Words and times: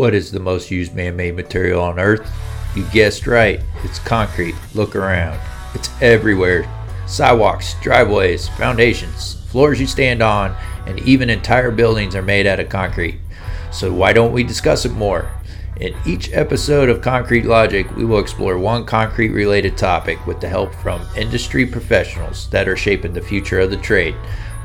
What 0.00 0.14
is 0.14 0.32
the 0.32 0.40
most 0.40 0.70
used 0.70 0.94
man 0.94 1.14
made 1.14 1.36
material 1.36 1.82
on 1.82 2.00
Earth? 2.00 2.26
You 2.74 2.84
guessed 2.84 3.26
right, 3.26 3.60
it's 3.84 3.98
concrete. 3.98 4.54
Look 4.72 4.96
around, 4.96 5.38
it's 5.74 5.90
everywhere 6.00 6.66
sidewalks, 7.06 7.74
driveways, 7.82 8.48
foundations, 8.48 9.34
floors 9.50 9.78
you 9.78 9.86
stand 9.86 10.22
on, 10.22 10.56
and 10.86 10.98
even 11.00 11.28
entire 11.28 11.70
buildings 11.70 12.16
are 12.16 12.22
made 12.22 12.46
out 12.46 12.60
of 12.60 12.70
concrete. 12.70 13.18
So, 13.72 13.92
why 13.92 14.14
don't 14.14 14.32
we 14.32 14.42
discuss 14.42 14.86
it 14.86 14.92
more? 14.92 15.30
In 15.76 15.94
each 16.06 16.32
episode 16.32 16.88
of 16.88 17.02
Concrete 17.02 17.44
Logic, 17.44 17.86
we 17.94 18.06
will 18.06 18.20
explore 18.20 18.56
one 18.56 18.86
concrete 18.86 19.32
related 19.32 19.76
topic 19.76 20.26
with 20.26 20.40
the 20.40 20.48
help 20.48 20.74
from 20.76 21.06
industry 21.14 21.66
professionals 21.66 22.48
that 22.48 22.68
are 22.68 22.76
shaping 22.76 23.12
the 23.12 23.20
future 23.20 23.60
of 23.60 23.70
the 23.70 23.76
trade. 23.76 24.14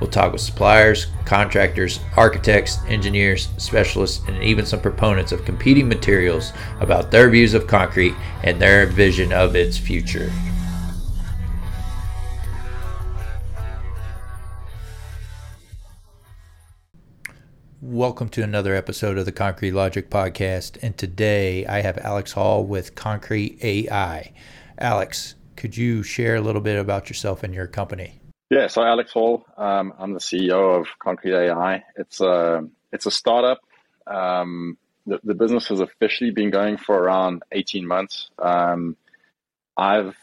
We'll 0.01 0.09
talk 0.09 0.33
with 0.33 0.41
suppliers, 0.41 1.07
contractors, 1.23 2.01
architects, 2.17 2.79
engineers, 2.89 3.47
specialists, 3.57 4.21
and 4.27 4.43
even 4.43 4.65
some 4.65 4.81
proponents 4.81 5.31
of 5.31 5.45
competing 5.45 5.87
materials 5.87 6.51
about 6.81 7.11
their 7.11 7.29
views 7.29 7.53
of 7.53 7.65
concrete 7.65 8.13
and 8.43 8.61
their 8.61 8.85
vision 8.87 9.31
of 9.31 9.55
its 9.55 9.77
future. 9.77 10.29
Welcome 17.81 18.27
to 18.29 18.43
another 18.43 18.75
episode 18.75 19.17
of 19.17 19.25
the 19.25 19.31
Concrete 19.31 19.71
Logic 19.71 20.09
Podcast. 20.09 20.77
And 20.81 20.97
today 20.97 21.65
I 21.67 21.79
have 21.79 21.97
Alex 21.99 22.33
Hall 22.33 22.65
with 22.65 22.95
Concrete 22.95 23.63
AI. 23.63 24.33
Alex, 24.77 25.35
could 25.55 25.77
you 25.77 26.03
share 26.03 26.35
a 26.35 26.41
little 26.41 26.61
bit 26.61 26.77
about 26.77 27.09
yourself 27.09 27.43
and 27.43 27.53
your 27.53 27.67
company? 27.67 28.19
Yeah, 28.49 28.67
so 28.67 28.83
Alex 28.83 29.11
Hall, 29.11 29.43
um, 29.57 29.93
I'm 29.97 30.13
the 30.13 30.19
CEO 30.19 30.79
of 30.79 30.87
Concrete 30.99 31.33
AI. 31.33 31.83
It's 31.95 32.21
a 32.21 32.67
it's 32.91 33.07
a 33.07 33.11
startup. 33.11 33.59
Um, 34.05 34.77
the, 35.07 35.19
the 35.23 35.33
business 35.33 35.67
has 35.69 35.79
officially 35.79 36.29
been 36.29 36.51
going 36.51 36.77
for 36.77 36.95
around 36.95 37.43
18 37.51 37.87
months. 37.87 38.29
Um, 38.37 38.97
I've 39.75 40.15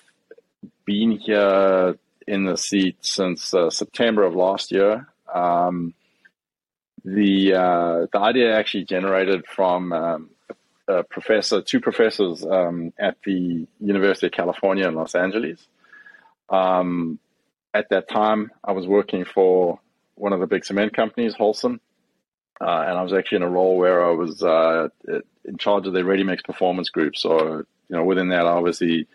been 0.84 1.12
here 1.19 1.98
in 2.28 2.45
the 2.45 2.56
seat 2.56 2.98
since 3.00 3.53
uh, 3.55 3.70
September 3.70 4.23
of 4.23 4.37
last 4.37 4.70
year. 4.70 5.09
Um, 5.33 5.95
the 7.05 7.55
uh, 7.55 8.06
the 8.12 8.20
idea 8.20 8.56
actually 8.56 8.84
generated 8.84 9.45
from 9.48 9.93
um, 9.93 10.31
a 10.87 11.03
professor, 11.03 11.61
two 11.61 11.81
professors 11.81 12.45
um, 12.45 12.93
at 13.00 13.17
the 13.25 13.67
University 13.81 14.27
of 14.27 14.33
California 14.33 14.87
in 14.87 14.95
Los 14.95 15.17
Angeles. 15.17 15.67
Um, 16.48 17.19
at 17.75 17.89
that 17.91 18.09
time, 18.09 18.51
I 18.65 18.73
was 18.73 18.87
working 18.87 19.25
for 19.25 19.81
one 20.15 20.33
of 20.33 20.41
the 20.41 20.47
big 20.47 20.65
cement 20.65 20.95
companies, 20.95 21.34
Holcim, 21.34 21.81
uh, 22.61 22.84
and 22.87 22.98
I 22.98 23.03
was 23.03 23.12
actually 23.12 23.37
in 23.37 23.42
a 23.42 23.51
role 23.51 23.77
where 23.77 24.05
I 24.05 24.11
was 24.11 24.42
uh, 24.42 24.89
in 25.45 25.56
charge 25.59 25.87
of 25.87 25.95
the 25.95 26.05
ready 26.05 26.23
mix 26.23 26.43
performance 26.43 26.91
group. 26.91 27.17
So, 27.17 27.59
you 27.89 27.97
know, 27.97 28.05
within 28.05 28.28
that, 28.28 28.47
obviously 28.47 29.09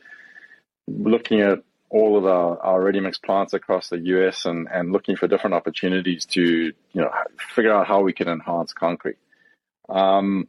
looking 0.88 1.42
at 1.42 1.60
all 1.90 2.18
of 2.18 2.26
our, 2.26 2.60
our 2.60 2.84
ready 2.84 3.00
mix 3.00 3.18
plants 3.18 3.54
across 3.54 3.90
the 3.90 4.00
US 4.00 4.46
and, 4.46 4.68
and 4.70 4.92
looking 4.92 5.16
for 5.16 5.28
different 5.28 5.54
opportunities 5.54 6.26
to, 6.26 6.42
you 6.44 6.74
know, 6.94 7.12
figure 7.56 7.74
out 7.74 7.88
how 7.88 8.02
we 8.02 8.12
can 8.12 8.28
enhance 8.28 8.74
concrete. 8.74 9.18
Um, 9.88 10.48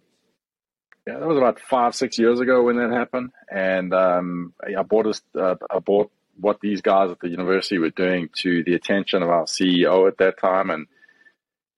yeah, 1.06 1.18
that 1.18 1.28
was 1.28 1.38
about 1.38 1.60
five, 1.60 1.94
six 1.94 2.18
years 2.18 2.40
ago 2.40 2.64
when 2.64 2.76
that 2.76 2.90
happened. 2.90 3.30
And 3.50 3.94
um, 3.94 4.52
I 4.62 4.82
bought 4.82 5.06
a, 5.06 5.40
uh, 5.40 5.54
I 5.70 5.78
bought 5.78 6.10
what 6.40 6.60
these 6.60 6.80
guys 6.80 7.10
at 7.10 7.20
the 7.20 7.28
university 7.28 7.78
were 7.78 7.90
doing 7.90 8.28
to 8.38 8.62
the 8.64 8.74
attention 8.74 9.22
of 9.22 9.28
our 9.28 9.44
CEO 9.44 10.08
at 10.08 10.18
that 10.18 10.38
time. 10.38 10.70
And 10.70 10.86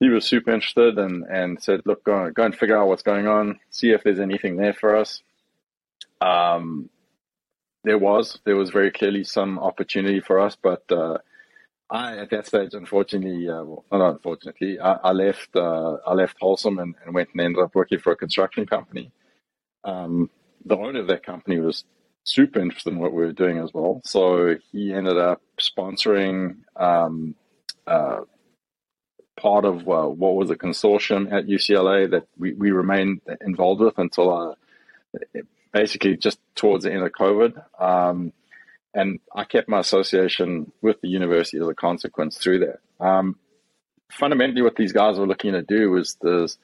he 0.00 0.08
was 0.08 0.25
super 0.25 0.50
interested 0.50 0.98
and, 0.98 1.25
and 1.25 1.62
said, 1.62 1.83
look, 1.84 2.05
go, 2.05 2.30
go 2.30 2.44
and 2.44 2.55
figure 2.55 2.77
out 2.77 2.89
what's 2.89 3.02
going 3.02 3.27
on, 3.27 3.61
see 3.70 3.91
if 3.91 4.02
there's 4.02 4.20
anything 4.20 4.56
there 4.56 4.75
for 4.75 4.97
us. 4.97 5.22
Um, 6.20 6.91
there 7.84 7.98
was, 7.98 8.39
there 8.44 8.56
was 8.56 8.70
very 8.70 8.91
clearly 8.91 9.25
some 9.25 9.58
opportunity 9.58 10.20
for 10.20 10.41
us, 10.41 10.56
but 10.61 10.83
uh, 10.90 11.18
I, 11.90 12.18
at 12.18 12.30
that 12.30 12.46
stage, 12.46 12.74
unfortunately, 12.74 13.48
uh, 13.48 13.64
well, 13.64 13.85
not 13.90 14.12
unfortunately, 14.12 14.79
I, 14.79 14.92
I 14.92 15.12
left, 15.12 15.56
uh, 15.56 15.96
I 16.06 16.14
left 16.14 16.39
Holcim 16.40 16.80
and, 16.80 16.95
and, 17.05 17.14
went 17.14 17.30
and 17.33 17.40
ended 17.40 17.62
up 17.62 17.74
working 17.74 17.98
for 17.98 18.12
a 18.12 18.17
construction 18.17 18.67
company. 18.67 19.11
Um, 19.85 20.30
the 20.64 20.77
owner 20.77 21.01
of 21.01 21.08
that 21.08 21.24
company 21.24 21.58
was 21.58 21.85
super 22.33 22.61
interested 22.61 22.92
in 22.92 22.98
what 22.98 23.13
we 23.13 23.24
were 23.24 23.33
doing 23.33 23.58
as 23.58 23.73
well. 23.73 24.01
So 24.05 24.57
he 24.73 24.92
ended 24.92 25.18
up 25.18 25.42
sponsoring 25.58 26.57
um, 26.77 27.35
uh, 27.86 28.20
part 29.41 29.64
of 29.64 29.89
uh, 29.89 30.07
what 30.07 30.35
was 30.35 30.51
a 30.51 30.57
consortium 30.57 31.33
at 31.33 31.46
UCLA 31.46 32.11
that 32.11 32.27
we, 32.39 32.52
we 32.52 32.70
remained 32.70 33.20
involved 33.41 33.80
with 33.80 33.98
until 33.98 34.33
uh, 34.33 34.55
basically 35.73 36.17
just 36.17 36.39
towards 36.55 36.85
the 36.85 36.92
end 36.92 37.02
of 37.02 37.13
COVID. 37.13 37.63
Um, 37.80 38.33
and 38.92 39.20
I 39.35 39.45
kept 39.45 39.68
my 39.68 39.79
association 39.79 40.73
with 40.83 41.01
the 41.01 41.08
university 41.08 41.58
as 41.58 41.68
a 41.68 41.74
consequence 41.74 42.36
through 42.36 42.61
that. 42.61 43.05
Um, 43.05 43.36
fundamentally, 44.11 44.62
what 44.62 44.77
these 44.77 44.92
guys 44.92 45.18
were 45.18 45.27
looking 45.27 45.52
to 45.52 45.62
do 45.62 45.91
was 45.91 46.17
this, 46.20 46.58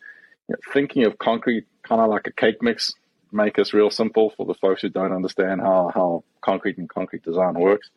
you 0.48 0.54
know, 0.54 0.72
thinking 0.72 1.04
of 1.04 1.18
concrete 1.18 1.66
kind 1.82 2.00
of 2.00 2.08
like 2.08 2.26
a 2.26 2.32
cake 2.32 2.62
mix 2.62 2.94
make 3.32 3.58
us 3.58 3.72
real 3.72 3.90
simple 3.90 4.30
for 4.36 4.46
the 4.46 4.54
folks 4.54 4.82
who 4.82 4.88
don't 4.88 5.12
understand 5.12 5.60
how, 5.60 5.90
how 5.94 6.24
concrete 6.40 6.78
and 6.78 6.88
concrete 6.88 7.22
design 7.22 7.54
works. 7.54 7.90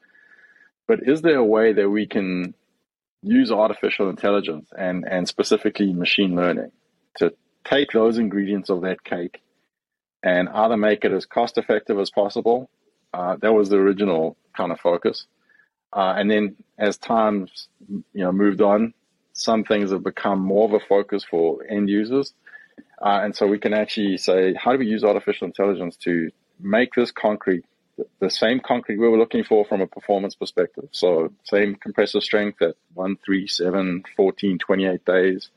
But 0.88 1.02
is 1.04 1.22
there 1.22 1.38
a 1.38 1.46
way 1.46 1.74
that 1.74 1.90
we 1.90 2.08
can 2.08 2.54
use 3.22 3.52
artificial 3.52 4.10
intelligence 4.10 4.70
and, 4.78 5.06
and 5.08 5.28
specifically 5.28 5.94
machine 5.94 6.36
learning 6.36 6.72
to 7.18 7.34
take 7.64 7.92
those 7.92 8.18
ingredients 8.18 8.70
of 8.70 8.82
that 8.82 9.04
cake 9.04 9.42
and 10.24 10.50
either 10.50 10.78
make 10.78 11.06
it 11.06 11.12
as 11.12 11.26
cost 11.26 11.58
effective 11.58 12.00
as 12.00 12.10
possible? 12.10 12.70
Uh, 13.14 13.36
that 13.42 13.54
was 13.54 13.70
the 13.70 13.78
original 13.78 14.38
kind 14.56 14.72
of 14.72 14.80
focus. 14.80 15.26
Uh, 15.92 16.14
and 16.18 16.30
then 16.30 16.56
as 16.78 16.98
times 16.98 17.68
you 17.88 18.24
know 18.24 18.32
moved 18.32 18.62
on, 18.62 18.94
some 19.34 19.64
things 19.64 19.92
have 19.92 20.04
become 20.04 20.40
more 20.40 20.66
of 20.66 20.74
a 20.74 20.86
focus 20.86 21.24
for 21.24 21.64
end 21.68 21.90
users. 21.90 22.34
Uh, 23.02 23.22
and 23.24 23.36
so 23.36 23.48
we 23.48 23.60
can 23.60 23.74
actually 23.74 24.18
say, 24.18 24.54
how 24.54 24.74
do 24.74 24.80
we 24.80 24.88
use 24.88 25.04
artificial 25.04 25.48
intelligence 25.48 25.96
to 25.98 26.32
make 26.60 26.94
this 26.94 27.12
concrete 27.12 27.66
the 28.20 28.30
same 28.30 28.62
concrete 28.66 28.98
we 28.98 29.08
were 29.08 29.18
looking 29.18 29.44
for 29.44 29.66
from 29.66 29.82
a 29.82 29.88
performance 29.88 30.36
perspective? 30.36 30.90
So, 30.92 31.32
same 31.44 31.76
compressive 31.76 32.24
strength 32.24 32.62
at 32.62 32.76
1, 32.94 33.18
3, 33.26 33.48
7, 33.48 34.04
14, 34.16 34.58
28 34.58 35.06
days, 35.06 35.50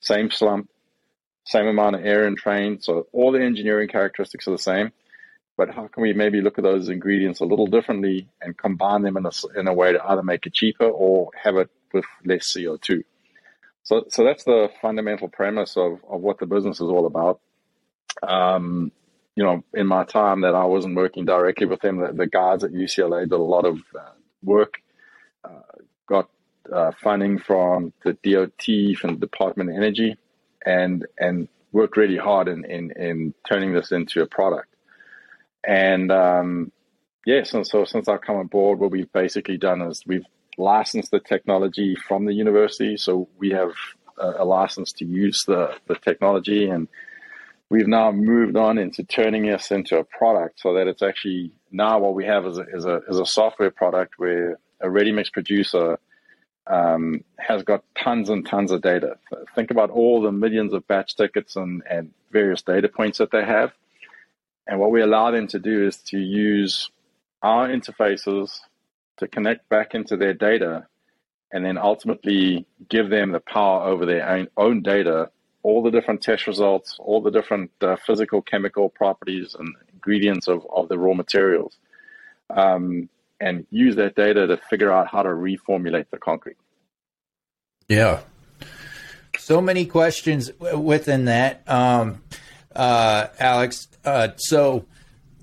same 0.00 0.30
slump, 0.30 0.68
same 1.44 1.66
amount 1.66 1.96
of 1.96 2.04
air 2.04 2.26
and 2.26 2.36
train. 2.36 2.80
So, 2.80 3.06
all 3.12 3.32
the 3.32 3.42
engineering 3.42 3.88
characteristics 3.88 4.48
are 4.48 4.52
the 4.52 4.58
same. 4.58 4.92
But 5.56 5.70
how 5.70 5.86
can 5.86 6.02
we 6.02 6.12
maybe 6.12 6.40
look 6.40 6.58
at 6.58 6.64
those 6.64 6.88
ingredients 6.88 7.40
a 7.40 7.44
little 7.44 7.66
differently 7.66 8.28
and 8.40 8.56
combine 8.56 9.02
them 9.02 9.16
in 9.16 9.26
a, 9.26 9.30
in 9.56 9.68
a 9.68 9.74
way 9.74 9.92
to 9.92 10.02
either 10.04 10.22
make 10.22 10.46
it 10.46 10.54
cheaper 10.54 10.86
or 10.86 11.30
have 11.40 11.56
it 11.56 11.70
with 11.92 12.06
less 12.24 12.52
CO2? 12.56 13.04
So, 13.84 14.04
so 14.08 14.24
that's 14.24 14.44
the 14.44 14.70
fundamental 14.80 15.28
premise 15.28 15.76
of, 15.76 15.98
of 16.08 16.20
what 16.20 16.38
the 16.38 16.46
business 16.46 16.76
is 16.76 16.88
all 16.88 17.06
about. 17.06 17.40
Um, 18.22 18.92
you 19.34 19.42
know, 19.42 19.64
in 19.74 19.86
my 19.86 20.04
time 20.04 20.42
that 20.42 20.54
I 20.54 20.64
wasn't 20.64 20.96
working 20.96 21.24
directly 21.24 21.66
with 21.66 21.80
them, 21.80 21.98
the, 21.98 22.12
the 22.12 22.26
guys 22.26 22.64
at 22.64 22.72
UCLA 22.72 23.22
did 23.22 23.32
a 23.32 23.38
lot 23.38 23.64
of 23.64 23.78
uh, 23.98 24.12
work, 24.42 24.74
uh, 25.44 25.60
got 26.06 26.28
uh, 26.72 26.92
funding 27.02 27.38
from 27.38 27.92
the 28.04 28.12
DOT, 28.12 28.98
from 28.98 29.14
the 29.14 29.20
Department 29.20 29.70
of 29.70 29.76
Energy, 29.76 30.16
and 30.64 31.06
and 31.18 31.48
worked 31.72 31.96
really 31.96 32.18
hard 32.18 32.48
in, 32.48 32.64
in, 32.66 32.90
in 32.92 33.34
turning 33.48 33.72
this 33.72 33.92
into 33.92 34.20
a 34.20 34.26
product. 34.26 34.68
And 35.66 36.12
um, 36.12 36.70
yes, 37.24 37.54
and 37.54 37.66
so 37.66 37.84
since 37.84 38.08
I've 38.08 38.20
come 38.20 38.36
on 38.36 38.46
board, 38.46 38.78
what 38.78 38.90
we've 38.90 39.12
basically 39.12 39.56
done 39.56 39.80
is 39.82 40.02
we've 40.06 40.26
licensed 40.58 41.10
the 41.10 41.20
technology 41.20 41.96
from 42.08 42.24
the 42.24 42.34
university. 42.34 42.96
So 42.96 43.28
we 43.38 43.50
have 43.50 43.72
a, 44.18 44.34
a 44.38 44.44
license 44.44 44.92
to 44.92 45.04
use 45.04 45.44
the, 45.46 45.74
the 45.86 45.94
technology 45.96 46.68
and 46.68 46.88
we've 47.72 47.88
now 47.88 48.12
moved 48.12 48.56
on 48.56 48.76
into 48.76 49.02
turning 49.02 49.46
this 49.46 49.70
into 49.70 49.98
a 49.98 50.04
product 50.04 50.60
so 50.60 50.74
that 50.74 50.86
it's 50.86 51.02
actually 51.02 51.52
now 51.70 51.98
what 51.98 52.14
we 52.14 52.26
have 52.26 52.46
is 52.46 52.58
a, 52.58 52.64
is 52.74 52.84
a, 52.84 53.00
is 53.08 53.18
a 53.18 53.24
software 53.24 53.70
product 53.70 54.18
where 54.18 54.58
a 54.80 54.90
ready 54.90 55.10
mix 55.10 55.30
producer 55.30 55.98
um, 56.66 57.24
has 57.38 57.62
got 57.62 57.82
tons 57.96 58.28
and 58.28 58.46
tons 58.46 58.70
of 58.70 58.82
data. 58.82 59.16
Think 59.54 59.70
about 59.70 59.90
all 59.90 60.20
the 60.20 60.30
millions 60.30 60.74
of 60.74 60.86
batch 60.86 61.16
tickets 61.16 61.56
and, 61.56 61.82
and 61.88 62.12
various 62.30 62.62
data 62.62 62.88
points 62.88 63.18
that 63.18 63.30
they 63.30 63.44
have. 63.44 63.72
And 64.66 64.78
what 64.78 64.90
we 64.90 65.00
allow 65.00 65.30
them 65.30 65.48
to 65.48 65.58
do 65.58 65.86
is 65.86 65.96
to 66.08 66.18
use 66.18 66.90
our 67.42 67.68
interfaces 67.68 68.60
to 69.22 69.28
connect 69.28 69.68
back 69.68 69.94
into 69.94 70.16
their 70.16 70.34
data 70.34 70.86
and 71.52 71.64
then 71.64 71.78
ultimately 71.78 72.66
give 72.88 73.10
them 73.10 73.32
the 73.32 73.40
power 73.40 73.86
over 73.86 74.06
their 74.06 74.28
own, 74.28 74.48
own 74.56 74.82
data, 74.82 75.30
all 75.62 75.82
the 75.82 75.90
different 75.90 76.22
test 76.22 76.46
results, 76.46 76.96
all 76.98 77.20
the 77.20 77.30
different 77.30 77.70
uh, 77.82 77.96
physical, 78.06 78.42
chemical 78.42 78.88
properties 78.88 79.54
and 79.58 79.74
ingredients 79.92 80.48
of, 80.48 80.66
of 80.74 80.88
the 80.88 80.98
raw 80.98 81.14
materials, 81.14 81.78
um, 82.50 83.08
and 83.40 83.66
use 83.70 83.96
that 83.96 84.16
data 84.16 84.46
to 84.46 84.56
figure 84.70 84.92
out 84.92 85.08
how 85.08 85.22
to 85.22 85.28
reformulate 85.28 86.06
the 86.10 86.18
concrete. 86.18 86.56
Yeah. 87.88 88.20
So 89.38 89.60
many 89.60 89.86
questions 89.86 90.50
within 90.58 91.26
that. 91.26 91.62
Um, 91.68 92.22
uh, 92.74 93.26
Alex. 93.38 93.88
Uh, 94.04 94.28
so, 94.36 94.86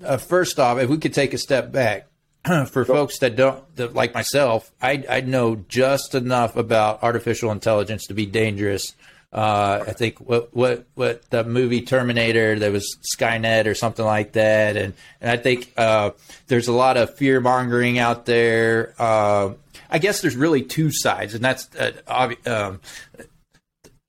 uh, 0.04 0.16
first 0.16 0.58
off, 0.58 0.78
if 0.78 0.90
we 0.90 0.98
could 0.98 1.14
take 1.14 1.32
a 1.32 1.38
step 1.38 1.70
back 1.72 2.09
for 2.66 2.84
folks 2.84 3.18
that 3.18 3.36
don't, 3.36 3.76
that, 3.76 3.94
like 3.94 4.14
myself, 4.14 4.70
I, 4.80 5.04
I 5.08 5.20
know 5.20 5.56
just 5.68 6.14
enough 6.14 6.56
about 6.56 7.02
artificial 7.02 7.50
intelligence 7.50 8.06
to 8.06 8.14
be 8.14 8.26
dangerous. 8.26 8.94
Uh, 9.32 9.84
I 9.86 9.92
think 9.92 10.18
what 10.18 10.52
what 10.56 10.86
what 10.94 11.22
the 11.30 11.44
movie 11.44 11.82
Terminator, 11.82 12.58
there 12.58 12.72
was 12.72 12.98
Skynet 13.16 13.66
or 13.66 13.76
something 13.76 14.04
like 14.04 14.32
that, 14.32 14.76
and 14.76 14.92
and 15.20 15.30
I 15.30 15.36
think 15.36 15.72
uh, 15.76 16.10
there's 16.48 16.66
a 16.66 16.72
lot 16.72 16.96
of 16.96 17.14
fear 17.16 17.40
mongering 17.40 18.00
out 18.00 18.26
there. 18.26 18.92
Uh, 18.98 19.50
I 19.88 19.98
guess 19.98 20.20
there's 20.20 20.34
really 20.34 20.62
two 20.62 20.90
sides, 20.90 21.34
and 21.34 21.44
that's 21.44 21.68
uh, 21.76 21.92
obvi- 22.08 22.44
um, 22.48 22.80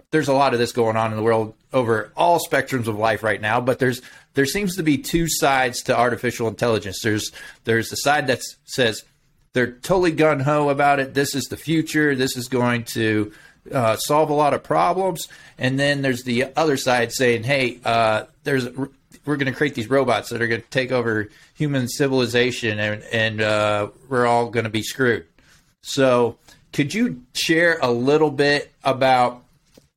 there's 0.10 0.28
a 0.28 0.34
lot 0.34 0.54
of 0.54 0.60
this 0.60 0.72
going 0.72 0.98
on 0.98 1.12
in 1.12 1.18
the 1.18 1.24
world 1.24 1.54
over 1.72 2.12
all 2.18 2.40
spectrums 2.40 2.88
of 2.88 2.98
life 2.98 3.22
right 3.22 3.40
now, 3.40 3.62
but 3.62 3.78
there's 3.80 4.02
there 4.34 4.46
seems 4.46 4.76
to 4.76 4.84
be 4.84 4.98
two 4.98 5.28
sides 5.28 5.84
to 5.84 5.98
artificial 5.98 6.48
intelligence. 6.48 7.02
There's 7.04 7.32
there's 7.64 7.90
the 7.90 7.98
side 7.98 8.28
that 8.28 8.42
says 8.66 9.04
they're 9.54 9.72
totally 9.72 10.12
gun 10.12 10.40
ho 10.40 10.70
about 10.70 11.00
it. 11.00 11.14
This 11.14 11.36
is 11.36 11.46
the 11.46 11.58
future. 11.58 12.16
This 12.16 12.38
is 12.38 12.48
going 12.48 12.86
to 12.86 13.32
uh, 13.72 13.98
solve 13.98 14.30
a 14.30 14.34
lot 14.34 14.54
of 14.54 14.64
problems. 14.64 15.28
And 15.58 15.80
then 15.80 16.02
there's 16.02 16.24
the 16.24 16.46
other 16.56 16.78
side 16.78 17.12
saying, 17.12 17.44
hey, 17.44 17.80
uh, 17.84 18.26
there's 18.44 18.68
we're 19.26 19.38
going 19.38 19.52
to 19.52 19.58
create 19.58 19.76
these 19.76 19.90
robots 19.90 20.30
that 20.30 20.42
are 20.42 20.48
going 20.48 20.62
to 20.62 20.70
take 20.70 20.92
over 20.92 21.30
human 21.54 21.88
civilization, 21.88 22.80
and 22.80 23.04
and 23.12 23.42
uh, 23.42 23.90
we're 24.10 24.26
all 24.26 24.50
going 24.50 24.64
to 24.64 24.70
be 24.70 24.82
screwed. 24.82 25.26
So, 25.82 26.38
could 26.74 26.94
you 26.94 27.24
share 27.34 27.78
a 27.82 27.92
little 27.92 28.32
bit 28.32 28.72
about 28.84 29.44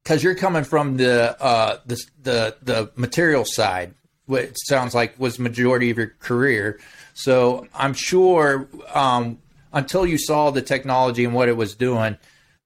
because 0.03 0.23
you're 0.23 0.35
coming 0.35 0.65
from 0.65 0.99
the 0.99 1.41
uh, 1.43 1.79
the 1.87 2.05
the 2.23 2.57
the 2.63 2.91
material 2.97 3.45
side, 3.47 3.95
what 4.26 4.55
sounds 4.55 4.94
like 4.94 5.19
was 5.19 5.38
majority 5.38 5.91
of 5.91 5.99
your 5.99 6.15
career. 6.21 6.81
So 7.15 7.67
I'm 7.75 7.94
sure 7.94 8.69
um, 8.94 9.38
until 9.73 10.06
you 10.06 10.19
saw 10.19 10.50
the 10.50 10.62
technology 10.62 11.25
and 11.25 11.35
what 11.35 11.49
it 11.49 11.56
was 11.56 11.75
doing, 11.75 12.17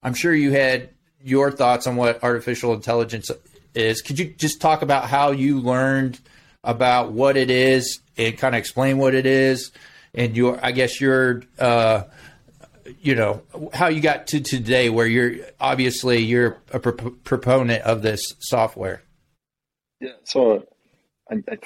I'm 0.02 0.14
sure 0.14 0.34
you 0.34 0.52
had 0.52 0.90
your 1.22 1.50
thoughts 1.50 1.86
on 1.86 1.96
what 1.96 2.22
artificial 2.22 2.72
intelligence 2.74 3.30
is. 3.74 4.02
Could 4.02 4.18
you 4.18 4.26
just 4.26 4.60
talk 4.60 4.82
about 4.82 5.06
how 5.08 5.32
you 5.32 5.60
learned 5.60 6.20
about 6.62 7.12
what 7.12 7.36
it 7.36 7.50
is 7.50 8.00
and 8.16 8.36
kind 8.38 8.54
of 8.54 8.58
explain 8.58 8.98
what 8.98 9.14
it 9.14 9.26
is 9.26 9.70
and 10.14 10.36
your, 10.36 10.58
I 10.62 10.72
guess 10.72 11.00
your 11.00 11.42
uh, 11.58 12.04
you 13.00 13.14
know 13.14 13.42
how 13.72 13.88
you 13.88 14.00
got 14.00 14.26
to 14.28 14.40
today 14.40 14.88
where 14.90 15.06
you're 15.06 15.36
obviously 15.60 16.18
you're 16.18 16.58
a 16.72 16.80
pro- 16.80 17.10
proponent 17.10 17.82
of 17.84 18.02
this 18.02 18.34
software 18.38 19.02
yeah 20.00 20.12
so 20.24 20.66
I, 21.30 21.58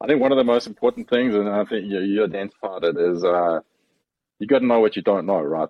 I, 0.00 0.06
think 0.06 0.20
one 0.20 0.32
of 0.32 0.38
the 0.38 0.44
most 0.44 0.66
important 0.66 1.08
things 1.08 1.34
and 1.34 1.48
i 1.48 1.64
think 1.64 1.86
you, 1.86 2.00
you 2.00 2.24
identified 2.24 2.84
it 2.84 2.96
is 2.96 3.24
uh, 3.24 3.60
you 4.38 4.46
got 4.46 4.60
to 4.60 4.66
know 4.66 4.80
what 4.80 4.96
you 4.96 5.02
don't 5.02 5.26
know 5.26 5.40
right 5.40 5.68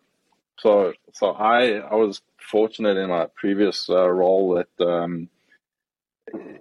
so 0.59 0.93
so 1.13 1.31
i 1.31 1.73
i 1.79 1.95
was 1.95 2.21
fortunate 2.39 2.97
in 2.97 3.11
my 3.11 3.27
previous 3.35 3.89
uh, 3.91 4.09
role 4.09 4.55
that 4.55 4.87
um, 4.87 5.29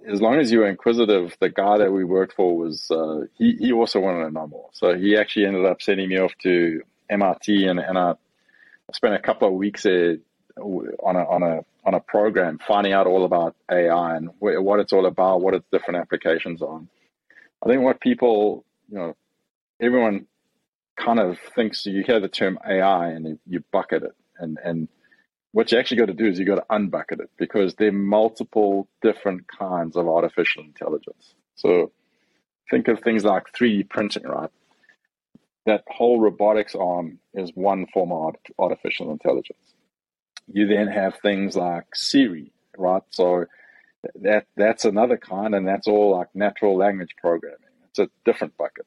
as 0.06 0.20
long 0.20 0.36
as 0.36 0.50
you 0.50 0.60
were 0.60 0.68
inquisitive, 0.68 1.36
the 1.40 1.50
guy 1.50 1.78
that 1.78 1.92
we 1.92 2.04
worked 2.04 2.34
for 2.34 2.56
was 2.56 2.90
uh, 2.90 3.26
he. 3.36 3.56
He 3.58 3.72
also 3.72 4.00
wanted 4.00 4.24
to 4.24 4.30
know 4.30 4.46
more, 4.46 4.70
so 4.72 4.94
he 4.94 5.16
actually 5.16 5.46
ended 5.46 5.66
up 5.66 5.82
sending 5.82 6.08
me 6.08 6.18
off 6.18 6.32
to 6.42 6.82
MIT, 7.10 7.66
and, 7.66 7.78
and 7.78 7.98
I 7.98 8.14
spent 8.92 9.14
a 9.14 9.18
couple 9.18 9.48
of 9.48 9.54
weeks 9.54 9.82
there 9.82 10.18
on 10.58 11.16
a 11.16 11.24
on 11.24 11.42
a 11.42 11.64
on 11.84 11.94
a 11.94 12.00
program 12.00 12.58
finding 12.66 12.92
out 12.92 13.06
all 13.06 13.24
about 13.24 13.56
AI 13.70 14.16
and 14.16 14.30
what 14.38 14.80
it's 14.80 14.92
all 14.92 15.06
about, 15.06 15.40
what 15.40 15.54
its 15.54 15.66
different 15.72 16.00
applications 16.00 16.60
are. 16.60 16.80
I 17.62 17.68
think 17.68 17.82
what 17.82 18.00
people, 18.00 18.64
you 18.88 18.98
know, 18.98 19.16
everyone 19.80 20.26
kind 20.96 21.18
of 21.18 21.38
thinks 21.54 21.86
you 21.86 22.02
hear 22.02 22.20
the 22.20 22.28
term 22.28 22.58
AI 22.68 23.08
and 23.08 23.38
you 23.46 23.64
bucket 23.72 24.02
it, 24.02 24.14
and 24.38 24.58
and 24.62 24.88
what 25.52 25.72
you 25.72 25.78
actually 25.78 25.96
got 25.96 26.06
to 26.06 26.14
do 26.14 26.26
is 26.26 26.38
you 26.38 26.44
got 26.44 26.56
to 26.56 26.66
unbucket 26.70 27.20
it 27.20 27.30
because 27.38 27.74
there 27.76 27.88
are 27.88 27.92
multiple 27.92 28.86
different 29.00 29.46
kinds 29.48 29.96
of 29.96 30.06
artificial 30.06 30.62
intelligence. 30.62 31.34
So 31.54 31.90
think 32.70 32.88
of 32.88 33.00
things 33.00 33.24
like 33.24 33.44
3D 33.54 33.88
printing, 33.88 34.24
right? 34.24 34.50
that 35.68 35.84
whole 35.86 36.18
robotics 36.18 36.74
arm 36.74 37.18
is 37.34 37.52
one 37.54 37.86
form 37.92 38.10
of 38.10 38.34
artificial 38.58 39.12
intelligence. 39.12 39.58
You 40.52 40.66
then 40.66 40.88
have 40.88 41.16
things 41.22 41.56
like 41.56 41.84
Siri, 41.94 42.52
right? 42.76 43.02
So 43.10 43.46
that 44.22 44.46
that's 44.56 44.84
another 44.84 45.16
kind, 45.16 45.54
and 45.54 45.66
that's 45.66 45.88
all 45.88 46.16
like 46.16 46.28
natural 46.34 46.76
language 46.76 47.14
programming. 47.20 47.58
It's 47.90 47.98
a 47.98 48.08
different 48.24 48.56
bucket. 48.56 48.86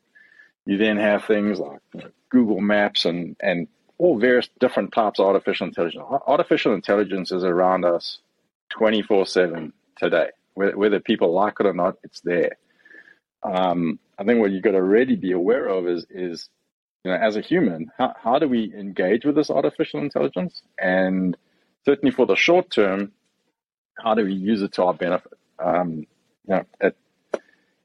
You 0.65 0.77
then 0.77 0.97
have 0.97 1.25
things 1.25 1.59
like 1.59 1.79
you 1.93 2.01
know, 2.01 2.09
Google 2.29 2.61
Maps 2.61 3.05
and 3.05 3.35
and 3.41 3.67
all 3.97 4.17
various 4.17 4.49
different 4.59 4.93
types 4.93 5.19
of 5.19 5.27
artificial 5.27 5.67
intelligence. 5.67 6.03
Artificial 6.25 6.73
intelligence 6.73 7.31
is 7.31 7.43
around 7.43 7.85
us 7.85 8.19
24 8.71 9.27
7 9.27 9.73
today. 9.95 10.29
Whether, 10.55 10.77
whether, 10.77 10.99
people 10.99 11.33
like 11.33 11.59
it 11.59 11.67
or 11.67 11.73
not, 11.73 11.97
it's 12.03 12.19
there. 12.21 12.57
Um, 13.43 13.99
I 14.17 14.23
think 14.23 14.39
what 14.39 14.51
you've 14.51 14.63
got 14.63 14.71
to 14.71 14.81
really 14.81 15.15
be 15.15 15.31
aware 15.33 15.67
of 15.67 15.87
is, 15.87 16.05
is 16.09 16.49
you 17.03 17.11
know, 17.11 17.17
as 17.17 17.35
a 17.35 17.41
human, 17.41 17.91
how, 17.97 18.13
how 18.21 18.39
do 18.39 18.47
we 18.47 18.73
engage 18.75 19.23
with 19.23 19.35
this 19.35 19.49
artificial 19.49 19.99
intelligence? 19.99 20.63
And 20.79 21.37
certainly 21.85 22.11
for 22.11 22.25
the 22.25 22.35
short 22.35 22.69
term, 22.71 23.11
how 23.97 24.13
do 24.13 24.23
we 24.23 24.33
use 24.33 24.61
it 24.61 24.73
to 24.73 24.83
our 24.83 24.93
benefit? 24.93 25.33
Um, 25.59 26.05
you 26.47 26.55
know, 26.55 26.65
at, 26.79 26.95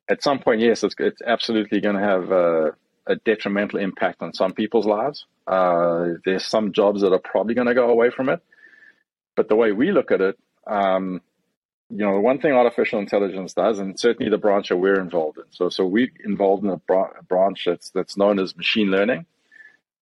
at 0.09 0.23
some 0.23 0.39
point, 0.39 0.61
yes, 0.61 0.83
it's, 0.83 0.95
it's 0.99 1.23
absolutely 1.23 1.81
going 1.81 1.97
to 1.97 2.03
have 2.03 2.31
a, 2.31 2.75
a, 3.07 3.17
detrimental 3.17 3.79
impact 3.79 4.23
on 4.23 4.33
some 4.33 4.53
people's 4.53 4.87
lives. 4.87 5.27
Uh, 5.47 6.15
there's 6.25 6.45
some 6.45 6.73
jobs 6.73 7.03
that 7.03 7.13
are 7.13 7.19
probably 7.19 7.55
going 7.55 7.67
to 7.67 7.75
go 7.75 7.91
away 7.91 8.11
from 8.11 8.29
it. 8.29 8.41
But 9.37 9.49
the 9.49 9.57
way 9.57 9.73
we 9.73 9.93
look 9.93 10.11
at 10.11 10.21
it, 10.21 10.39
um, 10.67 11.21
you 11.91 11.99
know, 11.99 12.15
the 12.15 12.21
one 12.21 12.41
thing 12.41 12.53
artificial 12.53 12.99
intelligence 12.99 13.53
does, 13.53 13.79
and 13.79 13.99
certainly 13.99 14.31
the 14.31 14.39
branch 14.39 14.71
that 14.71 14.77
we're 14.77 15.01
involved 15.01 15.39
in. 15.39 15.45
So, 15.51 15.69
so 15.69 15.87
we're 15.87 16.11
involved 16.25 16.65
in 16.65 16.71
a, 16.71 16.81
branch 17.29 17.65
that's 17.67 17.91
that's 17.91 18.17
known 18.17 18.41
as 18.41 18.57
machine 18.57 18.91
learning, 18.91 19.27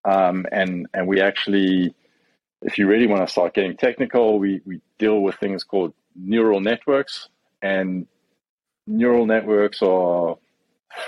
um, 0.04 0.46
and 0.50 0.86
and 0.94 1.06
we 1.06 1.20
actually, 1.20 1.94
if 2.64 2.78
you 2.78 2.86
really 2.86 3.06
want 3.06 3.24
to 3.24 3.30
start 3.30 3.54
getting 3.54 3.76
technical, 3.76 4.38
we 4.38 4.60
we 4.64 4.80
deal 4.98 5.20
with 5.20 5.36
things 5.36 5.62
called 5.62 5.92
neural 6.16 6.60
networks, 6.60 7.28
and 7.62 8.06
neural 8.86 9.26
networks 9.26 9.82
are 9.82 10.36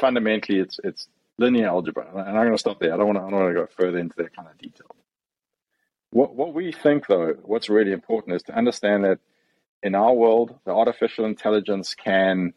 fundamentally 0.00 0.58
it's 0.60 0.78
it's 0.84 1.08
linear 1.38 1.68
algebra. 1.68 2.06
And 2.10 2.20
I'm 2.38 2.44
going 2.44 2.52
to 2.52 2.58
stop 2.58 2.78
there. 2.78 2.92
I 2.94 2.96
don't 2.96 3.06
want 3.06 3.18
to 3.18 3.24
I 3.24 3.30
don't 3.30 3.40
want 3.40 3.54
to 3.54 3.60
go 3.60 3.66
further 3.76 3.98
into 3.98 4.16
that 4.18 4.36
kind 4.36 4.48
of 4.48 4.58
detail. 4.58 4.94
What 6.10 6.34
what 6.34 6.54
we 6.54 6.72
think 6.72 7.06
though, 7.06 7.34
what's 7.42 7.68
really 7.68 7.92
important 7.92 8.36
is 8.36 8.42
to 8.44 8.56
understand 8.56 9.04
that 9.04 9.18
in 9.82 9.94
our 9.94 10.12
world, 10.12 10.58
the 10.64 10.72
artificial 10.72 11.24
intelligence 11.24 11.94
can 11.94 12.52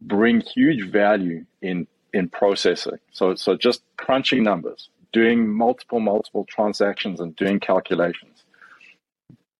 bring 0.00 0.40
huge 0.40 0.90
value 0.90 1.44
in 1.60 1.88
in 2.12 2.28
processing. 2.28 2.98
So 3.12 3.34
so 3.34 3.56
just 3.56 3.82
crunching 3.96 4.44
numbers, 4.44 4.90
doing 5.12 5.48
multiple 5.48 6.00
multiple 6.00 6.46
transactions 6.48 7.20
and 7.20 7.34
doing 7.36 7.60
calculations. 7.60 8.44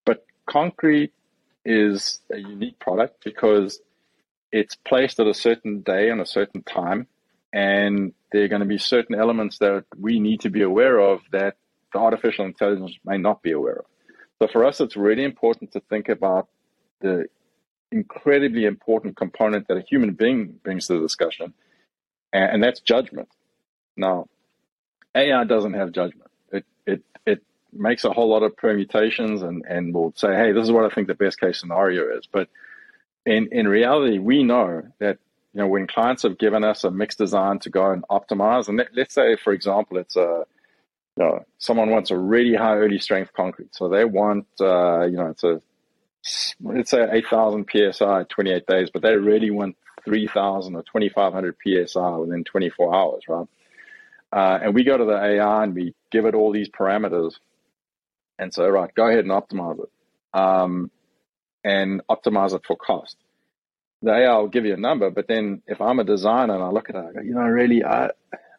But 0.04 0.24
concrete 0.46 1.12
is 1.64 2.20
a 2.32 2.38
unique 2.38 2.78
product 2.78 3.22
because 3.24 3.80
it's 4.52 4.74
placed 4.74 5.20
at 5.20 5.26
a 5.26 5.34
certain 5.34 5.80
day 5.80 6.10
and 6.10 6.20
a 6.20 6.26
certain 6.26 6.62
time 6.62 7.06
and 7.52 8.12
there 8.32 8.44
are 8.44 8.48
going 8.48 8.60
to 8.60 8.66
be 8.66 8.78
certain 8.78 9.14
elements 9.14 9.58
that 9.58 9.84
we 9.98 10.20
need 10.20 10.40
to 10.40 10.50
be 10.50 10.62
aware 10.62 10.98
of 10.98 11.20
that 11.32 11.56
the 11.92 11.98
artificial 11.98 12.44
intelligence 12.44 12.96
may 13.04 13.18
not 13.18 13.42
be 13.42 13.50
aware 13.50 13.80
of. 13.80 13.84
So 14.40 14.48
for 14.48 14.64
us, 14.64 14.80
it's 14.80 14.96
really 14.96 15.24
important 15.24 15.72
to 15.72 15.80
think 15.80 16.08
about 16.08 16.48
the 17.00 17.26
incredibly 17.90 18.64
important 18.64 19.16
component 19.16 19.66
that 19.68 19.76
a 19.76 19.82
human 19.82 20.12
being 20.12 20.58
brings 20.62 20.86
to 20.86 20.94
the 20.94 21.00
discussion, 21.00 21.52
and, 22.32 22.62
that's 22.62 22.80
judgment. 22.80 23.28
Now, 23.96 24.28
AI 25.14 25.44
doesn't 25.44 25.74
have 25.74 25.92
judgment. 25.92 26.30
It 26.52 26.64
it 26.86 27.02
it 27.26 27.42
makes 27.72 28.04
a 28.04 28.12
whole 28.12 28.28
lot 28.28 28.42
of 28.42 28.56
permutations 28.56 29.42
and 29.42 29.64
and 29.68 29.94
will 29.94 30.12
say, 30.16 30.34
hey, 30.34 30.52
this 30.52 30.64
is 30.64 30.72
what 30.72 30.90
I 30.90 30.94
think 30.94 31.08
the 31.08 31.14
best 31.14 31.40
case 31.40 31.60
scenario 31.60 32.16
is. 32.16 32.26
But 32.30 32.48
in 33.26 33.48
in 33.52 33.68
reality, 33.68 34.18
we 34.18 34.42
know 34.42 34.82
that 34.98 35.18
you 35.54 35.60
know 35.60 35.66
when 35.66 35.86
clients 35.86 36.22
have 36.22 36.38
given 36.38 36.64
us 36.64 36.84
a 36.84 36.90
mixed 36.90 37.18
design 37.18 37.58
to 37.60 37.70
go 37.70 37.90
and 37.90 38.04
optimize, 38.10 38.68
and 38.68 38.78
let, 38.78 38.96
us 38.96 39.12
say, 39.12 39.36
for 39.36 39.52
example, 39.52 39.98
it's 39.98 40.16
a 40.16 40.44
you 41.16 41.24
know, 41.24 41.44
someone 41.58 41.90
wants 41.90 42.10
a 42.10 42.16
really 42.16 42.54
high 42.54 42.76
early 42.76 42.98
strength 42.98 43.32
concrete. 43.34 43.74
So 43.74 43.88
they 43.88 44.04
want, 44.04 44.46
uh, 44.60 45.04
you 45.04 45.16
know, 45.16 45.26
it's 45.26 45.44
a, 45.44 45.60
let's 46.62 46.90
say 46.90 47.06
8,000 47.10 47.68
PSI, 47.70 48.24
28 48.28 48.66
days, 48.66 48.90
but 48.92 49.02
they 49.02 49.16
really 49.16 49.50
want 49.50 49.76
3,000 50.04 50.74
or 50.74 50.82
2,500 50.82 51.56
PSI 51.62 52.16
within 52.16 52.44
24 52.44 52.94
hours, 52.94 53.22
right? 53.28 53.46
Uh, 54.32 54.58
and 54.62 54.74
we 54.74 54.84
go 54.84 54.96
to 54.98 55.04
the 55.06 55.16
AI 55.16 55.64
and 55.64 55.74
we 55.74 55.94
give 56.12 56.26
it 56.26 56.34
all 56.34 56.52
these 56.52 56.68
parameters 56.70 57.34
and 58.38 58.52
say, 58.54 58.64
right, 58.64 58.94
go 58.94 59.06
ahead 59.08 59.20
and 59.24 59.30
optimize 59.32 59.78
it 59.80 60.38
um, 60.38 60.90
and 61.64 62.02
optimize 62.10 62.54
it 62.54 62.62
for 62.66 62.76
cost. 62.76 63.16
the 64.02 64.12
AI 64.12 64.36
will 64.38 64.48
give 64.48 64.64
you 64.66 64.74
a 64.74 64.78
number, 64.78 65.10
but 65.10 65.28
then 65.28 65.62
if 65.66 65.80
I'm 65.80 65.98
a 65.98 66.04
designer 66.04 66.54
and 66.54 66.62
I 66.62 66.70
look 66.70 66.88
at 66.90 66.96
it, 66.96 66.98
I 66.98 67.12
go, 67.12 67.20
you 67.22 67.34
know, 67.34 67.42
really, 67.42 67.84
I, 67.84 68.10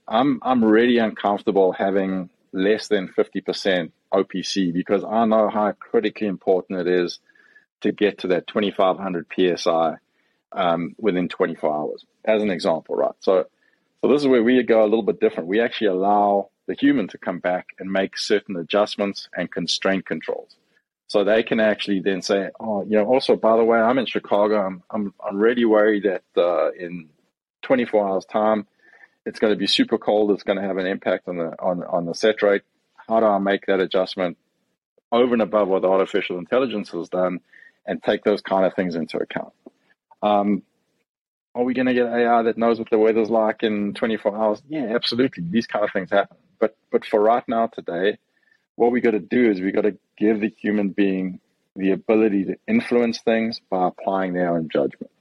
I'm 0.08 0.40
I'm 0.44 0.63
really 0.63 0.98
uncomfortable 0.98 1.74
having 1.74 2.30
less 2.54 2.88
than 2.90 3.10
50% 3.18 3.92
OPC 4.13 4.74
because 4.74 5.04
I 5.06 5.25
know 5.25 5.50
how 5.50 5.74
critically 5.74 6.28
important 6.28 6.82
it 6.82 6.88
is 6.88 7.20
to 7.82 7.92
get 7.92 8.20
to 8.20 8.28
that 8.30 8.48
2500 8.48 9.28
psi 9.58 9.96
um, 10.54 10.96
within 11.00 11.30
24 11.30 11.74
hours, 11.75 12.06
as 12.25 12.42
an 12.44 12.51
example, 12.51 12.96
right? 12.96 13.16
So, 13.22 13.46
so 14.01 14.12
this 14.12 14.22
is 14.22 14.27
where 14.27 14.43
we 14.43 14.62
go 14.63 14.81
a 14.81 14.86
little 14.86 15.03
bit 15.03 15.20
different. 15.20 15.48
We 15.48 15.62
actually 15.62 15.88
allow 15.88 16.50
the 16.67 16.74
human 16.74 17.08
to 17.10 17.17
come 17.17 17.39
back 17.39 17.67
and 17.79 17.91
make 17.91 18.17
certain 18.17 18.55
adjustments 18.55 19.29
and 19.36 19.51
constraint 19.51 20.05
controls. 20.05 20.55
So 21.08 21.24
they 21.24 21.43
can 21.43 21.60
actually 21.60 22.00
then 22.00 22.22
say, 22.22 22.50
oh, 22.60 22.84
you 22.84 22.98
know, 22.98 23.05
also, 23.05 23.36
by 23.36 23.58
the 23.58 23.65
way, 23.65 23.77
I'm 23.77 23.98
in 23.98 24.05
Chicago. 24.05 24.65
I'm, 24.65 24.81
I'm, 24.89 25.13
I'm 25.24 25.38
really 25.38 25.65
worried 25.65 26.03
that 26.03 26.24
uh, 26.41 26.72
in 26.72 27.10
24 27.63 28.08
hours 28.08 28.25
time, 28.25 28.65
it's 29.25 29.38
going 29.38 29.53
to 29.53 29.58
be 29.58 29.67
super 29.67 29.98
cold. 29.98 30.31
It's 30.31 30.43
going 30.43 30.58
to 30.58 30.65
have 30.65 30.77
an 30.77 30.88
impact 30.88 31.27
on 31.27 31.38
the, 31.38 31.53
on, 31.60 31.84
on 31.84 32.05
the 32.05 32.15
set 32.15 32.41
rate. 32.41 32.62
How 33.10 33.20
do 33.20 33.25
I 33.25 33.39
make 33.39 33.65
that 33.65 33.81
adjustment 33.81 34.38
over 35.12 35.34
and 35.34 35.41
above 35.41 35.67
what 35.67 35.81
the 35.81 35.89
artificial 35.89 36.39
intelligence 36.39 36.89
has 36.91 37.10
done 37.10 37.41
and 37.86 38.01
take 38.01 38.24
those 38.24 38.41
kind 38.41 38.65
of 38.65 38.74
things 38.74 38.96
into 38.96 39.17
account? 39.17 39.51
Um, 40.24 40.63
are 41.53 41.63
we 41.63 41.74
going 41.74 41.88
to 41.88 41.93
get 41.93 42.08
AI 42.08 42.43
that 42.43 42.58
knows 42.58 42.79
what 42.79 42.89
the 42.89 42.98
weather's 42.98 43.29
like 43.29 43.63
in 43.63 43.93
24 43.93 44.38
hours? 44.38 44.62
Yeah, 44.67 44.93
absolutely. 44.96 45.43
These 45.50 45.67
kind 45.67 45.84
of 45.84 45.91
things 45.91 46.12
happen. 46.12 46.38
But 46.60 46.77
but 46.91 47.05
for 47.05 47.20
right 47.20 47.43
now 47.48 47.67
today, 47.67 48.17
what 48.75 48.91
we 48.91 49.01
got 49.01 49.12
to 49.12 49.20
do 49.20 49.50
is 49.50 49.60
we 49.60 49.72
got 49.72 49.81
to 49.81 49.98
give 50.17 50.39
the 50.39 50.50
human 50.50 50.89
being 50.89 51.39
the 51.75 51.91
ability 51.91 52.46
to 52.46 52.55
influence 52.67 53.22
things 53.22 53.60
by 53.70 53.88
applying 53.88 54.34
their 54.34 54.55
own 54.55 54.70
judgment. 54.70 55.12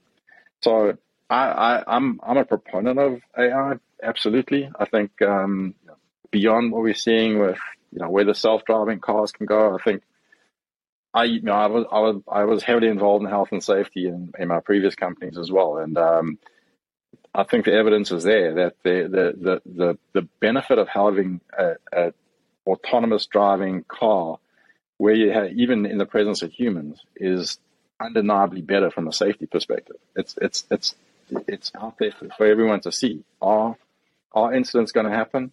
So 0.61 0.97
I, 1.29 1.47
I 1.47 1.83
I'm 1.87 2.19
I'm 2.23 2.37
a 2.37 2.45
proponent 2.45 2.99
of 2.99 3.21
AI. 3.37 3.75
Absolutely, 4.03 4.69
I 4.77 4.85
think 4.85 5.21
um, 5.21 5.75
beyond 6.29 6.71
what 6.71 6.81
we're 6.81 6.93
seeing 6.93 7.39
with 7.39 7.59
you 7.91 7.99
know 7.99 8.09
where 8.09 8.25
the 8.25 8.35
self-driving 8.35 8.99
cars 8.99 9.31
can 9.31 9.45
go, 9.45 9.75
I 9.75 9.81
think 9.83 10.03
I 11.13 11.25
you 11.25 11.41
know 11.41 11.53
I 11.53 11.67
was 11.67 11.85
I 11.91 11.99
was 11.99 12.21
I 12.31 12.43
was 12.45 12.63
heavily 12.63 12.87
involved 12.87 13.23
in 13.23 13.29
health 13.29 13.49
and 13.51 13.63
safety 13.63 14.07
in, 14.07 14.31
in 14.39 14.47
my 14.47 14.59
previous 14.59 14.95
companies 14.95 15.37
as 15.37 15.51
well, 15.51 15.77
and 15.77 15.97
um, 15.97 16.39
I 17.33 17.43
think 17.43 17.65
the 17.65 17.73
evidence 17.73 18.11
is 18.11 18.23
there 18.23 18.53
that 18.55 18.75
the 18.83 19.07
the 19.09 19.33
the 19.43 19.61
the, 19.65 19.97
the 20.13 20.27
benefit 20.39 20.79
of 20.79 20.87
having 20.87 21.41
a, 21.57 21.73
a 21.91 22.13
autonomous 22.65 23.25
driving 23.25 23.83
car, 23.87 24.37
where 24.97 25.13
you 25.13 25.31
have 25.31 25.51
even 25.51 25.85
in 25.85 25.97
the 25.97 26.05
presence 26.05 26.41
of 26.41 26.51
humans, 26.51 27.01
is 27.15 27.59
undeniably 27.99 28.61
better 28.61 28.89
from 28.89 29.07
a 29.07 29.13
safety 29.13 29.45
perspective. 29.45 29.97
It's 30.15 30.37
it's 30.41 30.65
it's 30.71 30.95
it's 31.47 31.71
out 31.75 31.97
there 31.99 32.11
for, 32.11 32.29
for 32.37 32.45
everyone 32.45 32.81
to 32.81 32.91
see. 32.91 33.23
Are 33.41 33.75
are 34.33 34.53
incidents 34.53 34.91
going 34.91 35.07
to 35.07 35.15
happen? 35.15 35.51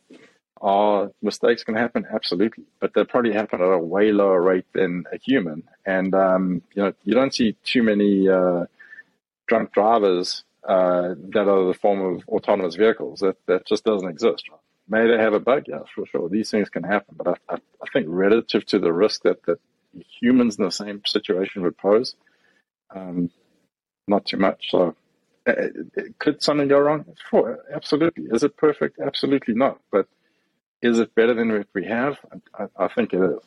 Are 0.61 1.11
mistakes 1.23 1.63
going 1.63 1.77
to 1.77 1.83
happen? 1.83 2.07
Absolutely, 2.13 2.65
but 2.81 2.93
they 2.95 3.05
probably 3.05 3.33
happen 3.33 3.61
at 3.61 3.67
a 3.67 3.79
way 3.79 4.11
lower 4.13 4.41
rate 4.41 4.67
than 4.73 5.05
a 5.13 5.19
human. 5.19 5.63
And 5.87 6.15
um, 6.15 6.63
you 6.75 6.83
know, 6.83 6.93
you 7.05 7.15
don't 7.15 7.35
see 7.35 7.57
too 7.65 7.83
many 7.83 8.29
uh, 8.29 8.67
drunk 9.47 9.73
drivers 9.73 10.45
uh, 10.67 11.15
that 11.31 11.49
are 11.49 11.67
the 11.67 11.79
form 11.81 12.01
of 12.01 12.29
autonomous 12.29 12.75
vehicles. 12.75 13.21
That 13.21 13.37
that 13.47 13.67
just 13.67 13.85
doesn't 13.85 14.09
exist. 14.09 14.49
May 14.89 15.07
they 15.07 15.19
have 15.19 15.35
a 15.35 15.41
bug? 15.41 15.65
Yeah, 15.69 15.81
for 15.95 16.07
sure. 16.07 16.29
These 16.29 16.51
things 16.51 16.71
can 16.71 16.83
happen, 16.83 17.15
but 17.17 17.29
I, 17.29 17.55
I, 17.55 17.57
I 17.57 17.87
think 17.93 18.07
relative 18.09 18.67
to 18.67 18.79
the 18.79 18.93
risk 18.93 19.23
that 19.23 19.45
that 19.45 19.61
humans 20.21 20.59
in 20.59 20.65
the 20.65 20.73
same 20.73 21.03
situation 21.07 21.63
would 21.63 21.79
pose, 21.79 22.17
um, 22.95 23.31
not 24.07 24.27
too 24.27 24.39
much. 24.39 24.71
So. 24.71 24.97
Uh, 25.47 25.53
uh, 25.97 26.03
could 26.19 26.43
something 26.43 26.69
go 26.69 26.79
wrong? 26.79 27.07
Sure, 27.31 27.59
absolutely. 27.75 28.25
Is 28.31 28.43
it 28.43 28.55
perfect? 28.59 28.99
Absolutely 29.01 29.55
not. 29.55 29.81
But 29.91 30.07
is 30.83 30.99
it 30.99 31.15
better 31.15 31.35
than 31.35 31.53
what 31.53 31.67
we 31.75 31.87
have? 31.87 32.19
I, 32.55 32.67
I 32.77 32.89
think 32.89 33.13
it 33.13 33.21
is. 33.23 33.41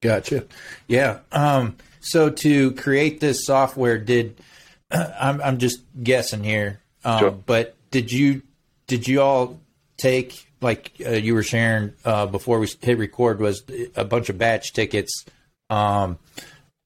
Gotcha. 0.00 0.46
Yeah. 0.86 1.20
Um, 1.32 1.76
so 2.00 2.30
to 2.30 2.72
create 2.72 3.20
this 3.20 3.44
software, 3.44 3.98
did 3.98 4.40
I'm 4.90 5.40
I'm 5.42 5.58
just 5.58 5.80
guessing 6.02 6.44
here, 6.44 6.80
um, 7.04 7.18
sure. 7.18 7.30
but 7.30 7.74
did 7.90 8.12
you 8.12 8.42
did 8.86 9.08
you 9.08 9.20
all 9.20 9.58
take 9.98 10.46
like 10.60 10.92
uh, 11.04 11.10
you 11.10 11.34
were 11.34 11.42
sharing 11.42 11.92
uh, 12.04 12.26
before 12.26 12.58
we 12.58 12.68
hit 12.80 12.98
record 12.98 13.40
was 13.40 13.62
a 13.96 14.04
bunch 14.04 14.28
of 14.28 14.38
batch 14.38 14.72
tickets? 14.72 15.24
Um, 15.70 16.18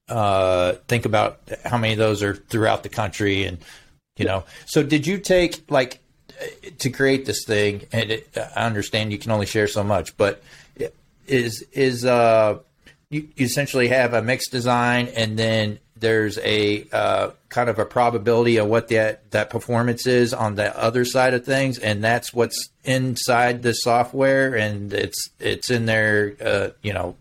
uh, 0.09 0.73
think 0.87 1.05
about 1.05 1.39
how 1.63 1.77
many 1.77 1.93
of 1.93 1.99
those 1.99 2.21
are 2.23 2.35
throughout 2.35 2.83
the 2.83 2.89
country, 2.89 3.45
and 3.45 3.59
you 4.17 4.25
know. 4.25 4.43
So 4.65 4.83
did 4.83 5.07
you 5.07 5.17
take 5.19 5.69
like 5.71 5.99
to 6.79 6.89
create 6.89 7.25
this 7.25 7.45
thing, 7.45 7.83
and 7.91 8.11
it, 8.11 8.37
I 8.55 8.65
understand 8.65 9.11
you 9.11 9.17
can 9.17 9.31
only 9.31 9.45
share 9.45 9.67
so 9.67 9.83
much, 9.83 10.17
but 10.17 10.43
is 11.27 11.65
is 11.71 12.03
uh 12.05 12.59
you, 13.09 13.29
you 13.35 13.45
essentially 13.45 13.87
have 13.89 14.13
a 14.13 14.21
mixed 14.21 14.51
design, 14.51 15.07
and 15.15 15.37
then 15.37 15.79
there's 15.95 16.37
a 16.39 16.85
uh, 16.91 17.29
kind 17.49 17.69
of 17.69 17.79
a 17.79 17.85
probability 17.85 18.57
of 18.57 18.67
what 18.67 18.89
that 18.89 19.31
that 19.31 19.49
performance 19.49 20.05
is 20.05 20.33
on 20.33 20.55
the 20.55 20.77
other 20.77 21.05
side 21.05 21.33
of 21.33 21.45
things, 21.45 21.77
and 21.77 22.03
that's 22.03 22.33
what's 22.33 22.69
inside 22.83 23.63
the 23.63 23.73
software, 23.73 24.55
and 24.55 24.93
it's 24.93 25.29
it's 25.39 25.69
in 25.69 25.85
there, 25.85 26.35
uh, 26.43 26.69
you 26.81 26.91
know, 26.91 27.15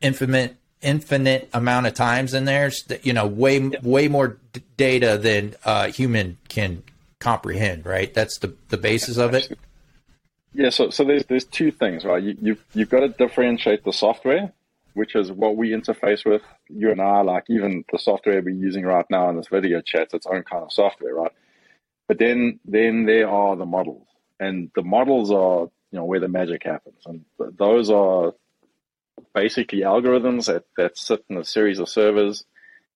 infinite 0.00 0.56
infinite 0.80 1.48
amount 1.52 1.86
of 1.86 1.94
times 1.94 2.34
in 2.34 2.46
there. 2.46 2.72
You 3.02 3.12
know, 3.12 3.26
way 3.26 3.60
way 3.82 4.08
more 4.08 4.38
d- 4.52 4.62
data 4.76 5.18
than 5.18 5.54
uh, 5.64 5.88
human 5.88 6.38
can 6.48 6.82
comprehend, 7.20 7.86
right? 7.86 8.12
That's 8.12 8.38
the 8.38 8.54
the 8.68 8.76
basis 8.76 9.16
of 9.16 9.34
it. 9.34 9.58
Yeah, 10.52 10.70
so 10.70 10.90
so 10.90 11.04
there's 11.04 11.24
there's 11.26 11.44
two 11.44 11.70
things, 11.70 12.04
right? 12.04 12.22
You, 12.22 12.36
you've 12.40 12.64
you've 12.74 12.90
got 12.90 13.00
to 13.00 13.08
differentiate 13.08 13.84
the 13.84 13.92
software, 13.92 14.52
which 14.94 15.14
is 15.14 15.30
what 15.30 15.56
we 15.56 15.70
interface 15.70 16.24
with. 16.24 16.42
You 16.68 16.90
and 16.90 17.00
I, 17.00 17.20
like 17.20 17.44
even 17.48 17.84
the 17.92 17.98
software 17.98 18.40
we're 18.42 18.50
using 18.50 18.84
right 18.84 19.06
now 19.10 19.28
in 19.30 19.36
this 19.36 19.48
video 19.48 19.80
chat, 19.80 20.14
its 20.14 20.26
own 20.26 20.42
kind 20.44 20.64
of 20.64 20.72
software, 20.72 21.14
right? 21.14 21.32
But 22.06 22.18
then 22.18 22.60
then 22.64 23.04
there 23.04 23.28
are 23.28 23.56
the 23.56 23.66
models, 23.66 24.06
and 24.40 24.70
the 24.74 24.82
models 24.82 25.30
are 25.30 25.68
you 25.92 25.98
know 25.98 26.04
where 26.04 26.20
the 26.20 26.28
magic 26.28 26.64
happens, 26.64 27.02
and 27.06 27.24
th- 27.36 27.50
those 27.56 27.90
are 27.90 28.34
basically 29.34 29.80
algorithms 29.80 30.46
that 30.46 30.64
that 30.76 30.96
sit 30.96 31.24
in 31.28 31.36
a 31.36 31.44
series 31.44 31.78
of 31.78 31.88
servers, 31.88 32.44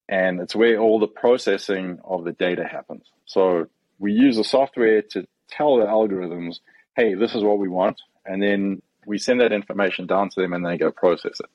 and 0.09 0.41
it's 0.41 0.57
where 0.57 0.79
all 0.79 0.99
the 0.99 1.07
processing 1.07 1.99
of 2.05 2.25
the 2.25 2.33
data 2.33 2.65
happens. 2.65 3.05
So 3.27 3.69
we 4.03 4.13
use 4.13 4.37
the 4.37 4.45
software 4.45 5.01
to 5.01 5.27
tell 5.49 5.77
the 5.77 5.87
algorithms, 5.87 6.59
hey, 6.97 7.15
this 7.15 7.35
is 7.37 7.45
what 7.45 7.59
we 7.59 7.69
want. 7.69 8.01
And 8.27 8.43
then 8.43 8.83
we 9.07 9.17
send 9.17 9.41
that 9.41 9.53
information 9.53 10.07
down 10.07 10.29
to 10.31 10.41
them 10.41 10.53
and 10.53 10.67
they 10.67 10.77
go 10.77 10.91
process 10.91 11.39
it. 11.39 11.51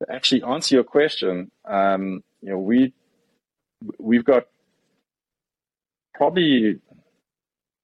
To 0.00 0.12
actually 0.12 0.42
answer 0.42 0.74
your 0.74 0.84
question, 0.84 1.52
um, 1.64 2.24
you 2.42 2.50
know, 2.50 2.58
we, 2.58 2.92
we've 3.98 4.24
got 4.24 4.46
probably 6.14 6.80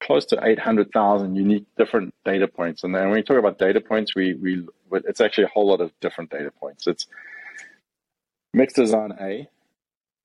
close 0.02 0.26
to 0.26 0.40
800,000 0.44 1.36
unique 1.36 1.66
different 1.78 2.12
data 2.24 2.48
points. 2.48 2.82
And 2.82 2.92
then 2.92 3.04
when 3.04 3.12
we 3.12 3.22
talk 3.22 3.38
about 3.38 3.58
data 3.58 3.80
points, 3.80 4.16
we, 4.16 4.34
we, 4.34 4.66
it's 4.92 5.20
actually 5.20 5.44
a 5.44 5.48
whole 5.48 5.68
lot 5.68 5.80
of 5.80 5.92
different 6.00 6.30
data 6.30 6.50
points. 6.50 6.88
It's 6.88 7.06
mixed 8.52 8.76
design 8.76 9.12
A, 9.20 9.48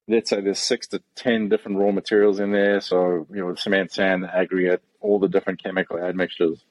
let's 0.08 0.30
say 0.30 0.42
there's 0.42 0.60
six 0.60 0.88
to 0.88 1.02
ten 1.16 1.50
different 1.50 1.78
raw 1.78 1.92
materials 1.92 2.40
in 2.40 2.52
there. 2.52 2.82
So 2.82 3.28
you 3.30 3.42
know, 3.42 3.56
cement, 3.56 3.92
sand, 3.92 4.26
aggregate, 4.26 4.82
all 5.00 5.20
the 5.20 5.30
different 5.30 5.64
chemical 5.64 6.00
admixtures, 6.00 6.64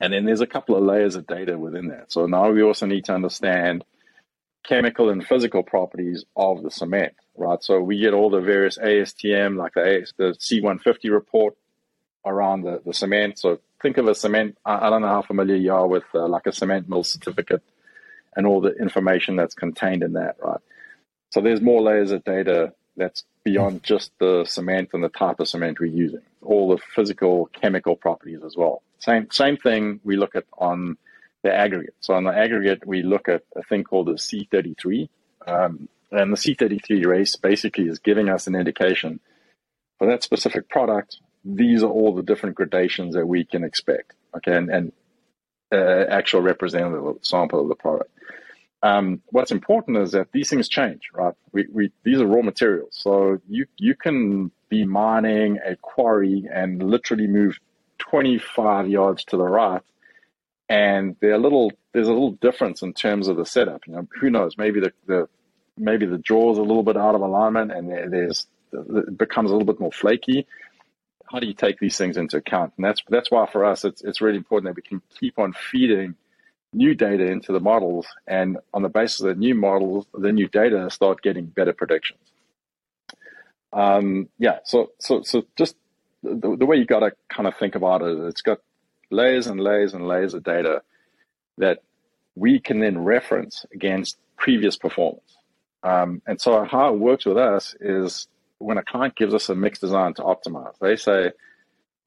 and 0.00 0.12
then 0.12 0.24
there's 0.24 0.40
a 0.40 0.46
couple 0.46 0.76
of 0.76 0.84
layers 0.84 1.16
of 1.16 1.26
data 1.26 1.58
within 1.58 1.88
that. 1.88 2.12
So 2.12 2.26
now 2.26 2.50
we 2.50 2.62
also 2.62 2.86
need 2.86 3.06
to 3.06 3.14
understand 3.14 3.84
chemical 4.64 5.10
and 5.10 5.24
physical 5.26 5.62
properties 5.62 6.24
of 6.36 6.62
the 6.62 6.70
cement, 6.70 7.14
right? 7.36 7.62
So 7.62 7.80
we 7.80 8.00
get 8.00 8.14
all 8.14 8.30
the 8.30 8.40
various 8.40 8.78
ASTM, 8.78 9.56
like 9.56 9.74
the, 9.74 10.02
AS, 10.02 10.12
the 10.16 10.36
C150 10.38 11.10
report 11.10 11.56
around 12.24 12.62
the, 12.62 12.82
the 12.84 12.92
cement. 12.92 13.38
So 13.38 13.60
think 13.80 13.96
of 13.96 14.08
a 14.08 14.14
cement. 14.14 14.58
I, 14.64 14.86
I 14.86 14.90
don't 14.90 15.02
know 15.02 15.08
how 15.08 15.22
familiar 15.22 15.54
you 15.54 15.72
are 15.72 15.86
with 15.86 16.04
uh, 16.14 16.26
like 16.26 16.46
a 16.46 16.52
cement 16.52 16.88
mill 16.88 17.04
certificate 17.04 17.62
and 18.34 18.46
all 18.46 18.60
the 18.60 18.74
information 18.74 19.36
that's 19.36 19.54
contained 19.54 20.02
in 20.02 20.14
that, 20.14 20.36
right? 20.42 20.60
So 21.30 21.40
there's 21.40 21.60
more 21.60 21.82
layers 21.82 22.12
of 22.12 22.24
data 22.24 22.72
that's 22.96 23.24
beyond 23.44 23.82
just 23.82 24.10
the 24.18 24.44
cement 24.44 24.90
and 24.92 25.04
the 25.04 25.08
type 25.08 25.40
of 25.40 25.48
cement 25.48 25.78
we're 25.78 25.86
using, 25.86 26.22
all 26.42 26.70
the 26.70 26.82
physical 26.94 27.46
chemical 27.46 27.96
properties 27.96 28.40
as 28.44 28.56
well. 28.56 28.82
Same 28.98 29.28
same 29.30 29.56
thing 29.56 30.00
we 30.02 30.16
look 30.16 30.34
at 30.34 30.44
on 30.58 30.96
the 31.42 31.54
aggregate. 31.54 31.94
So 32.00 32.14
on 32.14 32.24
the 32.24 32.36
aggregate, 32.36 32.86
we 32.86 33.02
look 33.02 33.28
at 33.28 33.42
a 33.54 33.62
thing 33.62 33.84
called 33.84 34.06
the 34.06 34.14
C33. 34.14 35.08
Um, 35.46 35.88
and 36.10 36.32
the 36.32 36.36
C33 36.36 37.06
race 37.06 37.36
basically 37.36 37.86
is 37.88 37.98
giving 37.98 38.28
us 38.28 38.46
an 38.46 38.54
indication 38.54 39.20
for 39.98 40.08
that 40.08 40.22
specific 40.22 40.68
product. 40.68 41.18
These 41.44 41.82
are 41.82 41.90
all 41.90 42.14
the 42.14 42.22
different 42.22 42.56
gradations 42.56 43.14
that 43.14 43.26
we 43.26 43.44
can 43.44 43.64
expect. 43.64 44.14
Okay, 44.36 44.56
and, 44.56 44.70
and 44.70 44.92
uh, 45.72 46.04
actual 46.10 46.40
representative 46.40 47.18
sample 47.22 47.60
of 47.60 47.68
the 47.68 47.74
product. 47.74 48.10
Um, 48.86 49.20
what's 49.26 49.50
important 49.50 49.96
is 49.96 50.12
that 50.12 50.30
these 50.32 50.48
things 50.48 50.68
change, 50.68 51.10
right? 51.12 51.34
We, 51.52 51.66
we, 51.72 51.92
these 52.04 52.20
are 52.20 52.26
raw 52.26 52.42
materials. 52.42 52.90
So 52.92 53.38
you, 53.48 53.66
you 53.78 53.96
can 53.96 54.52
be 54.68 54.84
mining 54.84 55.58
a 55.64 55.74
quarry 55.76 56.48
and 56.52 56.80
literally 56.80 57.26
move 57.26 57.58
25 57.98 58.88
yards 58.88 59.24
to 59.24 59.36
the 59.36 59.42
right. 59.42 59.82
And 60.68 61.16
they're 61.20 61.32
a 61.34 61.38
little, 61.38 61.72
there's 61.92 62.06
a 62.06 62.12
little 62.12 62.32
difference 62.32 62.82
in 62.82 62.92
terms 62.92 63.26
of 63.26 63.36
the 63.36 63.44
setup. 63.44 63.86
You 63.88 63.94
know, 63.94 64.08
who 64.20 64.30
knows? 64.30 64.56
Maybe 64.56 64.78
the, 64.78 64.92
the 65.06 65.28
maybe 65.76 66.06
the 66.06 66.18
jaw's 66.18 66.58
are 66.58 66.62
a 66.62 66.64
little 66.64 66.82
bit 66.82 66.96
out 66.96 67.14
of 67.14 67.20
alignment 67.22 67.72
and 67.72 67.90
there's 67.90 68.46
it 68.72 69.18
becomes 69.18 69.50
a 69.50 69.54
little 69.54 69.66
bit 69.66 69.80
more 69.80 69.92
flaky. 69.92 70.46
How 71.30 71.40
do 71.40 71.46
you 71.46 71.54
take 71.54 71.78
these 71.80 71.96
things 71.96 72.16
into 72.16 72.36
account? 72.36 72.72
And 72.76 72.84
that's 72.84 73.02
that's 73.08 73.30
why 73.30 73.46
for 73.50 73.64
us 73.64 73.84
it's 73.84 74.02
it's 74.02 74.20
really 74.20 74.36
important 74.36 74.68
that 74.68 74.76
we 74.76 74.88
can 74.88 75.02
keep 75.18 75.38
on 75.38 75.52
feeding 75.52 76.14
new 76.76 76.94
data 76.94 77.24
into 77.24 77.52
the 77.52 77.60
models, 77.60 78.06
and 78.26 78.58
on 78.72 78.82
the 78.82 78.88
basis 78.88 79.20
of 79.20 79.26
the 79.28 79.34
new 79.34 79.54
models, 79.54 80.06
the 80.12 80.32
new 80.32 80.48
data, 80.48 80.90
start 80.90 81.22
getting 81.22 81.46
better 81.46 81.72
predictions. 81.72 82.20
Um, 83.72 84.28
yeah, 84.38 84.58
so 84.64 84.92
so 84.98 85.22
so 85.22 85.44
just 85.56 85.74
the, 86.22 86.56
the 86.56 86.66
way 86.66 86.76
you 86.76 86.86
got 86.86 87.00
to 87.00 87.12
kind 87.28 87.48
of 87.48 87.54
think 87.56 87.74
about 87.74 88.02
it, 88.02 88.18
it's 88.28 88.42
got 88.42 88.58
layers 89.10 89.46
and 89.46 89.58
layers 89.60 89.94
and 89.94 90.06
layers 90.06 90.34
of 90.34 90.44
data 90.44 90.82
that 91.58 91.78
we 92.34 92.60
can 92.60 92.80
then 92.80 92.98
reference 92.98 93.64
against 93.72 94.16
previous 94.36 94.76
performance. 94.76 95.36
Um, 95.82 96.20
and 96.26 96.40
so 96.40 96.64
how 96.64 96.92
it 96.92 96.98
works 96.98 97.24
with 97.24 97.38
us 97.38 97.74
is 97.80 98.28
when 98.58 98.78
a 98.78 98.82
client 98.82 99.14
gives 99.16 99.34
us 99.34 99.48
a 99.48 99.54
mix 99.54 99.78
design 99.78 100.14
to 100.14 100.22
optimize, 100.22 100.78
they 100.80 100.96
say, 100.96 101.32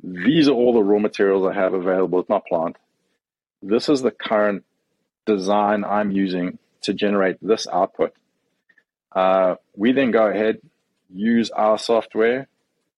these 0.04 0.48
are 0.48 0.54
all 0.54 0.74
the 0.74 0.84
raw 0.84 1.00
materials 1.00 1.48
I 1.48 1.54
have 1.54 1.74
available 1.74 2.20
at 2.20 2.30
my 2.30 2.42
plant. 2.48 2.78
This 3.62 3.90
is 3.90 4.02
the 4.02 4.12
current 4.12 4.64
design 5.26 5.84
I'm 5.84 6.12
using 6.12 6.60
to 6.82 6.94
generate 6.94 7.38
this 7.42 7.68
output. 7.68 8.14
Uh, 9.12 9.56
we 9.76 9.92
then 9.92 10.12
go 10.12 10.28
ahead, 10.28 10.60
use 11.10 11.50
our 11.52 11.78
software 11.78 12.48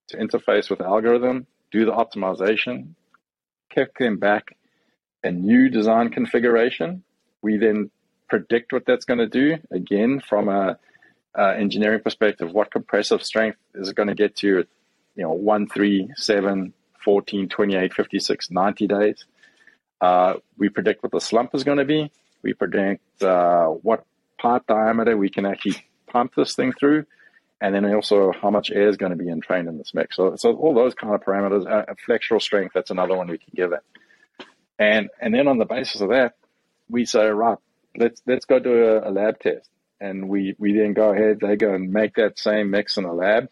to 0.07 0.17
interface 0.17 0.69
with 0.69 0.79
the 0.79 0.85
algorithm, 0.85 1.47
do 1.71 1.85
the 1.85 1.91
optimization, 1.91 2.95
kick 3.69 3.97
them 3.97 4.17
back 4.17 4.55
a 5.23 5.31
new 5.31 5.69
design 5.69 6.09
configuration. 6.09 7.03
We 7.41 7.57
then 7.57 7.91
predict 8.29 8.73
what 8.73 8.85
that's 8.85 9.05
going 9.05 9.19
to 9.19 9.27
do 9.27 9.57
again 9.71 10.21
from 10.27 10.49
a 10.49 10.77
uh, 11.37 11.53
engineering 11.57 12.01
perspective, 12.01 12.51
what 12.51 12.71
compressive 12.71 13.23
strength 13.23 13.57
is 13.75 13.89
it 13.89 13.95
going 13.95 14.09
to 14.09 14.15
get 14.15 14.35
to, 14.37 14.47
you 14.47 15.23
know, 15.23 15.31
1, 15.31 15.67
3, 15.69 16.09
7, 16.15 16.73
14, 17.03 17.49
28, 17.49 17.93
56, 17.93 18.51
90 18.51 18.87
days. 18.87 19.25
Uh, 20.01 20.35
we 20.57 20.69
predict 20.69 21.03
what 21.03 21.11
the 21.11 21.21
slump 21.21 21.53
is 21.53 21.63
going 21.63 21.77
to 21.77 21.85
be. 21.85 22.11
We 22.41 22.53
predict 22.53 23.21
uh, 23.21 23.67
what 23.67 24.05
part 24.39 24.65
diameter 24.65 25.15
we 25.15 25.29
can 25.29 25.45
actually 25.45 25.85
pump 26.07 26.33
this 26.35 26.55
thing 26.55 26.73
through. 26.73 27.05
And 27.61 27.75
then 27.75 27.85
also 27.93 28.31
how 28.41 28.49
much 28.49 28.71
air 28.71 28.89
is 28.89 28.97
going 28.97 29.11
to 29.11 29.15
be 29.15 29.29
entrained 29.29 29.67
in 29.67 29.77
this 29.77 29.93
mix. 29.93 30.15
So, 30.15 30.35
so 30.35 30.55
all 30.55 30.73
those 30.73 30.95
kind 30.95 31.13
of 31.13 31.21
parameters, 31.21 31.69
uh, 31.71 31.93
flexural 32.09 32.41
strength, 32.41 32.73
that's 32.73 32.89
another 32.89 33.15
one 33.15 33.27
we 33.27 33.37
can 33.37 33.53
give 33.55 33.71
it. 33.71 33.81
And, 34.79 35.09
and 35.21 35.35
then 35.35 35.47
on 35.47 35.59
the 35.59 35.65
basis 35.65 36.01
of 36.01 36.09
that, 36.09 36.33
we 36.89 37.05
say, 37.05 37.27
right, 37.27 37.59
let's, 37.95 38.19
let's 38.25 38.45
go 38.45 38.57
do 38.57 38.83
a, 38.83 39.09
a 39.09 39.11
lab 39.11 39.39
test 39.39 39.69
and 39.99 40.27
we, 40.27 40.55
we 40.57 40.73
then 40.73 40.93
go 40.93 41.11
ahead, 41.13 41.39
they 41.39 41.55
go 41.55 41.75
and 41.75 41.93
make 41.93 42.15
that 42.15 42.39
same 42.39 42.71
mix 42.71 42.97
in 42.97 43.05
a 43.05 43.13
lab, 43.13 43.47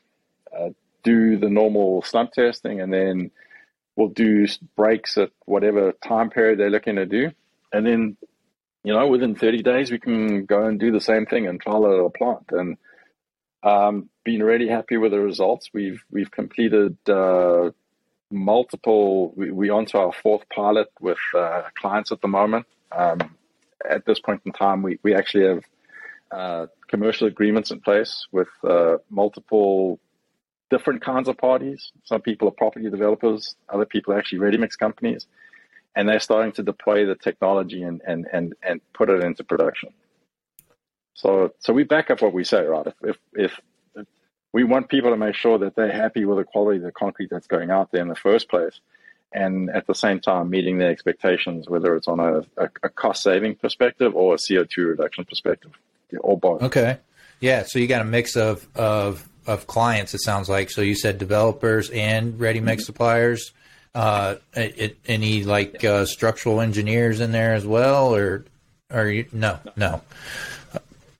uh, 0.57 0.69
do 1.03 1.37
the 1.37 1.49
normal 1.49 2.01
slump 2.01 2.31
testing, 2.33 2.81
and 2.81 2.91
then 2.91 3.31
we'll 3.99 4.07
do 4.07 4.47
breaks 4.77 5.17
at 5.17 5.29
whatever 5.45 5.91
time 5.91 6.29
period 6.29 6.57
they're 6.57 6.69
looking 6.69 6.95
to 6.95 7.05
do. 7.05 7.31
And 7.73 7.85
then, 7.85 8.17
you 8.83 8.93
know, 8.93 9.07
within 9.07 9.35
30 9.35 9.61
days, 9.61 9.91
we 9.91 9.99
can 9.99 10.45
go 10.45 10.65
and 10.65 10.79
do 10.79 10.91
the 10.91 11.01
same 11.01 11.25
thing 11.25 11.47
and 11.47 11.59
trial 11.59 11.85
it 11.85 11.99
at 11.99 12.05
a 12.05 12.09
plant. 12.09 12.45
And 12.51 12.77
um, 13.61 14.09
been 14.23 14.41
really 14.41 14.69
happy 14.69 14.95
with 14.95 15.11
the 15.11 15.19
results. 15.19 15.69
We've 15.73 16.01
we've 16.09 16.31
completed 16.31 16.97
uh, 17.09 17.71
multiple. 18.31 19.33
We, 19.35 19.51
we 19.51 19.69
onto 19.69 19.97
our 19.97 20.13
fourth 20.13 20.47
pilot 20.47 20.87
with 21.01 21.17
uh, 21.37 21.63
clients 21.75 22.13
at 22.13 22.21
the 22.21 22.29
moment. 22.29 22.67
Um, 22.93 23.35
at 23.87 24.05
this 24.05 24.19
point 24.19 24.41
in 24.45 24.53
time, 24.53 24.81
we, 24.81 24.97
we 25.03 25.13
actually 25.13 25.47
have 25.47 25.63
uh, 26.31 26.67
commercial 26.87 27.27
agreements 27.27 27.71
in 27.71 27.81
place 27.81 28.27
with 28.31 28.47
uh, 28.63 28.97
multiple 29.09 29.99
different 30.69 31.01
kinds 31.01 31.27
of 31.27 31.37
parties. 31.37 31.91
Some 32.05 32.21
people 32.21 32.47
are 32.47 32.51
property 32.51 32.89
developers, 32.89 33.55
other 33.67 33.85
people 33.85 34.13
are 34.13 34.19
actually 34.19 34.39
ready 34.39 34.57
mix 34.57 34.75
companies, 34.75 35.27
and 35.95 36.07
they're 36.07 36.19
starting 36.19 36.51
to 36.53 36.63
deploy 36.63 37.05
the 37.05 37.15
technology 37.15 37.83
and, 37.83 38.01
and, 38.05 38.27
and, 38.31 38.53
and 38.63 38.81
put 38.93 39.09
it 39.09 39.23
into 39.23 39.43
production. 39.43 39.89
So, 41.13 41.53
so 41.59 41.73
we 41.73 41.83
back 41.83 42.09
up 42.09 42.21
what 42.21 42.33
we 42.33 42.43
say, 42.43 42.63
right? 42.63 42.87
If, 42.87 42.95
if, 43.03 43.17
if, 43.35 43.59
we 44.51 44.63
want 44.63 44.89
people 44.89 45.11
to 45.11 45.17
make 45.17 45.35
sure 45.35 45.59
that 45.59 45.75
they're 45.75 45.91
happy 45.91 46.25
with 46.25 46.39
the 46.39 46.43
quality 46.43 46.77
of 46.77 46.83
the 46.83 46.91
concrete 46.91 47.29
that's 47.29 47.45
going 47.45 47.69
out 47.69 47.91
there 47.91 48.01
in 48.01 48.07
the 48.07 48.15
first 48.15 48.49
place, 48.49 48.79
and 49.31 49.69
at 49.69 49.85
the 49.85 49.93
same 49.93 50.19
time 50.19 50.49
meeting 50.49 50.79
their 50.79 50.89
expectations, 50.89 51.69
whether 51.69 51.95
it's 51.95 52.07
on 52.07 52.19
a, 52.19 52.39
a, 52.57 52.69
a 52.81 52.89
cost 52.89 53.21
saving 53.21 53.55
perspective 53.55 54.15
or 54.15 54.33
a 54.33 54.37
CO2 54.37 54.89
reduction 54.89 55.23
perspective 55.25 55.71
or 56.19 56.35
both. 56.35 56.63
Okay. 56.63 56.97
Yeah. 57.39 57.63
So 57.63 57.77
you 57.77 57.85
got 57.85 58.01
a 58.01 58.05
mix 58.05 58.35
of, 58.35 58.67
of, 58.75 59.28
of 59.49 59.67
clients, 59.67 60.13
it 60.13 60.21
sounds 60.21 60.47
like. 60.47 60.69
So 60.69 60.81
you 60.81 60.95
said 60.95 61.17
developers 61.17 61.89
and 61.89 62.39
ready 62.39 62.61
mix 62.61 62.83
mm-hmm. 62.83 62.85
suppliers. 62.85 63.51
Uh, 63.95 64.35
it, 64.53 64.97
any 65.07 65.43
like 65.43 65.83
uh, 65.83 66.05
structural 66.05 66.61
engineers 66.61 67.19
in 67.19 67.31
there 67.31 67.53
as 67.53 67.65
well, 67.65 68.15
or 68.15 68.45
or 68.93 69.07
you, 69.07 69.25
no, 69.31 69.59
no. 69.75 70.01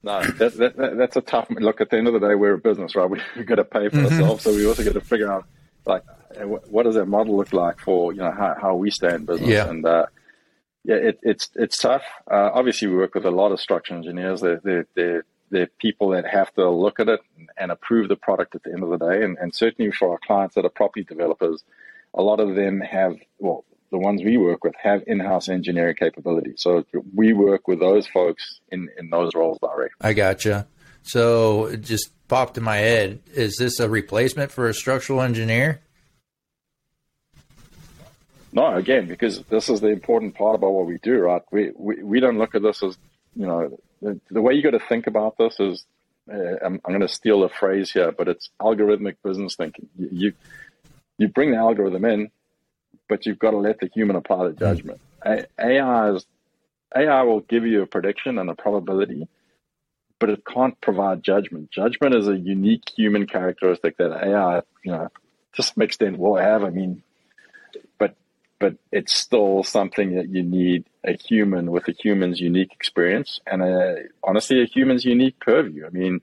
No, 0.02 0.22
that, 0.22 0.56
that, 0.56 0.76
that, 0.76 0.96
that's 0.96 1.16
a 1.16 1.20
tough 1.20 1.50
look. 1.50 1.80
At 1.80 1.90
the 1.90 1.98
end 1.98 2.06
of 2.06 2.14
the 2.14 2.20
day, 2.20 2.34
we're 2.34 2.54
a 2.54 2.58
business, 2.58 2.94
right? 2.94 3.10
We, 3.10 3.20
have 3.34 3.44
got 3.44 3.56
to 3.56 3.64
pay 3.64 3.88
for 3.88 3.96
mm-hmm. 3.96 4.06
ourselves, 4.06 4.44
so 4.44 4.54
we 4.54 4.66
also 4.66 4.82
got 4.82 4.94
to 4.94 5.00
figure 5.00 5.30
out 5.30 5.44
like 5.84 6.04
what 6.46 6.84
does 6.84 6.94
that 6.94 7.06
model 7.06 7.36
look 7.36 7.52
like 7.52 7.80
for 7.80 8.12
you 8.12 8.20
know 8.20 8.30
how, 8.30 8.56
how 8.60 8.74
we 8.76 8.90
stay 8.90 9.14
in 9.14 9.24
business. 9.24 9.48
Yeah. 9.48 9.68
And 9.68 9.84
uh, 9.84 10.06
yeah, 10.84 10.96
it, 10.96 11.18
it's 11.22 11.50
it's 11.56 11.76
tough. 11.76 12.04
Uh, 12.30 12.50
obviously, 12.54 12.88
we 12.88 12.96
work 12.96 13.14
with 13.14 13.26
a 13.26 13.30
lot 13.30 13.52
of 13.52 13.60
structural 13.60 13.98
engineers. 13.98 14.40
They're, 14.40 14.60
they're, 14.62 14.86
they're, 14.94 15.24
they're, 15.50 15.68
people 15.78 16.10
that 16.10 16.26
have 16.26 16.52
to 16.54 16.68
look 16.70 17.00
at 17.00 17.08
it 17.08 17.20
and 17.56 17.70
approve 17.70 18.08
the 18.08 18.16
product 18.16 18.54
at 18.54 18.62
the 18.62 18.72
end 18.72 18.82
of 18.82 18.90
the 18.90 18.98
day. 18.98 19.22
And, 19.22 19.36
and 19.38 19.54
certainly 19.54 19.90
for 19.90 20.12
our 20.12 20.18
clients 20.18 20.54
that 20.54 20.64
are 20.64 20.70
property 20.70 21.04
developers, 21.04 21.62
a 22.14 22.22
lot 22.22 22.40
of 22.40 22.54
them 22.54 22.80
have, 22.80 23.16
well, 23.38 23.64
the 23.90 23.98
ones 23.98 24.22
we 24.22 24.36
work 24.36 24.62
with 24.64 24.74
have 24.80 25.02
in-house 25.06 25.48
engineering 25.48 25.96
capability. 25.98 26.54
So 26.56 26.84
we 27.14 27.32
work 27.32 27.66
with 27.66 27.80
those 27.80 28.06
folks 28.06 28.60
in, 28.70 28.88
in 28.98 29.10
those 29.10 29.34
roles 29.34 29.58
directly. 29.60 29.96
I 30.00 30.12
gotcha. 30.12 30.66
So 31.02 31.66
it 31.66 31.82
just 31.82 32.10
popped 32.28 32.56
in 32.56 32.62
my 32.62 32.76
head. 32.76 33.20
Is 33.34 33.56
this 33.56 33.80
a 33.80 33.88
replacement 33.88 34.52
for 34.52 34.68
a 34.68 34.74
structural 34.74 35.20
engineer? 35.22 35.80
No, 38.52 38.74
again, 38.74 39.06
because 39.06 39.42
this 39.44 39.68
is 39.68 39.80
the 39.80 39.88
important 39.88 40.34
part 40.34 40.56
about 40.56 40.72
what 40.72 40.86
we 40.86 40.98
do, 40.98 41.18
right? 41.18 41.42
We 41.52 41.72
we, 41.76 42.02
we 42.02 42.20
don't 42.20 42.38
look 42.38 42.54
at 42.54 42.62
this 42.62 42.82
as 42.82 42.98
you 43.36 43.46
know 43.46 43.78
the, 44.02 44.20
the 44.30 44.42
way 44.42 44.54
you 44.54 44.62
got 44.62 44.70
to 44.70 44.86
think 44.88 45.06
about 45.06 45.36
this 45.38 45.58
is 45.60 45.84
uh, 46.32 46.56
I'm, 46.64 46.80
I'm 46.84 46.92
going 46.92 47.00
to 47.00 47.08
steal 47.08 47.42
a 47.44 47.48
phrase 47.48 47.90
here, 47.90 48.12
but 48.12 48.28
it's 48.28 48.50
algorithmic 48.60 49.16
business 49.22 49.56
thinking. 49.56 49.88
You, 49.96 50.08
you, 50.12 50.32
you 51.18 51.28
bring 51.28 51.50
the 51.50 51.58
algorithm 51.58 52.04
in, 52.04 52.30
but 53.08 53.26
you've 53.26 53.38
got 53.38 53.50
to 53.50 53.58
let 53.58 53.80
the 53.80 53.90
human 53.92 54.16
apply 54.16 54.48
the 54.48 54.52
judgment. 54.52 55.00
Mm. 55.24 55.46
AI 55.58 56.10
is 56.12 56.26
AI 56.96 57.22
will 57.22 57.40
give 57.40 57.66
you 57.66 57.82
a 57.82 57.86
prediction 57.86 58.38
and 58.38 58.50
a 58.50 58.54
probability, 58.54 59.28
but 60.18 60.30
it 60.30 60.44
can't 60.44 60.80
provide 60.80 61.22
judgment. 61.22 61.70
Judgment 61.70 62.14
is 62.14 62.26
a 62.26 62.36
unique 62.36 62.90
human 62.96 63.26
characteristic 63.26 63.96
that 63.98 64.12
AI, 64.12 64.62
you 64.84 64.92
know, 64.92 65.08
to 65.54 65.62
some 65.62 65.82
extent 65.82 66.18
will 66.18 66.36
have. 66.36 66.64
I 66.64 66.70
mean, 66.70 67.02
but 68.60 68.76
it's 68.92 69.14
still 69.14 69.64
something 69.64 70.14
that 70.14 70.28
you 70.28 70.42
need 70.42 70.84
a 71.02 71.14
human 71.14 71.72
with 71.72 71.88
a 71.88 71.92
human's 71.92 72.38
unique 72.38 72.72
experience 72.72 73.40
and 73.46 73.62
a, 73.62 74.04
honestly 74.22 74.62
a 74.62 74.66
human's 74.66 75.04
unique 75.04 75.40
purview. 75.40 75.86
I 75.86 75.90
mean, 75.90 76.20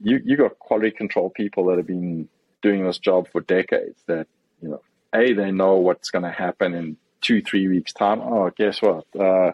you 0.00 0.20
you 0.24 0.36
got 0.36 0.58
quality 0.58 0.92
control 0.92 1.30
people 1.30 1.66
that 1.66 1.76
have 1.76 1.86
been 1.86 2.28
doing 2.62 2.84
this 2.84 2.98
job 2.98 3.28
for 3.30 3.40
decades. 3.40 4.00
That 4.06 4.28
you 4.62 4.68
know, 4.70 4.82
a 5.12 5.32
they 5.34 5.50
know 5.50 5.76
what's 5.76 6.10
going 6.10 6.24
to 6.24 6.30
happen 6.30 6.74
in 6.74 6.96
two 7.20 7.42
three 7.42 7.66
weeks 7.68 7.92
time. 7.92 8.20
Oh, 8.20 8.50
guess 8.56 8.80
what? 8.80 9.04
Uh, 9.18 9.52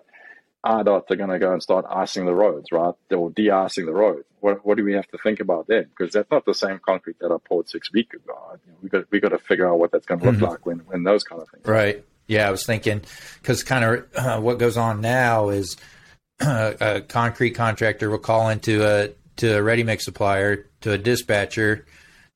RDOT 0.65 1.11
are 1.11 1.17
going 1.17 1.31
to 1.31 1.39
go 1.39 1.53
and 1.53 1.63
start 1.63 1.85
icing 1.89 2.25
the 2.25 2.35
roads, 2.35 2.73
right? 2.73 2.95
Or 3.11 3.31
de-icing 3.31 3.87
the 3.87 3.93
roads. 3.93 4.25
What, 4.41 4.65
what 4.65 4.77
do 4.77 4.85
we 4.85 4.95
have 4.95 5.07
to 5.09 5.19
think 5.19 5.41
about 5.41 5.67
then? 5.69 5.85
Because 5.85 6.13
that's 6.13 6.31
not 6.31 6.45
the 6.47 6.55
same 6.55 6.81
concrete 6.85 7.19
that 7.21 7.31
I 7.31 7.37
poured 7.47 7.69
six 7.69 7.93
weeks 7.93 8.15
ago. 8.15 8.35
You 8.67 8.73
know, 8.73 8.79
we 8.83 8.89
got 8.89 9.11
we 9.11 9.21
got 9.21 9.31
to 9.31 9.39
figure 9.39 9.69
out 9.69 9.79
what 9.79 9.93
that's 9.93 10.07
going 10.07 10.21
to 10.21 10.27
look 10.27 10.37
mm-hmm. 10.37 10.45
like 10.45 10.67
when 10.67 10.79
when 10.81 11.03
those 11.03 11.23
kind 11.23 11.41
of 11.43 11.49
things. 11.51 11.67
Right. 11.67 12.05
Yeah, 12.27 12.49
I 12.49 12.51
was 12.51 12.65
thinking 12.65 13.03
because 13.41 13.63
kind 13.63 13.85
of 13.85 14.07
uh, 14.17 14.41
what 14.41 14.59
goes 14.59 14.77
on 14.77 15.01
now 15.01 15.51
is 15.51 15.77
uh, 16.41 16.73
a 16.81 17.01
concrete 17.03 17.53
contractor 17.53 18.11
will 18.11 18.19
call 18.19 18.49
into 18.49 18.87
a 18.87 19.11
to 19.37 19.59
a 19.59 19.63
ready 19.63 19.83
mix 19.83 20.05
supplier 20.05 20.67
to 20.83 20.93
a 20.93 20.99
dispatcher 20.99 21.87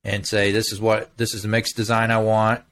and 0.03 0.25
say 0.25 0.51
this 0.51 0.71
is 0.71 0.79
what 0.79 1.15
this 1.17 1.33
is 1.33 1.41
the 1.41 1.47
mix 1.47 1.73
design 1.73 2.11
I 2.11 2.19
want, 2.19 2.63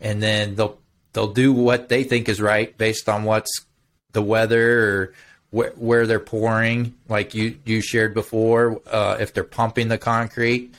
and 0.00 0.22
then 0.22 0.54
they'll 0.54 0.78
they'll 1.12 1.32
do 1.32 1.52
what 1.52 1.88
they 1.88 2.04
think 2.04 2.28
is 2.28 2.40
right 2.40 2.76
based 2.76 3.08
on 3.08 3.24
what's 3.24 3.66
the 4.12 4.22
weather 4.22 4.84
or 4.84 5.14
wh- 5.50 5.80
where 5.80 6.06
they're 6.06 6.20
pouring, 6.20 6.94
like 7.08 7.34
you 7.34 7.58
you 7.64 7.80
shared 7.80 8.14
before, 8.14 8.80
uh, 8.90 9.16
if 9.20 9.32
they're 9.32 9.44
pumping 9.44 9.88
the 9.88 9.98
concrete, 9.98 10.74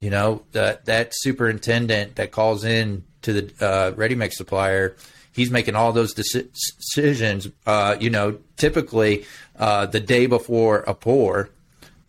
you 0.00 0.10
know 0.10 0.42
that 0.52 0.84
that 0.86 1.12
superintendent 1.12 2.16
that 2.16 2.30
calls 2.32 2.64
in 2.64 3.04
to 3.22 3.32
the 3.32 3.66
uh, 3.66 3.92
ready 3.96 4.14
mix 4.14 4.36
supplier, 4.36 4.96
he's 5.32 5.50
making 5.50 5.74
all 5.74 5.92
those 5.92 6.14
deci- 6.14 6.48
decisions. 6.78 7.48
Uh, 7.66 7.96
you 8.00 8.10
know, 8.10 8.38
typically 8.56 9.24
uh, 9.58 9.86
the 9.86 10.00
day 10.00 10.26
before 10.26 10.78
a 10.86 10.94
pour. 10.94 11.50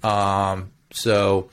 Um, 0.04 0.72
so 0.92 1.50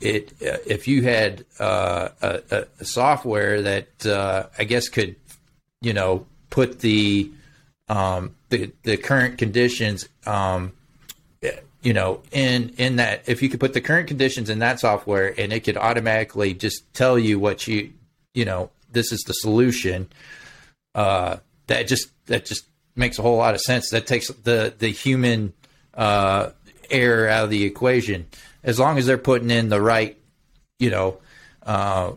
it 0.00 0.32
uh, 0.42 0.58
if 0.66 0.86
you 0.86 1.02
had 1.02 1.44
uh, 1.58 2.08
a, 2.22 2.64
a, 2.80 2.84
software 2.84 3.62
that 3.62 4.06
uh, 4.06 4.46
I 4.58 4.64
guess 4.64 4.88
could 4.88 5.16
you 5.80 5.92
know 5.92 6.26
put 6.50 6.80
the 6.80 7.30
um, 7.88 8.34
the 8.50 8.72
the 8.82 8.96
current 8.96 9.38
conditions 9.38 10.08
um, 10.26 10.72
you 11.82 11.92
know 11.92 12.22
in 12.32 12.70
in 12.76 12.96
that 12.96 13.28
if 13.28 13.42
you 13.42 13.48
could 13.48 13.60
put 13.60 13.72
the 13.72 13.80
current 13.80 14.08
conditions 14.08 14.50
in 14.50 14.58
that 14.58 14.80
software 14.80 15.34
and 15.38 15.52
it 15.52 15.60
could 15.60 15.76
automatically 15.76 16.54
just 16.54 16.92
tell 16.94 17.18
you 17.18 17.38
what 17.38 17.66
you 17.66 17.92
you 18.34 18.44
know 18.44 18.70
this 18.90 19.12
is 19.12 19.20
the 19.26 19.32
solution 19.34 20.08
uh, 20.94 21.36
that 21.66 21.86
just 21.86 22.10
that 22.26 22.44
just 22.44 22.64
makes 22.96 23.18
a 23.18 23.22
whole 23.22 23.36
lot 23.36 23.54
of 23.54 23.60
sense. 23.60 23.90
That 23.90 24.06
takes 24.06 24.28
the 24.28 24.74
the 24.76 24.88
human 24.88 25.52
uh, 25.94 26.50
error 26.90 27.28
out 27.28 27.44
of 27.44 27.50
the 27.50 27.64
equation. 27.64 28.26
As 28.64 28.78
long 28.78 28.98
as 28.98 29.06
they're 29.06 29.18
putting 29.18 29.50
in 29.50 29.68
the 29.68 29.80
right 29.80 30.18
you 30.78 30.90
know 30.90 31.18
uh, 31.64 32.12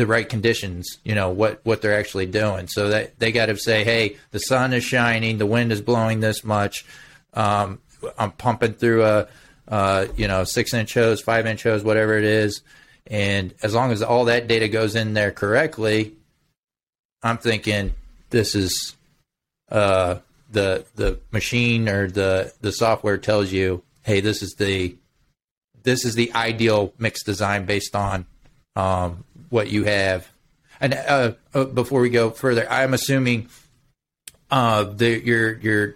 the 0.00 0.06
right 0.06 0.30
conditions, 0.30 0.98
you 1.04 1.14
know, 1.14 1.28
what, 1.28 1.60
what 1.62 1.82
they're 1.82 1.98
actually 1.98 2.24
doing. 2.24 2.66
So 2.68 2.88
that 2.88 3.18
they 3.18 3.32
got 3.32 3.46
to 3.46 3.56
say, 3.58 3.84
hey, 3.84 4.16
the 4.30 4.38
sun 4.38 4.72
is 4.72 4.82
shining, 4.82 5.36
the 5.36 5.44
wind 5.44 5.72
is 5.72 5.82
blowing 5.82 6.20
this 6.20 6.42
much. 6.42 6.86
Um, 7.34 7.80
I'm 8.18 8.32
pumping 8.32 8.72
through 8.72 9.04
a, 9.04 9.28
uh, 9.68 10.06
you 10.16 10.26
know, 10.26 10.44
six 10.44 10.72
inch 10.72 10.94
hose, 10.94 11.20
five 11.20 11.46
inch 11.46 11.64
hose, 11.64 11.84
whatever 11.84 12.16
it 12.16 12.24
is. 12.24 12.62
And 13.08 13.52
as 13.62 13.74
long 13.74 13.92
as 13.92 14.02
all 14.02 14.24
that 14.24 14.48
data 14.48 14.68
goes 14.68 14.94
in 14.96 15.12
there 15.12 15.32
correctly, 15.32 16.14
I'm 17.22 17.36
thinking 17.36 17.92
this 18.30 18.54
is 18.54 18.96
uh, 19.70 20.20
the 20.50 20.86
the 20.94 21.18
machine 21.30 21.90
or 21.90 22.08
the 22.08 22.54
the 22.62 22.72
software 22.72 23.18
tells 23.18 23.52
you, 23.52 23.82
hey, 24.02 24.20
this 24.20 24.42
is 24.42 24.54
the 24.54 24.96
this 25.82 26.06
is 26.06 26.14
the 26.14 26.32
ideal 26.32 26.94
mix 26.98 27.22
design 27.22 27.66
based 27.66 27.94
on 27.94 28.24
um, 28.76 29.24
what 29.50 29.68
you 29.70 29.84
have. 29.84 30.30
And 30.80 30.94
uh, 30.94 31.32
uh, 31.52 31.64
before 31.64 32.00
we 32.00 32.08
go 32.08 32.30
further, 32.30 32.66
I'm 32.70 32.94
assuming 32.94 33.48
uh, 34.50 34.84
the 34.84 35.20
your 35.22 35.58
your 35.58 35.94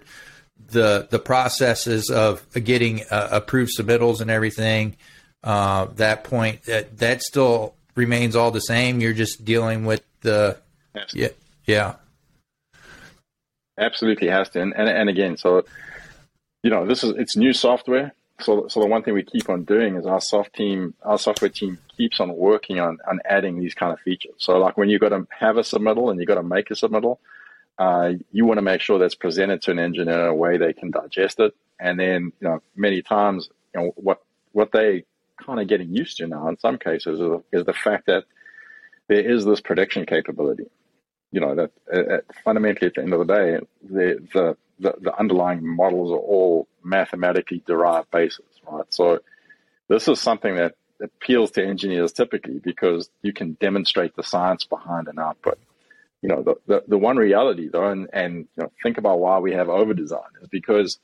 the 0.69 1.07
the 1.09 1.19
processes 1.19 2.09
of 2.09 2.45
getting 2.53 3.01
uh, 3.09 3.29
approved 3.31 3.71
submittals 3.77 4.21
and 4.21 4.29
everything. 4.29 4.95
Uh, 5.43 5.85
that 5.95 6.23
point 6.23 6.63
that 6.63 6.97
that 6.99 7.21
still 7.21 7.73
remains 7.95 8.35
all 8.35 8.51
the 8.51 8.59
same. 8.59 9.01
You're 9.01 9.13
just 9.13 9.43
dealing 9.43 9.85
with 9.85 10.03
the 10.21 10.57
yeah 11.13 11.29
yeah. 11.65 11.95
Absolutely 13.77 14.29
has 14.29 14.49
to, 14.49 14.61
and, 14.61 14.73
and 14.73 14.87
and 14.87 15.09
again, 15.09 15.35
so 15.35 15.65
you 16.65 16.71
know, 16.71 16.85
this 16.85 17.03
is 17.03 17.13
it's 17.17 17.37
new 17.37 17.53
software 17.53 18.11
so, 18.39 18.67
so 18.67 18.81
the 18.81 18.87
one 18.87 19.01
thing 19.03 19.13
we 19.13 19.23
keep 19.23 19.49
on 19.49 19.63
doing 19.63 19.95
is 19.95 20.05
our 20.05 20.19
soft 20.19 20.53
team, 20.53 20.93
our 21.03 21.17
software 21.17 21.49
team 21.49 21.79
keeps 21.95 22.19
on 22.19 22.35
working 22.35 22.79
on, 22.79 22.97
on 23.09 23.19
adding 23.25 23.59
these 23.59 23.73
kind 23.73 23.93
of 23.93 23.99
features. 24.01 24.33
So 24.37 24.57
like 24.57 24.77
when 24.77 24.89
you've 24.89 25.01
got 25.01 25.09
to 25.09 25.25
have 25.37 25.57
a 25.57 25.61
submittal 25.61 26.11
and 26.11 26.19
you've 26.19 26.27
got 26.27 26.35
to 26.35 26.43
make 26.43 26.69
a 26.69 26.73
submittal, 26.73 27.17
uh, 27.77 28.13
you 28.31 28.45
want 28.45 28.57
to 28.57 28.61
make 28.61 28.81
sure 28.81 28.99
that's 28.99 29.15
presented 29.15 29.61
to 29.63 29.71
an 29.71 29.79
engineer 29.79 30.21
in 30.21 30.27
a 30.27 30.35
way 30.35 30.57
they 30.57 30.73
can 30.73 30.91
digest 30.91 31.39
it. 31.39 31.53
And 31.79 31.99
then, 31.99 32.33
you 32.39 32.47
know, 32.47 32.59
many 32.75 33.01
times, 33.01 33.49
you 33.73 33.81
know, 33.81 33.93
what, 33.95 34.21
what 34.51 34.71
they 34.71 35.05
kind 35.37 35.59
of 35.59 35.67
getting 35.67 35.93
used 35.93 36.17
to 36.17 36.27
now 36.27 36.47
in 36.47 36.57
some 36.59 36.77
cases 36.77 37.19
is, 37.19 37.41
is 37.51 37.65
the 37.65 37.73
fact 37.73 38.07
that 38.07 38.25
there 39.07 39.19
is 39.19 39.45
this 39.45 39.61
prediction 39.61 40.05
capability. 40.05 40.65
You 41.31 41.41
know, 41.41 41.55
that 41.55 41.71
uh, 41.93 42.17
fundamentally 42.43 42.87
at 42.87 42.95
the 42.95 43.01
end 43.01 43.13
of 43.13 43.25
the 43.25 43.33
day, 43.33 43.59
the, 43.83 44.27
the 44.33 44.57
the, 44.79 44.93
the 44.99 45.17
underlying 45.17 45.65
models 45.65 46.11
are 46.11 46.17
all 46.17 46.67
mathematically 46.83 47.63
derived 47.65 48.11
bases, 48.11 48.45
right? 48.69 48.85
So 48.89 49.19
this 49.87 50.07
is 50.07 50.19
something 50.19 50.55
that 50.55 50.75
appeals 51.01 51.51
to 51.51 51.65
engineers 51.65 52.11
typically 52.11 52.59
because 52.59 53.09
you 53.21 53.33
can 53.33 53.53
demonstrate 53.53 54.15
the 54.15 54.23
science 54.23 54.65
behind 54.65 55.07
an 55.07 55.19
output. 55.19 55.59
You 56.21 56.29
know, 56.29 56.43
the, 56.43 56.55
the, 56.67 56.83
the 56.87 56.97
one 56.97 57.17
reality 57.17 57.69
though, 57.71 57.89
and, 57.89 58.09
and 58.11 58.47
you 58.57 58.63
know, 58.63 58.71
think 58.81 58.97
about 58.97 59.19
why 59.19 59.39
we 59.39 59.53
have 59.53 59.69
over 59.69 59.93
design 59.93 60.21
is 60.41 60.47
because 60.47 60.99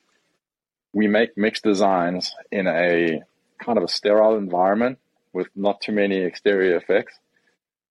we 0.93 1.07
make 1.07 1.37
mixed 1.37 1.63
designs 1.63 2.33
in 2.51 2.67
a 2.67 3.21
kind 3.63 3.77
of 3.77 3.83
a 3.83 3.87
sterile 3.87 4.37
environment 4.37 4.97
with 5.33 5.47
not 5.55 5.81
too 5.81 5.91
many 5.91 6.17
exterior 6.17 6.75
effects. 6.77 7.17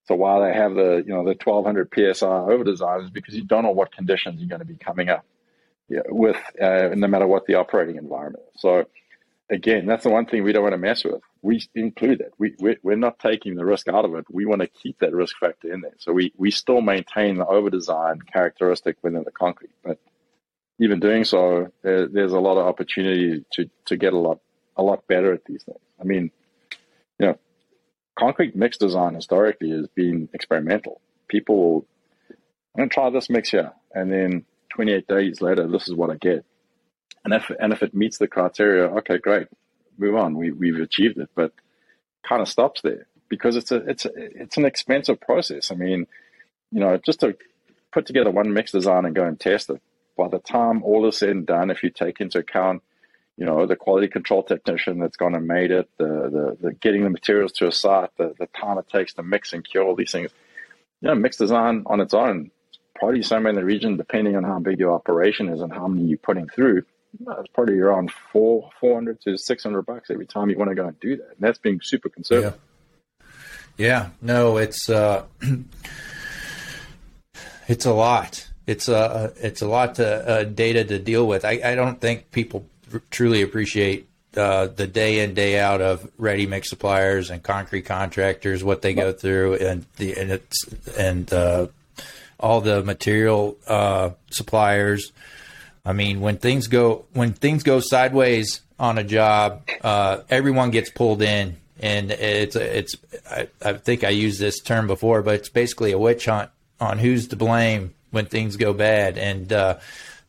So 0.07 0.15
while 0.15 0.41
they 0.41 0.53
have 0.53 0.73
the 0.73 1.03
you 1.05 1.13
know 1.13 1.23
the 1.23 1.37
1200 1.41 1.89
psi 2.15 2.27
over 2.27 2.63
design 2.63 3.01
is 3.01 3.09
because 3.09 3.35
you 3.35 3.45
don't 3.45 3.63
know 3.63 3.71
what 3.71 3.95
conditions 3.95 4.39
you're 4.39 4.49
going 4.49 4.59
to 4.59 4.65
be 4.65 4.75
coming 4.75 5.09
up 5.09 5.25
with 6.09 6.37
uh, 6.61 6.89
no 6.95 7.07
matter 7.07 7.27
what 7.27 7.45
the 7.45 7.55
operating 7.55 7.97
environment. 7.97 8.43
So 8.57 8.85
again, 9.49 9.85
that's 9.85 10.03
the 10.03 10.09
one 10.09 10.25
thing 10.25 10.43
we 10.43 10.53
don't 10.53 10.63
want 10.63 10.73
to 10.73 10.77
mess 10.77 11.03
with. 11.03 11.21
We 11.41 11.61
include 11.75 12.21
it. 12.21 12.33
We, 12.37 12.55
we 12.59 12.77
we're 12.83 12.95
not 12.95 13.19
taking 13.19 13.55
the 13.55 13.65
risk 13.65 13.87
out 13.87 14.05
of 14.05 14.15
it. 14.15 14.25
We 14.31 14.45
want 14.45 14.61
to 14.61 14.67
keep 14.67 14.99
that 14.99 15.13
risk 15.13 15.37
factor 15.39 15.71
in 15.71 15.81
there. 15.81 15.95
So 15.97 16.13
we 16.13 16.33
we 16.37 16.51
still 16.51 16.81
maintain 16.81 17.37
the 17.37 17.45
over 17.45 17.69
design 17.69 18.19
characteristic 18.21 18.97
within 19.01 19.23
the 19.23 19.31
concrete, 19.31 19.75
but 19.83 19.99
even 20.79 20.99
doing 20.99 21.23
so, 21.25 21.71
there, 21.83 22.07
there's 22.07 22.33
a 22.33 22.39
lot 22.39 22.57
of 22.57 22.65
opportunity 22.65 23.45
to 23.53 23.69
to 23.85 23.97
get 23.97 24.13
a 24.13 24.17
lot 24.17 24.39
a 24.77 24.83
lot 24.83 25.07
better 25.07 25.33
at 25.33 25.45
these 25.45 25.63
things. 25.63 25.79
I 25.99 26.03
mean, 26.03 26.31
you 27.19 27.27
know, 27.27 27.39
concrete 28.17 28.55
mix 28.55 28.77
design 28.77 29.15
historically 29.15 29.71
has 29.71 29.87
been 29.87 30.29
experimental. 30.33 31.01
People, 31.27 31.85
I'm 32.29 32.37
going 32.77 32.89
to 32.89 32.93
try 32.93 33.09
this 33.09 33.29
mix 33.29 33.49
here, 33.49 33.71
and 33.93 34.11
then 34.11 34.45
28 34.71 35.07
days 35.07 35.41
later, 35.41 35.67
this 35.67 35.87
is 35.87 35.93
what 35.93 36.09
I 36.09 36.15
get. 36.15 36.45
And 37.23 37.33
if 37.33 37.51
and 37.59 37.71
if 37.71 37.83
it 37.83 37.93
meets 37.93 38.17
the 38.17 38.27
criteria, 38.27 38.85
okay, 38.97 39.17
great, 39.17 39.47
move 39.97 40.15
on. 40.15 40.35
We 40.35 40.51
we've 40.51 40.79
achieved 40.79 41.17
it, 41.17 41.29
but 41.35 41.53
kind 42.27 42.41
of 42.41 42.47
stops 42.47 42.81
there 42.81 43.07
because 43.29 43.55
it's 43.55 43.71
a 43.71 43.77
it's 43.87 44.05
a, 44.05 44.11
it's 44.15 44.57
an 44.57 44.65
expensive 44.65 45.19
process. 45.21 45.71
I 45.71 45.75
mean, 45.75 46.07
you 46.71 46.79
know, 46.79 46.97
just 46.97 47.19
to 47.19 47.35
put 47.91 48.05
together 48.07 48.31
one 48.31 48.53
mix 48.53 48.71
design 48.71 49.05
and 49.05 49.15
go 49.15 49.25
and 49.25 49.39
test 49.39 49.69
it. 49.69 49.81
By 50.17 50.29
the 50.29 50.39
time 50.39 50.83
all 50.83 51.07
is 51.07 51.17
said 51.17 51.29
and 51.29 51.45
done, 51.45 51.69
if 51.69 51.83
you 51.83 51.89
take 51.89 52.19
into 52.19 52.39
account, 52.39 52.81
you 53.37 53.45
know, 53.45 53.65
the 53.65 53.75
quality 53.75 54.07
control 54.07 54.43
technician 54.43 54.99
that's 54.99 55.17
gone 55.17 55.35
and 55.35 55.47
made 55.47 55.71
it, 55.71 55.89
the 55.97 56.05
the, 56.05 56.57
the 56.59 56.73
getting 56.73 57.03
the 57.03 57.09
materials 57.09 57.51
to 57.53 57.67
a 57.67 57.71
site, 57.71 58.09
the, 58.17 58.33
the 58.39 58.47
time 58.47 58.77
it 58.79 58.89
takes 58.89 59.13
to 59.13 59.23
mix 59.23 59.53
and 59.53 59.67
cure 59.67 59.83
all 59.83 59.95
these 59.95 60.11
things, 60.11 60.31
you 61.01 61.07
know, 61.07 61.15
mix 61.15 61.37
design 61.37 61.83
on 61.85 62.01
its 62.01 62.15
own 62.15 62.49
probably 63.01 63.23
somewhere 63.23 63.49
in 63.49 63.55
the 63.55 63.65
region, 63.65 63.97
depending 63.97 64.35
on 64.35 64.43
how 64.43 64.59
big 64.59 64.77
your 64.77 64.93
operation 64.93 65.49
is 65.49 65.59
and 65.59 65.73
how 65.73 65.87
many 65.87 66.05
you're 66.05 66.19
putting 66.19 66.47
through, 66.47 66.83
it's 67.19 67.49
probably 67.51 67.79
around 67.79 68.11
four, 68.11 68.69
400 68.79 69.19
to 69.21 69.39
600 69.39 69.81
bucks 69.81 70.11
every 70.11 70.27
time 70.27 70.51
you 70.51 70.57
want 70.57 70.69
to 70.69 70.75
go 70.75 70.85
and 70.85 70.99
do 70.99 71.17
that. 71.17 71.29
And 71.29 71.39
that's 71.39 71.57
being 71.57 71.81
super 71.81 72.09
conservative. 72.09 72.59
Yeah. 73.75 73.87
yeah 73.87 74.09
no, 74.21 74.57
it's, 74.57 74.87
uh, 74.87 75.23
it's 77.67 77.87
a 77.87 77.91
lot. 77.91 78.47
It's 78.67 78.87
a, 78.87 78.95
uh, 78.95 79.31
it's 79.37 79.63
a 79.63 79.67
lot 79.67 79.95
to 79.95 80.29
uh, 80.29 80.43
data 80.43 80.83
to 80.83 80.99
deal 80.99 81.25
with. 81.25 81.43
I, 81.43 81.59
I 81.65 81.73
don't 81.73 81.99
think 81.99 82.29
people 82.29 82.67
truly 83.09 83.41
appreciate 83.41 84.07
uh, 84.37 84.67
the 84.67 84.85
day 84.85 85.23
in 85.23 85.33
day 85.33 85.59
out 85.59 85.81
of 85.81 86.07
ready 86.19 86.45
mix 86.45 86.69
suppliers 86.69 87.31
and 87.31 87.41
concrete 87.41 87.81
contractors, 87.81 88.63
what 88.63 88.83
they 88.83 88.93
go 88.93 89.11
through, 89.11 89.55
and 89.55 89.85
the 89.97 90.15
and 90.15 90.31
it's 90.31 90.65
and 90.97 91.33
uh, 91.33 91.67
all 92.41 92.61
the 92.61 92.83
material 92.83 93.57
uh, 93.67 94.11
suppliers. 94.29 95.11
I 95.85 95.93
mean, 95.93 96.21
when 96.21 96.37
things 96.37 96.67
go 96.67 97.05
when 97.13 97.33
things 97.33 97.63
go 97.63 97.79
sideways 97.79 98.61
on 98.79 98.97
a 98.97 99.03
job, 99.03 99.67
uh, 99.83 100.21
everyone 100.29 100.71
gets 100.71 100.89
pulled 100.89 101.21
in, 101.21 101.57
and 101.79 102.11
it's 102.11 102.55
it's. 102.55 102.95
I, 103.29 103.47
I, 103.63 103.73
think 103.73 104.03
I 104.03 104.09
used 104.09 104.39
this 104.39 104.59
term 104.59 104.87
before, 104.87 105.21
but 105.21 105.35
it's 105.35 105.49
basically 105.49 105.91
a 105.91 105.99
witch 105.99 106.25
hunt 106.25 106.51
on 106.79 106.99
who's 106.99 107.27
to 107.29 107.35
blame 107.35 107.93
when 108.11 108.25
things 108.25 108.57
go 108.57 108.73
bad, 108.73 109.17
and 109.17 109.51
uh, 109.51 109.79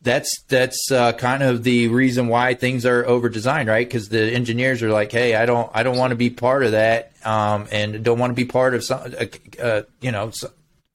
that's 0.01 0.41
that's 0.47 0.91
uh, 0.91 1.13
kind 1.13 1.43
of 1.43 1.63
the 1.63 1.87
reason 1.87 2.27
why 2.27 2.53
things 2.53 2.85
are 2.85 3.05
over 3.05 3.29
designed, 3.29 3.69
right? 3.69 3.87
Because 3.87 4.09
the 4.09 4.21
engineers 4.21 4.81
are 4.83 4.91
like, 4.91 5.11
"Hey, 5.11 5.35
I 5.35 5.45
don't 5.45 5.69
I 5.73 5.83
don't 5.83 5.97
want 5.97 6.11
to 6.11 6.15
be 6.15 6.29
part 6.29 6.63
of 6.63 6.71
that, 6.71 7.13
um, 7.25 7.67
and 7.71 8.03
don't 8.03 8.19
want 8.19 8.31
to 8.31 8.35
be 8.35 8.45
part 8.45 8.73
of 8.75 8.83
some, 8.83 9.01
uh, 9.01 9.25
uh 9.61 9.81
you 10.01 10.11
know." 10.11 10.31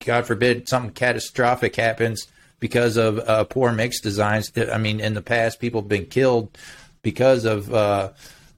God 0.05 0.27
forbid, 0.27 0.69
something 0.69 0.93
catastrophic 0.93 1.77
happens 1.77 2.29
because 2.61 2.97
of 2.97 3.19
uh, 3.19 3.45
poor 3.45 3.73
mix 3.73 4.01
designs. 4.01 4.51
I 4.57 4.79
mean, 4.79 5.01
in 5.01 5.15
the 5.15 5.23
past, 5.23 5.61
people 5.61 5.81
have 5.83 5.89
been 5.89 6.07
killed 6.07 6.57
because 7.03 7.45
of, 7.45 7.73
uh, 7.73 8.11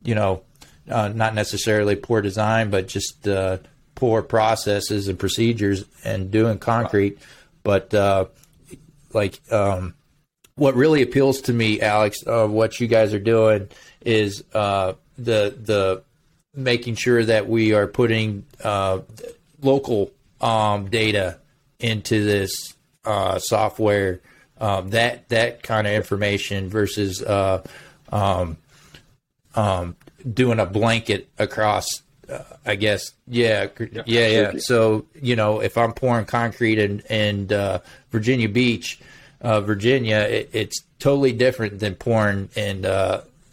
you 0.03 0.15
know, 0.15 0.43
uh, 0.89 1.09
not 1.09 1.35
necessarily 1.35 1.97
poor 1.97 2.21
design, 2.21 2.71
but 2.71 2.89
just 2.89 3.27
uh, 3.27 3.59
poor 3.95 4.23
processes 4.23 5.09
and 5.09 5.19
procedures 5.19 5.85
and 6.05 6.31
doing 6.31 6.59
concrete. 6.59 7.19
But 7.63 7.93
uh, 7.95 8.27
like, 9.13 9.41
um, 9.53 9.95
what 10.57 10.75
really 10.75 11.03
appeals 11.03 11.43
to 11.43 11.53
me, 11.53 11.81
Alex, 11.81 12.23
of 12.23 12.51
what 12.51 12.81
you 12.81 12.87
guys 12.87 13.15
are 13.15 13.19
doing 13.19 13.69
is 14.03 14.45
uh, 14.53 14.95
the 15.17 15.55
the 15.59 16.03
making 16.55 16.97
sure 16.97 17.25
that 17.25 17.49
we 17.49 17.73
are 17.73 17.87
putting 17.87 18.45
local 19.63 20.11
um, 20.41 20.89
data 20.89 21.39
into 21.79 22.25
this 22.25 22.75
uh, 23.05 23.39
software. 23.39 24.21
Um, 24.61 24.91
that 24.91 25.29
that 25.31 25.63
kind 25.63 25.87
of 25.87 25.95
information 25.95 26.69
versus 26.69 27.23
uh, 27.23 27.63
um, 28.13 28.59
um, 29.55 29.97
doing 30.33 30.59
a 30.59 30.67
blanket 30.67 31.29
across. 31.39 32.03
Uh, 32.29 32.43
I 32.65 32.77
guess 32.77 33.13
yeah, 33.27 33.69
yeah, 33.79 34.03
yeah, 34.07 34.29
yeah. 34.29 34.53
So 34.59 35.07
you 35.21 35.35
know, 35.35 35.61
if 35.61 35.79
I'm 35.79 35.93
pouring 35.93 36.27
concrete 36.27 36.79
in, 36.79 37.01
in 37.11 37.53
uh, 37.53 37.79
Virginia 38.11 38.49
Beach, 38.49 39.01
uh, 39.41 39.63
Virginia, 39.63 40.19
it, 40.19 40.51
it's 40.53 40.83
totally 40.99 41.33
different 41.33 41.79
than 41.79 41.95
pouring 41.95 42.51
in 42.55 42.85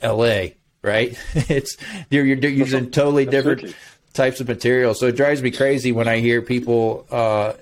L.A 0.01 0.57
right? 0.83 1.17
it's 1.35 1.77
you're, 2.09 2.25
you're 2.25 2.49
using 2.49 2.91
totally 2.91 3.25
different 3.25 3.75
types 4.17 4.41
of 4.41 4.47
material. 4.47 4.93
So 4.93 5.07
it 5.07 5.15
drives 5.15 5.41
me 5.41 5.51
crazy 5.51 5.93
when 5.93 6.07
I 6.07 6.17
hear 6.17 6.41
people 6.41 7.05
uh, 7.09 7.53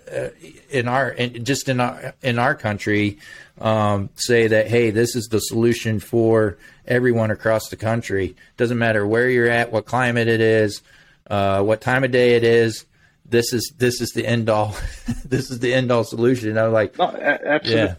in 0.71 0.87
our 0.87 1.11
in, 1.11 1.45
just 1.45 1.69
in 1.69 1.79
our 1.79 2.15
in 2.23 2.39
our 2.39 2.55
country 2.55 3.19
um, 3.61 4.09
say 4.15 4.47
that 4.47 4.67
hey, 4.67 4.89
this 4.89 5.15
is 5.15 5.27
the 5.27 5.39
solution 5.39 5.99
for 5.99 6.57
everyone 6.87 7.29
across 7.29 7.69
the 7.69 7.75
country. 7.75 8.35
Doesn't 8.57 8.79
matter 8.79 9.05
where 9.05 9.29
you're 9.29 9.49
at, 9.49 9.71
what 9.71 9.85
climate 9.85 10.27
it 10.27 10.41
is, 10.41 10.81
uh, 11.29 11.61
what 11.61 11.81
time 11.81 12.03
of 12.03 12.11
day 12.11 12.35
it 12.35 12.43
is. 12.43 12.85
This 13.27 13.53
is 13.53 13.73
this 13.77 14.01
is 14.01 14.11
the 14.11 14.25
end 14.25 14.49
all. 14.49 14.75
this 15.25 15.51
is 15.51 15.59
the 15.59 15.73
end 15.73 15.91
all 15.91 16.03
solution. 16.03 16.49
And 16.49 16.59
I'm 16.59 16.71
like, 16.71 16.97
no, 16.97 17.09
absolutely. 17.09 17.71
Yeah. 17.71 17.95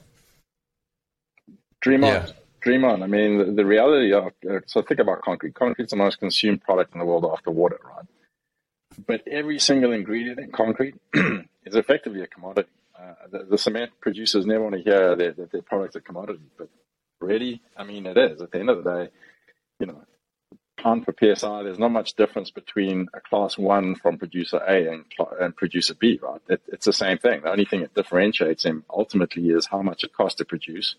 Dream 1.81 2.03
on. 2.03 2.11
Yeah 2.11 2.27
dream 2.67 2.85
on. 2.85 3.01
I 3.01 3.07
mean, 3.07 3.39
the, 3.39 3.45
the 3.53 3.65
reality 3.65 4.13
of 4.13 4.33
uh, 4.51 4.59
so 4.67 4.83
think 4.83 4.99
about 4.99 5.23
concrete. 5.23 5.55
Concrete's 5.55 5.93
the 5.93 5.97
most 5.97 6.19
consumed 6.19 6.63
product 6.63 6.93
in 6.95 6.99
the 6.99 7.07
world 7.07 7.25
after 7.25 7.53
water, 7.53 7.79
right? 7.85 8.05
But 9.07 9.27
every 9.29 9.59
single 9.59 9.93
ingredient 9.93 10.39
in 10.39 10.51
concrete 10.51 10.95
is 11.15 11.75
effectively 11.75 12.23
a 12.23 12.27
commodity. 12.27 12.71
Uh, 12.99 13.15
the, 13.31 13.45
the, 13.45 13.59
cement 13.59 13.93
producers 14.01 14.47
never 14.47 14.63
want 14.63 14.75
to 14.75 14.83
hear 14.83 15.15
that, 15.15 15.37
that 15.37 15.53
their 15.53 15.63
product's 15.63 15.97
a 15.97 16.01
commodity, 16.01 16.41
but 16.57 16.69
really, 17.21 17.61
I 17.77 17.85
mean, 17.85 18.07
it 18.07 18.17
is. 18.17 18.41
At 18.41 18.53
the 18.53 18.59
end 18.59 18.71
of 18.71 18.83
the 18.83 18.91
day, 18.91 19.11
you 19.79 19.87
know, 19.87 20.03
pound 20.79 21.07
per 21.07 21.13
PSI, 21.13 21.63
there's 21.63 21.79
not 21.79 21.91
much 21.91 22.15
difference 22.15 22.51
between 22.51 23.09
a 23.13 23.21
class 23.21 23.59
one 23.59 23.97
from 23.97 24.19
producer 24.19 24.59
A 24.67 24.89
and, 24.89 25.05
and 25.41 25.57
producer 25.57 25.95
B, 25.95 26.19
right? 26.23 26.41
It, 26.49 26.63
it's 26.69 26.87
the 26.87 26.93
same 26.93 27.19
thing. 27.19 27.43
The 27.43 27.51
only 27.51 27.65
thing 27.65 27.81
that 27.81 27.95
differentiates 27.95 28.63
them 28.63 28.85
ultimately 28.89 29.51
is 29.51 29.67
how 29.67 29.83
much 29.83 30.05
it 30.05 30.15
costs 30.15 30.39
to 30.39 30.45
produce 30.45 30.97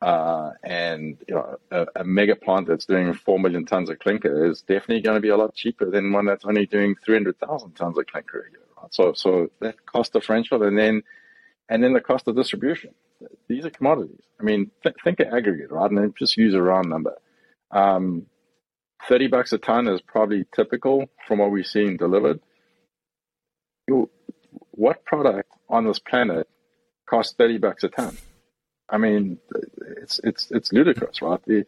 uh, 0.00 0.52
and 0.62 1.18
you 1.26 1.34
know, 1.34 1.58
a, 1.70 1.86
a, 1.96 2.04
mega 2.04 2.36
plant 2.36 2.68
that's 2.68 2.86
doing 2.86 3.12
four 3.12 3.38
million 3.38 3.66
tons 3.66 3.90
of 3.90 3.98
clinker 3.98 4.46
is 4.46 4.62
definitely 4.62 5.00
going 5.00 5.16
to 5.16 5.20
be 5.20 5.28
a 5.28 5.36
lot 5.36 5.54
cheaper 5.54 5.90
than 5.90 6.12
one 6.12 6.24
that's 6.24 6.44
only 6.44 6.66
doing 6.66 6.94
three 7.04 7.16
hundred 7.16 7.38
thousand 7.40 7.72
tons 7.72 7.98
of 7.98 8.06
clinker 8.06 8.46
a 8.46 8.50
year. 8.50 8.60
Right? 8.80 8.94
So, 8.94 9.12
so 9.14 9.50
that 9.60 9.84
cost 9.86 10.12
differential, 10.12 10.62
and 10.62 10.78
then 10.78 11.02
and 11.68 11.82
then 11.82 11.94
the 11.94 12.00
cost 12.00 12.28
of 12.28 12.36
distribution. 12.36 12.94
These 13.48 13.66
are 13.66 13.70
commodities. 13.70 14.22
I 14.38 14.44
mean, 14.44 14.70
th- 14.84 14.94
think 15.02 15.18
of 15.18 15.34
aggregate, 15.34 15.72
right? 15.72 15.90
And 15.90 16.14
just 16.16 16.36
use 16.36 16.54
a 16.54 16.62
round 16.62 16.88
number. 16.88 17.14
Um, 17.72 18.26
Thirty 19.06 19.28
bucks 19.28 19.52
a 19.52 19.58
ton 19.58 19.86
is 19.86 20.00
probably 20.00 20.44
typical 20.54 21.08
from 21.26 21.38
what 21.38 21.50
we've 21.50 21.66
seen 21.66 21.96
delivered. 21.96 22.40
What 24.72 25.04
product 25.04 25.50
on 25.68 25.86
this 25.86 25.98
planet 25.98 26.48
costs 27.08 27.34
thirty 27.34 27.58
bucks 27.58 27.84
a 27.84 27.88
ton? 27.88 28.16
I 28.90 28.98
mean, 28.98 29.38
it's 30.02 30.20
it's 30.24 30.50
it's 30.50 30.72
ludicrous, 30.72 31.20
right? 31.22 31.40
The, 31.46 31.66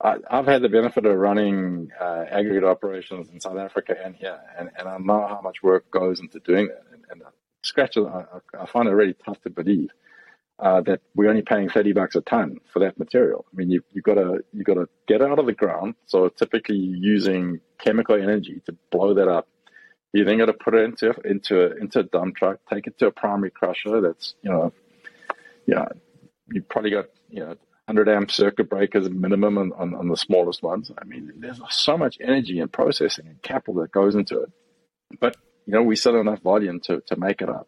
I, 0.00 0.16
have 0.30 0.46
had 0.46 0.62
the 0.62 0.68
benefit 0.68 1.06
of 1.06 1.16
running 1.16 1.90
uh, 2.00 2.24
aggregate 2.30 2.64
operations 2.64 3.28
in 3.30 3.40
South 3.40 3.58
Africa 3.58 3.96
and 4.02 4.14
here, 4.14 4.38
and, 4.56 4.70
and 4.78 4.88
I 4.88 4.96
know 4.98 5.26
how 5.26 5.40
much 5.42 5.62
work 5.62 5.90
goes 5.90 6.20
into 6.20 6.38
doing 6.40 6.68
that. 6.68 6.84
And, 6.92 7.04
and 7.10 7.22
scratches, 7.62 8.06
I, 8.06 8.24
I, 8.56 8.66
find 8.66 8.88
it 8.88 8.92
really 8.92 9.14
tough 9.24 9.40
to 9.42 9.50
believe 9.50 9.90
uh, 10.60 10.82
that 10.82 11.00
we're 11.14 11.30
only 11.30 11.42
paying 11.42 11.68
thirty 11.68 11.92
bucks 11.92 12.14
a 12.14 12.20
ton 12.20 12.58
for 12.72 12.78
that 12.80 12.98
material. 12.98 13.44
I 13.52 13.56
mean, 13.56 13.70
you 13.70 13.82
you 13.92 14.02
got 14.02 14.14
to 14.14 14.44
you 14.52 14.62
got 14.62 14.74
to 14.74 14.88
get 15.06 15.20
it 15.20 15.30
out 15.30 15.38
of 15.38 15.46
the 15.46 15.52
ground. 15.52 15.94
So 16.06 16.28
typically 16.28 16.76
using 16.76 17.60
chemical 17.78 18.14
energy 18.14 18.60
to 18.66 18.76
blow 18.90 19.14
that 19.14 19.28
up. 19.28 19.48
You 20.12 20.24
then 20.24 20.38
got 20.38 20.46
to 20.46 20.54
put 20.54 20.74
it 20.74 20.84
into 20.84 21.14
into 21.24 21.76
into 21.76 22.00
a 22.00 22.04
dump 22.04 22.36
truck, 22.36 22.60
take 22.72 22.86
it 22.86 22.98
to 22.98 23.06
a 23.06 23.10
primary 23.10 23.50
crusher. 23.50 24.00
That's 24.00 24.34
you 24.42 24.50
know, 24.50 24.72
yeah, 25.66 25.86
you've 26.52 26.68
probably 26.68 26.90
got 26.90 27.06
you 27.28 27.40
know 27.40 27.56
100 27.88 28.08
amp 28.08 28.30
circuit 28.30 28.68
breakers 28.68 29.08
minimum 29.08 29.56
on, 29.56 29.72
on, 29.72 29.94
on, 29.94 30.08
the 30.08 30.16
smallest 30.16 30.62
ones. 30.62 30.92
I 30.98 31.04
mean, 31.04 31.32
there's 31.38 31.58
so 31.70 31.96
much 31.96 32.18
energy 32.20 32.60
and 32.60 32.70
processing 32.70 33.26
and 33.26 33.40
capital 33.40 33.80
that 33.80 33.92
goes 33.92 34.14
into 34.14 34.40
it. 34.40 34.52
But, 35.18 35.38
you 35.64 35.72
know, 35.72 35.82
we 35.82 35.96
sell 35.96 36.20
enough 36.20 36.42
volume 36.42 36.80
to, 36.80 37.00
to 37.06 37.16
make 37.16 37.40
it 37.40 37.48
up. 37.48 37.66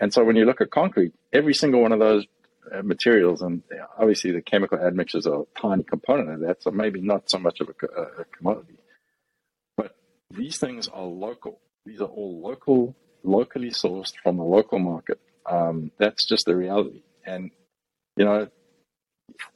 And 0.00 0.14
so 0.14 0.24
when 0.24 0.36
you 0.36 0.46
look 0.46 0.62
at 0.62 0.70
concrete, 0.70 1.12
every 1.30 1.52
single 1.52 1.82
one 1.82 1.92
of 1.92 2.00
those 2.00 2.26
uh, 2.74 2.80
materials, 2.82 3.42
and 3.42 3.62
obviously 3.98 4.30
the 4.30 4.40
chemical 4.40 4.78
admixtures 4.78 5.26
are 5.26 5.42
a 5.42 5.60
tiny 5.60 5.82
component 5.82 6.30
of 6.30 6.40
that, 6.40 6.62
so 6.62 6.70
maybe 6.70 7.02
not 7.02 7.30
so 7.30 7.38
much 7.38 7.60
of 7.60 7.68
a, 7.68 8.00
a 8.00 8.24
commodity. 8.36 8.78
But 9.76 9.94
these 10.30 10.56
things 10.56 10.88
are 10.88 11.04
local. 11.04 11.60
These 11.84 12.00
are 12.00 12.08
all 12.08 12.40
local, 12.40 12.96
locally 13.22 13.70
sourced 13.70 14.14
from 14.22 14.38
the 14.38 14.42
local 14.42 14.78
market. 14.78 15.20
Um, 15.44 15.90
that's 15.98 16.24
just 16.24 16.46
the 16.46 16.56
reality. 16.56 17.02
And 17.26 17.50
you 18.16 18.24
know, 18.24 18.48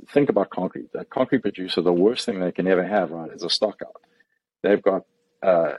think 0.08 0.28
about 0.28 0.50
concrete. 0.50 0.88
A 0.94 1.04
concrete 1.04 1.42
producer, 1.42 1.82
the 1.82 1.92
worst 1.92 2.26
thing 2.26 2.40
they 2.40 2.52
can 2.52 2.66
ever 2.66 2.86
have, 2.86 3.10
right, 3.10 3.30
is 3.32 3.42
a 3.42 3.50
stockout. 3.50 4.02
They've 4.62 4.82
got 4.82 5.02
uh, 5.42 5.74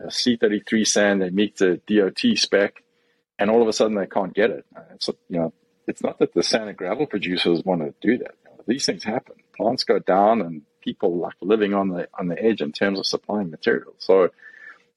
a 0.00 0.06
C33 0.06 0.86
sand, 0.86 1.22
they 1.22 1.30
meet 1.30 1.56
the 1.56 1.80
DOT 1.86 2.38
spec, 2.38 2.82
and 3.38 3.50
all 3.50 3.62
of 3.62 3.68
a 3.68 3.72
sudden 3.72 3.96
they 3.96 4.06
can't 4.06 4.34
get 4.34 4.50
it. 4.50 4.64
So, 5.00 5.16
you 5.28 5.38
know, 5.38 5.52
it's 5.86 6.02
not 6.02 6.18
that 6.18 6.34
the 6.34 6.42
sand 6.42 6.68
and 6.68 6.78
gravel 6.78 7.06
producers 7.06 7.64
want 7.64 7.80
to 7.80 7.94
do 8.00 8.18
that. 8.18 8.34
These 8.66 8.86
things 8.86 9.02
happen. 9.02 9.36
Plants 9.56 9.84
go 9.84 9.98
down, 9.98 10.40
and 10.42 10.62
people 10.80 11.18
like 11.18 11.34
living 11.40 11.74
on 11.74 11.88
the 11.88 12.08
on 12.18 12.28
the 12.28 12.40
edge 12.40 12.60
in 12.60 12.72
terms 12.72 12.98
of 12.98 13.06
supplying 13.06 13.50
materials. 13.50 13.96
So, 13.98 14.28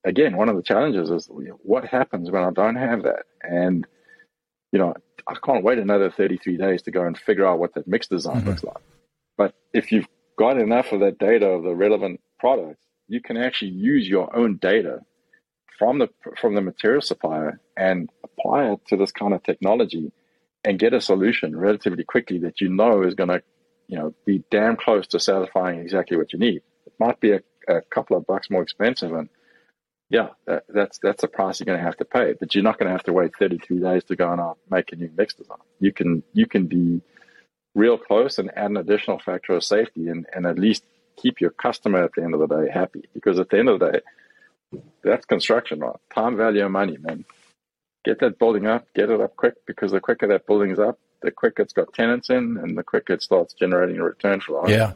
again, 0.04 0.38
one 0.38 0.50
of 0.50 0.56
the 0.56 0.62
challenges 0.62 1.10
is 1.10 1.28
you 1.30 1.50
know, 1.50 1.60
what 1.64 1.86
happens 1.86 2.30
when 2.30 2.44
I 2.44 2.52
don't 2.52 2.76
have 2.76 3.04
that, 3.04 3.24
and 3.42 3.88
you 4.72 4.80
know, 4.80 4.94
I 5.28 5.36
can't 5.44 5.64
wait 5.64 5.78
another 5.78 6.10
33 6.12 6.58
days 6.58 6.82
to 6.84 6.92
go 6.92 7.06
and 7.06 7.18
figure 7.18 7.46
out 7.46 7.60
what 7.60 7.74
that 7.76 7.88
mix 7.88 8.08
design 8.08 8.38
mm-hmm. 8.38 8.50
looks 8.50 8.64
like. 8.64 8.84
But 9.38 9.56
if 9.74 9.92
you've 9.92 10.08
got 10.38 10.58
enough 10.58 10.92
of 10.92 11.00
that 11.02 11.18
data 11.18 11.48
of 11.48 11.64
the 11.64 11.76
relevant 11.76 12.22
products, 12.40 12.82
you 13.08 13.22
can 13.22 13.38
actually 13.38 13.72
use 13.72 14.08
your 14.08 14.36
own 14.36 14.58
data 14.58 15.00
from 15.78 16.00
the 16.00 16.08
from 16.40 16.56
the 16.56 16.62
material 16.62 17.02
supplier 17.02 17.60
and 17.76 18.10
apply 18.24 18.72
it 18.72 18.80
to 18.88 18.98
this 18.98 19.12
kind 19.12 19.34
of 19.34 19.44
technology 19.44 20.12
and 20.64 20.80
get 20.80 20.94
a 20.94 21.02
solution 21.02 21.58
relatively 21.58 22.04
quickly 22.04 22.40
that 22.40 22.62
you 22.62 22.70
know 22.70 23.04
is 23.04 23.16
going 23.16 23.30
to 23.30 23.42
you 23.88 23.98
know 23.98 24.14
be 24.26 24.44
damn 24.50 24.76
close 24.76 25.08
to 25.08 25.20
satisfying 25.20 25.80
exactly 25.80 26.18
what 26.18 26.32
you 26.34 26.40
need. 26.40 26.62
It 26.86 26.94
might 27.00 27.20
be 27.20 27.32
a, 27.32 27.42
a 27.68 27.82
couple 27.82 28.16
of 28.18 28.26
bucks 28.26 28.50
more 28.50 28.62
expensive 28.62 29.14
and 29.14 29.30
yeah, 30.10 30.30
that, 30.46 30.64
that's 30.70 31.00
that's 31.00 31.24
a 31.24 31.28
price 31.28 31.60
you're 31.60 31.66
going 31.66 31.80
to 31.80 31.84
have 31.84 31.98
to 31.98 32.06
pay. 32.06 32.34
But 32.40 32.54
you're 32.54 32.64
not 32.64 32.78
going 32.78 32.88
to 32.88 32.92
have 32.92 33.04
to 33.04 33.14
wait 33.14 33.32
33 33.38 33.80
days 33.80 34.04
to 34.06 34.16
go 34.16 34.32
and 34.32 34.42
uh, 34.42 34.54
make 34.70 34.92
a 34.92 34.96
new 34.96 35.12
mix 35.18 35.34
design. 35.34 35.58
You 35.80 35.92
can 35.92 36.24
you 36.34 36.46
can 36.46 36.68
be 36.68 37.02
real 37.76 37.98
close 37.98 38.38
and 38.38 38.52
add 38.56 38.72
an 38.72 38.78
additional 38.78 39.20
factor 39.20 39.54
of 39.54 39.64
safety, 39.64 40.08
and, 40.08 40.26
and 40.34 40.46
at 40.46 40.60
least 40.60 40.84
keep 41.18 41.42
your 41.42 41.50
customer 41.50 42.04
at 42.04 42.12
the 42.16 42.24
end 42.24 42.34
of 42.34 42.40
the 42.40 42.48
day 42.48 42.70
happy. 42.72 43.04
Because 43.14 43.40
at 43.40 43.50
the 43.50 43.60
end 43.60 43.70
of 43.70 43.80
the 43.80 43.92
day, 43.92 44.00
that's 45.04 45.26
construction, 45.26 45.80
right? 45.80 45.96
Time, 46.14 46.38
value, 46.38 46.68
money, 46.70 46.98
man. 47.00 47.26
Get 48.06 48.20
that 48.20 48.38
building 48.38 48.68
up, 48.68 48.86
get 48.94 49.10
it 49.10 49.22
up 49.22 49.36
quick, 49.36 49.66
because 49.66 49.92
the 49.92 50.02
quicker 50.02 50.28
that 50.28 50.46
building's 50.46 50.80
up, 50.80 51.00
the 51.22 51.32
quicker 51.32 51.62
it's 51.62 51.74
got 51.74 51.94
tenants 51.94 52.30
in, 52.30 52.58
and 52.62 52.78
the 52.78 52.84
quicker 52.84 53.14
it 53.14 53.22
starts 53.22 53.54
generating 53.54 53.98
a 53.98 54.04
return 54.04 54.42
for 54.42 54.64
us. 54.64 54.70
Yeah. 54.70 54.94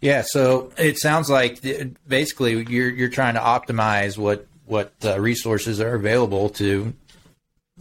Yeah, 0.00 0.22
so 0.24 0.72
it 0.78 0.98
sounds 0.98 1.28
like 1.28 1.60
basically 2.08 2.64
you're 2.68 2.90
you're 2.90 3.08
trying 3.08 3.34
to 3.34 3.40
optimize 3.40 4.16
what 4.16 4.46
what 4.66 4.92
uh, 5.04 5.20
resources 5.20 5.80
are 5.80 5.94
available 5.94 6.48
to, 6.48 6.94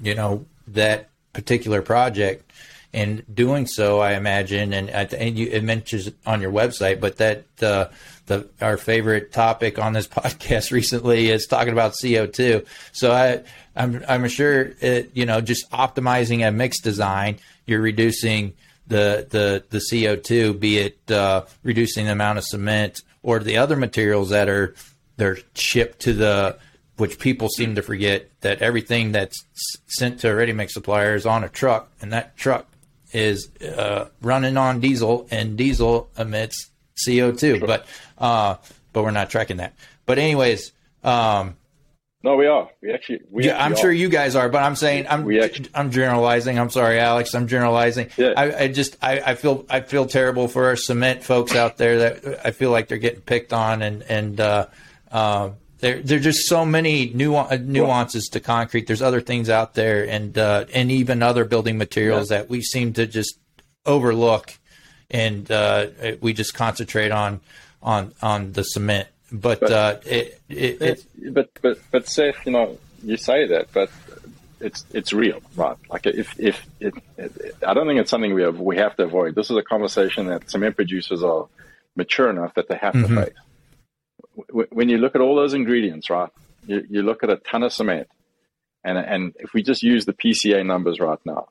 you 0.01 0.15
know, 0.15 0.45
that 0.67 1.09
particular 1.33 1.81
project. 1.81 2.51
And 2.91 3.23
doing 3.31 3.67
so, 3.67 3.99
I 3.99 4.13
imagine, 4.13 4.73
and, 4.73 4.89
and 4.89 5.37
you, 5.37 5.47
it 5.47 5.63
mentions 5.63 6.09
on 6.25 6.41
your 6.41 6.51
website, 6.51 6.99
but 6.99 7.17
that 7.17 7.45
uh, 7.61 7.89
the 8.25 8.47
our 8.61 8.77
favorite 8.77 9.31
topic 9.31 9.77
on 9.77 9.93
this 9.93 10.07
podcast 10.19 10.71
recently 10.71 11.29
is 11.29 11.45
talking 11.45 11.73
about 11.73 11.95
CO 12.01 12.25
two. 12.25 12.65
So 12.91 13.11
I 13.11 13.43
I'm 13.75 14.03
I'm 14.07 14.27
sure 14.27 14.71
it, 14.79 15.11
you 15.13 15.25
know 15.25 15.41
just 15.41 15.69
optimizing 15.71 16.47
a 16.47 16.51
mix 16.51 16.79
design, 16.79 17.37
you're 17.67 17.81
reducing 17.81 18.53
the 18.89 19.25
the 19.29 19.63
the 19.69 19.77
CO2, 19.77 20.59
be 20.59 20.79
it 20.79 21.11
uh, 21.11 21.45
reducing 21.63 22.05
the 22.05 22.11
amount 22.11 22.37
of 22.37 22.43
cement 22.43 23.01
or 23.23 23.39
the 23.39 23.57
other 23.57 23.75
materials 23.75 24.29
that 24.29 24.49
are 24.49 24.75
they're 25.17 25.37
shipped 25.55 26.01
to 26.01 26.13
the 26.13 26.57
which 26.97 27.17
people 27.17 27.47
seem 27.47 27.75
to 27.75 27.81
forget 27.81 28.29
that 28.41 28.61
everything 28.61 29.13
that's 29.13 29.45
sent 29.87 30.19
to 30.19 30.29
a 30.29 30.35
ready 30.35 30.51
mix 30.51 30.73
supplier 30.73 31.15
is 31.15 31.25
on 31.25 31.43
a 31.43 31.49
truck, 31.49 31.89
and 32.01 32.11
that 32.11 32.35
truck 32.35 32.67
is 33.13 33.49
uh, 33.61 34.09
running 34.21 34.57
on 34.57 34.79
diesel, 34.81 35.25
and 35.31 35.57
diesel 35.57 36.09
emits 36.17 36.69
CO2. 37.07 37.59
Sure. 37.59 37.67
But 37.67 37.87
uh, 38.17 38.55
but 38.91 39.03
we're 39.03 39.11
not 39.11 39.29
tracking 39.29 39.57
that. 39.57 39.73
But 40.05 40.19
anyways, 40.19 40.73
um, 41.03 41.55
no, 42.21 42.35
we 42.35 42.47
are. 42.47 42.69
We 42.81 42.91
actually. 42.91 43.21
We 43.31 43.45
yeah, 43.45 43.63
I'm 43.63 43.77
sure 43.77 43.91
you 43.91 44.09
guys 44.09 44.35
are, 44.35 44.49
but 44.49 44.61
I'm 44.61 44.75
saying 44.75 45.05
I'm. 45.09 45.23
We 45.23 45.41
actually, 45.41 45.69
I'm 45.73 45.89
generalizing. 45.89 46.59
I'm 46.59 46.69
sorry, 46.69 46.99
Alex. 46.99 47.33
I'm 47.33 47.47
generalizing. 47.47 48.09
Yeah. 48.17 48.33
I, 48.35 48.63
I 48.63 48.67
just 48.67 48.97
I, 49.01 49.21
I 49.21 49.35
feel 49.35 49.65
I 49.69 49.79
feel 49.79 50.05
terrible 50.05 50.49
for 50.49 50.65
our 50.65 50.75
cement 50.75 51.23
folks 51.23 51.55
out 51.55 51.77
there 51.77 51.99
that 51.99 52.45
I 52.45 52.51
feel 52.51 52.71
like 52.71 52.89
they're 52.89 52.97
getting 52.97 53.21
picked 53.21 53.53
on 53.53 53.81
and 53.81 54.03
and 54.03 54.39
uh, 54.41 54.67
uh, 55.11 55.51
there 55.79 56.01
there's 56.01 56.23
just 56.23 56.47
so 56.47 56.65
many 56.65 57.09
uh, 57.13 57.57
nuances 57.61 58.27
to 58.29 58.41
concrete. 58.41 58.87
There's 58.87 59.01
other 59.01 59.21
things 59.21 59.49
out 59.49 59.75
there 59.75 60.05
and 60.05 60.37
uh, 60.37 60.65
and 60.73 60.91
even 60.91 61.23
other 61.23 61.45
building 61.45 61.77
materials 61.77 62.31
yeah. 62.31 62.39
that 62.39 62.49
we 62.49 62.61
seem 62.61 62.91
to 62.93 63.07
just 63.07 63.39
overlook, 63.85 64.53
and 65.09 65.49
uh, 65.49 65.87
we 66.19 66.33
just 66.33 66.53
concentrate 66.53 67.11
on 67.11 67.39
on 67.81 68.13
on 68.21 68.51
the 68.51 68.63
cement 68.63 69.07
but, 69.31 69.59
but 69.59 69.71
uh, 69.71 69.99
it, 70.05 70.41
it, 70.49 70.81
it, 70.81 71.33
but 71.33 71.49
but 71.61 71.79
but 71.91 72.07
Seth, 72.07 72.45
you 72.45 72.51
know, 72.51 72.77
you 73.03 73.17
say 73.17 73.47
that, 73.47 73.71
but 73.73 73.91
it's 74.59 74.85
it's 74.93 75.13
real, 75.13 75.41
right? 75.55 75.77
Like 75.89 76.05
if 76.05 76.39
if 76.39 76.65
it, 76.79 76.93
it, 77.17 77.55
I 77.65 77.73
don't 77.73 77.87
think 77.87 77.99
it's 77.99 78.09
something 78.09 78.33
we 78.33 78.43
have 78.43 78.59
we 78.59 78.77
have 78.77 78.95
to 78.97 79.03
avoid. 79.03 79.35
This 79.35 79.49
is 79.49 79.57
a 79.57 79.63
conversation 79.63 80.27
that 80.27 80.49
cement 80.49 80.75
producers 80.75 81.23
are 81.23 81.47
mature 81.95 82.29
enough 82.29 82.53
that 82.55 82.67
they 82.67 82.75
have 82.75 82.93
mm-hmm. 82.93 83.15
to 83.15 83.25
face. 83.25 84.67
When 84.71 84.89
you 84.89 84.97
look 84.97 85.15
at 85.15 85.21
all 85.21 85.35
those 85.35 85.53
ingredients, 85.53 86.09
right? 86.09 86.29
You, 86.65 86.85
you 86.89 87.01
look 87.01 87.23
at 87.23 87.29
a 87.29 87.37
ton 87.37 87.63
of 87.63 87.73
cement, 87.73 88.07
and 88.83 88.97
and 88.97 89.35
if 89.39 89.53
we 89.53 89.63
just 89.63 89.83
use 89.83 90.05
the 90.05 90.13
PCA 90.13 90.65
numbers 90.65 90.99
right 90.99 91.19
now, 91.25 91.47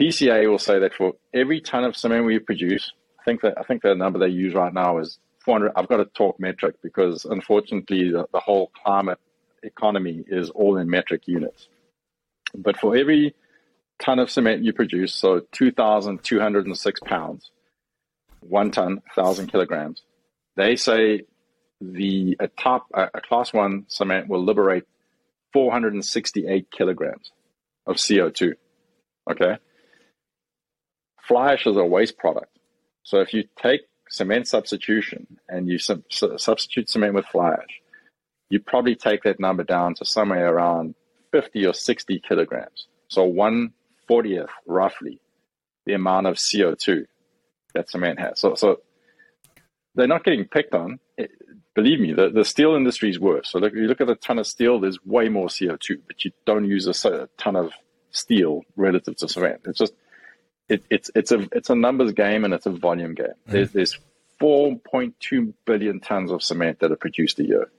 PCA 0.00 0.48
will 0.48 0.58
say 0.58 0.78
that 0.80 0.94
for 0.94 1.14
every 1.34 1.60
ton 1.60 1.84
of 1.84 1.96
cement 1.96 2.24
we 2.24 2.38
produce, 2.38 2.92
I 3.20 3.24
think 3.24 3.42
that 3.42 3.58
I 3.58 3.62
think 3.62 3.82
the 3.82 3.94
number 3.94 4.18
they 4.18 4.28
use 4.28 4.54
right 4.54 4.72
now 4.72 4.98
is 4.98 5.18
400, 5.44 5.72
I've 5.76 5.88
got 5.88 5.98
to 5.98 6.04
talk 6.06 6.38
metric 6.40 6.76
because 6.82 7.24
unfortunately 7.24 8.10
the, 8.10 8.26
the 8.32 8.40
whole 8.40 8.70
climate 8.82 9.18
economy 9.62 10.24
is 10.26 10.50
all 10.50 10.76
in 10.76 10.90
metric 10.90 11.22
units. 11.26 11.68
But 12.54 12.78
for 12.78 12.96
every 12.96 13.34
ton 14.02 14.18
of 14.18 14.30
cement 14.30 14.64
you 14.64 14.72
produce, 14.72 15.14
so 15.14 15.40
2,206 15.52 17.00
pounds, 17.00 17.50
one 18.40 18.70
ton, 18.70 19.00
1,000 19.14 19.48
kilograms, 19.48 20.02
they 20.56 20.76
say 20.76 21.22
the 21.80 22.36
a 22.40 22.48
top 22.48 22.86
a, 22.92 23.08
a 23.14 23.20
class 23.20 23.52
one 23.52 23.84
cement 23.88 24.28
will 24.28 24.44
liberate 24.44 24.84
468 25.52 26.70
kilograms 26.70 27.30
of 27.86 27.96
CO2. 27.96 28.54
Okay. 29.30 29.58
Fly 31.26 31.52
ash 31.52 31.66
is 31.66 31.76
a 31.76 31.84
waste 31.84 32.18
product. 32.18 32.58
So 33.02 33.20
if 33.20 33.32
you 33.32 33.44
take 33.60 33.82
cement 34.10 34.48
substitution 34.48 35.38
and 35.48 35.68
you 35.68 35.78
sub- 35.78 36.04
substitute 36.10 36.88
cement 36.88 37.14
with 37.14 37.26
fly 37.26 37.52
ash, 37.52 37.80
you 38.50 38.60
probably 38.60 38.94
take 38.94 39.22
that 39.24 39.40
number 39.40 39.64
down 39.64 39.94
to 39.94 40.04
somewhere 40.04 40.54
around 40.54 40.94
50 41.32 41.66
or 41.66 41.74
60 41.74 42.22
kilograms. 42.26 42.86
So 43.08 43.24
one 43.24 43.72
fortieth, 44.06 44.50
roughly, 44.66 45.20
the 45.86 45.94
amount 45.94 46.26
of 46.26 46.36
CO2 46.36 47.04
that 47.74 47.90
cement 47.90 48.18
has. 48.18 48.40
So, 48.40 48.54
so 48.54 48.80
they're 49.94 50.06
not 50.06 50.24
getting 50.24 50.44
picked 50.46 50.74
on. 50.74 50.98
It, 51.16 51.30
believe 51.74 52.00
me, 52.00 52.12
the, 52.12 52.30
the 52.30 52.44
steel 52.44 52.74
industry 52.74 53.10
is 53.10 53.20
worse. 53.20 53.50
So 53.50 53.58
look, 53.58 53.74
you 53.74 53.86
look 53.86 54.00
at 54.00 54.08
a 54.08 54.14
ton 54.14 54.38
of 54.38 54.46
steel, 54.46 54.80
there's 54.80 54.98
way 55.04 55.28
more 55.28 55.48
CO2, 55.48 56.00
but 56.06 56.24
you 56.24 56.32
don't 56.46 56.64
use 56.64 56.86
a, 56.86 57.08
a 57.08 57.28
ton 57.38 57.56
of 57.56 57.72
steel 58.10 58.62
relative 58.76 59.16
to 59.16 59.28
cement. 59.28 59.60
It's 59.66 59.78
just 59.78 59.92
it, 60.68 60.84
it's 60.90 61.10
it's 61.14 61.32
a 61.32 61.48
it's 61.52 61.70
a 61.70 61.74
numbers 61.74 62.12
game 62.12 62.44
and 62.44 62.52
it's 62.52 62.66
a 62.66 62.70
volume 62.70 63.14
game. 63.14 63.26
Mm. 63.26 63.52
There's 63.52 63.72
there's 63.72 63.98
4.2 64.40 65.52
billion 65.64 66.00
tons 66.00 66.30
of 66.30 66.42
cement 66.42 66.80
that 66.80 66.92
are 66.92 66.96
produced 66.96 67.40
a 67.40 67.44
year. 67.44 67.70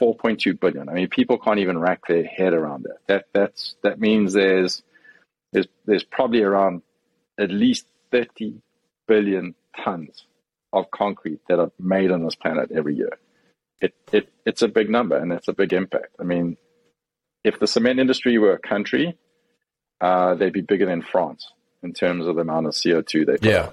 4.2 0.00 0.58
billion. 0.58 0.88
I 0.88 0.94
mean, 0.94 1.08
people 1.08 1.38
can't 1.38 1.60
even 1.60 1.78
rack 1.78 2.06
their 2.06 2.24
head 2.24 2.52
around 2.52 2.84
that. 2.84 2.98
That 3.06 3.24
that's 3.32 3.76
that 3.82 4.00
means 4.00 4.32
there's 4.32 4.82
there's 5.52 5.68
there's 5.86 6.04
probably 6.04 6.42
around 6.42 6.82
at 7.38 7.50
least 7.50 7.86
30 8.10 8.60
billion 9.06 9.54
tons 9.82 10.26
of 10.72 10.90
concrete 10.90 11.40
that 11.48 11.58
are 11.58 11.70
made 11.78 12.10
on 12.10 12.24
this 12.24 12.34
planet 12.34 12.70
every 12.72 12.96
year. 12.96 13.18
It, 13.80 13.94
it 14.12 14.32
it's 14.46 14.62
a 14.62 14.68
big 14.68 14.90
number 14.90 15.16
and 15.16 15.32
it's 15.32 15.48
a 15.48 15.52
big 15.52 15.72
impact. 15.72 16.16
I 16.18 16.24
mean, 16.24 16.56
if 17.44 17.58
the 17.58 17.66
cement 17.66 18.00
industry 18.00 18.38
were 18.38 18.54
a 18.54 18.58
country, 18.58 19.16
uh, 20.00 20.34
they'd 20.34 20.52
be 20.52 20.60
bigger 20.62 20.86
than 20.86 21.02
France 21.02 21.50
in 21.82 21.92
terms 21.92 22.26
of 22.26 22.36
the 22.36 22.42
amount 22.42 22.66
of 22.66 22.72
CO2 22.72 23.26
they 23.26 23.32
put. 23.32 23.44
Yeah. 23.44 23.70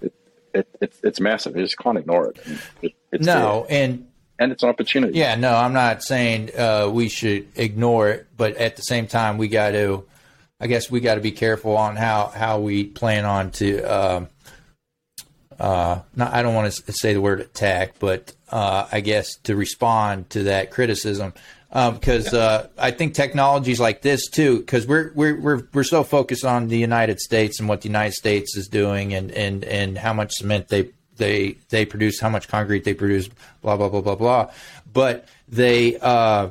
It, 0.00 0.14
it, 0.52 0.68
it's, 0.80 1.00
it's 1.02 1.20
massive. 1.20 1.56
You 1.56 1.62
just 1.62 1.78
can't 1.78 1.98
ignore 1.98 2.30
it. 2.30 2.40
it 2.82 2.92
it's 3.12 3.26
no, 3.26 3.66
and 3.70 4.06
and 4.38 4.52
it's 4.52 4.62
an 4.62 4.68
opportunity. 4.68 5.18
Yeah, 5.18 5.36
no, 5.36 5.54
I'm 5.54 5.72
not 5.72 6.02
saying 6.02 6.50
uh, 6.58 6.90
we 6.92 7.08
should 7.08 7.48
ignore 7.56 8.08
it, 8.08 8.26
but 8.36 8.56
at 8.56 8.76
the 8.76 8.82
same 8.82 9.06
time, 9.06 9.38
we 9.38 9.48
got 9.48 9.70
to, 9.70 10.04
I 10.58 10.66
guess, 10.66 10.90
we 10.90 11.00
got 11.00 11.14
to 11.14 11.20
be 11.20 11.32
careful 11.32 11.76
on 11.76 11.96
how 11.96 12.26
how 12.26 12.60
we 12.60 12.84
plan 12.84 13.24
on 13.24 13.50
to. 13.52 13.82
Um, 13.82 14.28
uh, 15.58 16.00
not, 16.16 16.34
I 16.34 16.42
don't 16.42 16.54
want 16.54 16.72
to 16.72 16.92
say 16.92 17.14
the 17.14 17.20
word 17.20 17.40
attack, 17.40 17.94
but 18.00 18.32
uh, 18.50 18.88
I 18.90 19.00
guess 19.00 19.36
to 19.44 19.54
respond 19.54 20.30
to 20.30 20.44
that 20.44 20.72
criticism 20.72 21.32
because 21.74 22.32
um, 22.32 22.40
uh, 22.40 22.62
I 22.78 22.92
think 22.92 23.14
technologies 23.14 23.80
like 23.80 24.00
this 24.00 24.28
too, 24.28 24.60
because 24.60 24.86
we're 24.86 25.10
we're 25.14 25.34
we're 25.40 25.62
we're 25.72 25.82
so 25.82 26.04
focused 26.04 26.44
on 26.44 26.68
the 26.68 26.78
United 26.78 27.18
States 27.18 27.58
and 27.58 27.68
what 27.68 27.80
the 27.80 27.88
United 27.88 28.12
States 28.12 28.56
is 28.56 28.68
doing, 28.68 29.12
and 29.12 29.32
and 29.32 29.64
and 29.64 29.98
how 29.98 30.12
much 30.12 30.34
cement 30.34 30.68
they 30.68 30.90
they 31.16 31.56
they 31.70 31.84
produce, 31.84 32.20
how 32.20 32.28
much 32.28 32.46
concrete 32.46 32.84
they 32.84 32.94
produce, 32.94 33.28
blah 33.60 33.76
blah 33.76 33.88
blah 33.88 34.02
blah 34.02 34.14
blah. 34.14 34.52
But 34.92 35.26
they, 35.48 35.98
uh, 35.98 36.50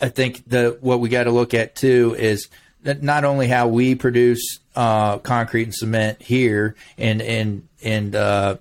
I 0.00 0.08
think 0.08 0.48
the 0.48 0.76
what 0.80 0.98
we 0.98 1.08
got 1.08 1.24
to 1.24 1.30
look 1.30 1.54
at 1.54 1.76
too 1.76 2.16
is 2.18 2.48
not 2.82 3.24
only 3.24 3.46
how 3.46 3.68
we 3.68 3.94
produce 3.94 4.58
uh, 4.74 5.18
concrete 5.18 5.64
and 5.64 5.74
cement 5.74 6.20
here, 6.20 6.74
and 6.98 7.22
and 7.22 7.68
and 7.84 8.16
uh, 8.16 8.56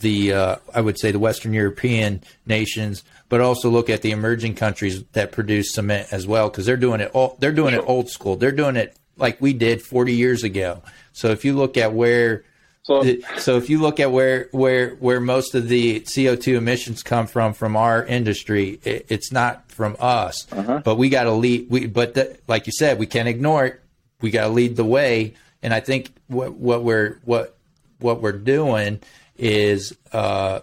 the 0.00 0.34
uh, 0.34 0.56
I 0.74 0.82
would 0.82 0.98
say 0.98 1.10
the 1.10 1.18
Western 1.18 1.54
European 1.54 2.22
nations 2.44 3.02
but 3.32 3.40
also 3.40 3.70
look 3.70 3.88
at 3.88 4.02
the 4.02 4.10
emerging 4.10 4.54
countries 4.54 5.04
that 5.12 5.32
produce 5.32 5.72
cement 5.72 6.06
as 6.12 6.26
well 6.26 6.50
because 6.50 6.66
they're 6.66 6.76
doing 6.76 7.00
it 7.00 7.10
all, 7.14 7.34
they're 7.38 7.50
doing 7.50 7.72
it 7.72 7.78
old 7.78 8.10
school. 8.10 8.36
They're 8.36 8.52
doing 8.52 8.76
it 8.76 8.94
like 9.16 9.40
we 9.40 9.54
did 9.54 9.80
40 9.80 10.12
years 10.12 10.44
ago. 10.44 10.82
So 11.14 11.28
if 11.30 11.42
you 11.42 11.54
look 11.54 11.78
at 11.78 11.94
where 11.94 12.44
so, 12.82 13.02
so 13.38 13.56
if 13.56 13.70
you 13.70 13.80
look 13.80 14.00
at 14.00 14.12
where 14.12 14.48
where 14.50 14.96
where 14.96 15.18
most 15.18 15.54
of 15.54 15.68
the 15.68 16.00
CO2 16.00 16.58
emissions 16.58 17.02
come 17.02 17.26
from 17.26 17.54
from 17.54 17.74
our 17.74 18.04
industry, 18.04 18.78
it, 18.84 19.06
it's 19.08 19.32
not 19.32 19.66
from 19.72 19.96
us. 19.98 20.46
Uh-huh. 20.52 20.82
But 20.84 20.96
we 20.96 21.08
got 21.08 21.22
to 21.22 21.32
lead. 21.32 21.70
We 21.70 21.86
but 21.86 22.12
the, 22.12 22.36
like 22.48 22.66
you 22.66 22.72
said, 22.76 22.98
we 22.98 23.06
can't 23.06 23.28
ignore 23.28 23.64
it. 23.64 23.80
We 24.20 24.30
got 24.30 24.42
to 24.42 24.52
lead 24.52 24.76
the 24.76 24.84
way. 24.84 25.32
And 25.62 25.72
I 25.72 25.80
think 25.80 26.12
what 26.26 26.52
what 26.52 26.84
we're 26.84 27.18
what 27.24 27.56
what 27.98 28.20
we're 28.20 28.32
doing 28.32 29.00
is 29.38 29.96
uh, 30.12 30.60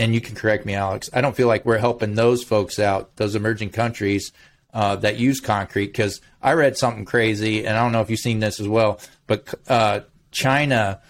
and 0.00 0.14
you 0.14 0.20
can 0.22 0.34
correct 0.34 0.64
me, 0.64 0.74
Alex. 0.74 1.10
I 1.12 1.20
don't 1.20 1.36
feel 1.36 1.46
like 1.46 1.66
we're 1.66 1.76
helping 1.76 2.14
those 2.14 2.42
folks 2.42 2.78
out, 2.78 3.16
those 3.16 3.34
emerging 3.34 3.68
countries 3.68 4.32
uh, 4.72 4.96
that 4.96 5.18
use 5.18 5.40
concrete. 5.40 5.88
Because 5.88 6.22
I 6.40 6.54
read 6.54 6.78
something 6.78 7.04
crazy, 7.04 7.66
and 7.66 7.76
I 7.76 7.82
don't 7.82 7.92
know 7.92 8.00
if 8.00 8.08
you've 8.08 8.18
seen 8.18 8.40
this 8.40 8.60
as 8.60 8.66
well, 8.66 8.98
but 9.26 9.54
uh, 9.68 10.00
China 10.30 11.00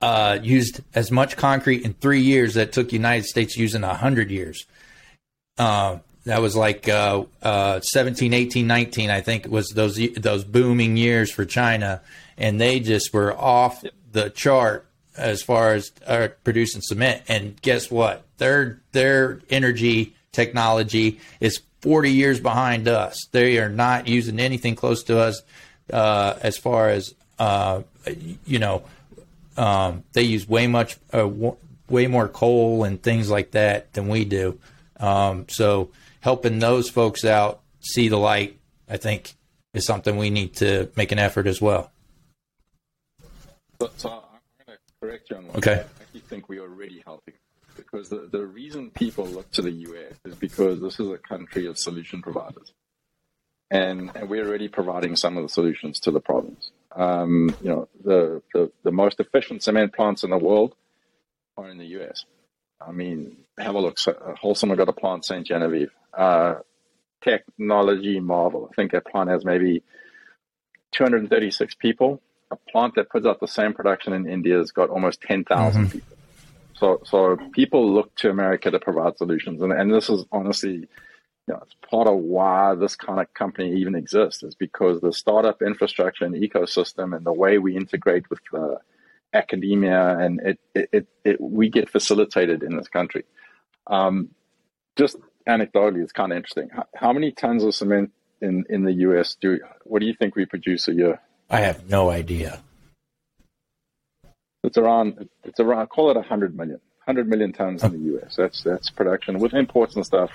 uh, 0.00 0.38
used 0.42 0.80
as 0.94 1.10
much 1.10 1.36
concrete 1.36 1.82
in 1.82 1.92
three 1.92 2.22
years 2.22 2.54
that 2.54 2.72
took 2.72 2.88
the 2.88 2.96
United 2.96 3.26
States 3.26 3.54
using 3.54 3.84
a 3.84 3.94
hundred 3.94 4.30
years. 4.30 4.64
Uh, 5.58 5.98
that 6.24 6.40
was 6.40 6.56
like 6.56 6.88
uh, 6.88 7.24
uh, 7.42 7.80
17, 7.80 8.32
18, 8.32 8.66
19, 8.66 9.10
I 9.10 9.20
think 9.20 9.46
was 9.46 9.68
those 9.68 10.00
those 10.16 10.44
booming 10.44 10.96
years 10.96 11.30
for 11.30 11.44
China, 11.44 12.00
and 12.38 12.58
they 12.58 12.80
just 12.80 13.12
were 13.12 13.38
off 13.38 13.84
the 14.10 14.30
chart 14.30 14.88
as 15.16 15.42
far 15.42 15.74
as 15.74 15.92
uh, 16.06 16.28
producing 16.42 16.80
cement. 16.82 17.22
And 17.28 17.60
guess 17.62 17.90
what? 17.90 18.24
Their 18.38 18.80
their 18.92 19.40
energy 19.50 20.14
technology 20.32 21.20
is 21.40 21.60
40 21.80 22.10
years 22.10 22.40
behind 22.40 22.88
us. 22.88 23.28
They 23.30 23.58
are 23.58 23.68
not 23.68 24.08
using 24.08 24.40
anything 24.40 24.74
close 24.74 25.02
to 25.04 25.18
us 25.18 25.42
uh, 25.92 26.34
as 26.42 26.56
far 26.56 26.88
as 26.88 27.14
uh, 27.38 27.82
you 28.46 28.58
know. 28.58 28.84
Um, 29.56 30.02
they 30.14 30.22
use 30.22 30.48
way 30.48 30.66
much 30.66 30.96
uh, 31.12 31.18
w- 31.18 31.56
way 31.88 32.08
more 32.08 32.26
coal 32.26 32.82
and 32.82 33.00
things 33.00 33.30
like 33.30 33.52
that 33.52 33.92
than 33.92 34.08
we 34.08 34.24
do. 34.24 34.58
Um, 34.98 35.46
so 35.48 35.90
helping 36.20 36.58
those 36.58 36.90
folks 36.90 37.24
out 37.24 37.60
see 37.80 38.08
the 38.08 38.16
light, 38.16 38.58
I 38.88 38.96
think, 38.96 39.34
is 39.74 39.84
something 39.84 40.16
we 40.16 40.30
need 40.30 40.56
to 40.56 40.90
make 40.96 41.12
an 41.12 41.18
effort 41.18 41.46
as 41.46 41.60
well. 41.60 41.92
So, 43.96 44.23
correct 45.04 45.30
you 45.30 45.36
on 45.36 45.46
one. 45.48 45.56
Okay. 45.56 45.72
I 45.72 46.02
actually 46.02 46.20
think 46.20 46.48
we 46.48 46.58
are 46.58 46.62
already 46.62 47.02
helping 47.04 47.34
because 47.76 48.08
the, 48.08 48.28
the 48.30 48.46
reason 48.46 48.90
people 48.90 49.26
look 49.26 49.50
to 49.52 49.62
the 49.62 49.70
US 49.70 50.14
is 50.24 50.34
because 50.36 50.80
this 50.80 51.00
is 51.00 51.08
a 51.10 51.18
country 51.18 51.66
of 51.66 51.78
solution 51.78 52.22
providers. 52.22 52.72
and, 53.70 54.10
and 54.14 54.28
we're 54.28 54.46
already 54.46 54.68
providing 54.68 55.16
some 55.16 55.36
of 55.36 55.42
the 55.42 55.48
solutions 55.48 55.98
to 56.00 56.10
the 56.10 56.20
problems. 56.20 56.70
Um, 56.94 57.54
you 57.60 57.70
know, 57.70 57.88
the, 58.04 58.42
the, 58.52 58.70
the 58.84 58.92
most 58.92 59.18
efficient 59.20 59.62
cement 59.62 59.92
plants 59.92 60.22
in 60.22 60.30
the 60.30 60.38
world 60.38 60.74
are 61.56 61.68
in 61.68 61.78
the 61.78 61.86
US. 61.98 62.24
I 62.80 62.92
mean, 62.92 63.36
have 63.58 63.74
a 63.74 63.80
look. 63.80 63.96
Holcim 63.96 64.68
have 64.68 64.78
got 64.78 64.88
a 64.88 64.92
plant, 64.92 65.24
St. 65.24 65.46
Genevieve. 65.46 65.90
Uh, 66.12 66.56
technology 67.22 68.20
marvel. 68.20 68.68
I 68.70 68.74
think 68.74 68.92
that 68.92 69.06
plant 69.06 69.30
has 69.30 69.44
maybe 69.44 69.82
236 70.92 71.74
people. 71.76 72.20
A 72.50 72.56
plant 72.70 72.94
that 72.96 73.10
puts 73.10 73.26
out 73.26 73.40
the 73.40 73.48
same 73.48 73.72
production 73.72 74.12
in 74.12 74.28
India 74.28 74.58
has 74.58 74.70
got 74.70 74.90
almost 74.90 75.20
10,000 75.22 75.82
mm-hmm. 75.82 75.90
people. 75.90 76.16
So, 76.76 77.00
so 77.04 77.38
people 77.52 77.92
look 77.94 78.14
to 78.16 78.30
America 78.30 78.70
to 78.70 78.78
provide 78.78 79.16
solutions, 79.16 79.62
and, 79.62 79.72
and 79.72 79.92
this 79.92 80.10
is 80.10 80.24
honestly 80.32 80.88
you 81.46 81.52
know, 81.52 81.60
it's 81.62 81.76
part 81.88 82.08
of 82.08 82.16
why 82.16 82.74
this 82.74 82.96
kind 82.96 83.20
of 83.20 83.32
company 83.34 83.74
even 83.74 83.94
exists 83.94 84.42
is 84.42 84.54
because 84.54 85.00
the 85.00 85.12
startup 85.12 85.60
infrastructure 85.60 86.24
and 86.24 86.34
ecosystem 86.34 87.14
and 87.14 87.26
the 87.26 87.32
way 87.32 87.58
we 87.58 87.76
integrate 87.76 88.28
with 88.30 88.40
uh, 88.54 88.76
academia 89.34 90.18
and 90.18 90.40
it, 90.40 90.58
it, 90.74 90.88
it, 90.92 91.06
it, 91.24 91.40
we 91.40 91.68
get 91.68 91.90
facilitated 91.90 92.62
in 92.62 92.76
this 92.76 92.88
country. 92.88 93.24
Um, 93.86 94.30
just 94.96 95.16
anecdotally, 95.46 96.02
it's 96.02 96.12
kind 96.12 96.32
of 96.32 96.36
interesting. 96.36 96.70
How, 96.72 96.86
how, 96.94 97.12
many 97.12 97.32
tons 97.32 97.62
of 97.62 97.74
cement 97.74 98.12
in, 98.40 98.64
in 98.70 98.84
the 98.84 98.92
U.S. 98.92 99.36
do? 99.38 99.58
What 99.82 100.00
do 100.00 100.06
you 100.06 100.14
think 100.14 100.36
we 100.36 100.46
produce 100.46 100.88
a 100.88 100.94
year? 100.94 101.20
I 101.50 101.60
have 101.60 101.88
no 101.88 102.10
idea. 102.10 102.62
It's 104.62 104.78
around. 104.78 105.28
It's 105.44 105.60
around. 105.60 105.88
Call 105.88 106.10
it 106.10 106.26
hundred 106.26 106.56
million. 106.56 106.80
Hundred 107.04 107.28
million 107.28 107.52
tons 107.52 107.84
in 107.84 107.92
the 107.92 107.98
U.S. 108.12 108.36
That's 108.36 108.62
that's 108.62 108.88
production 108.88 109.38
with 109.38 109.52
imports 109.52 109.94
and 109.94 110.06
stuff 110.06 110.30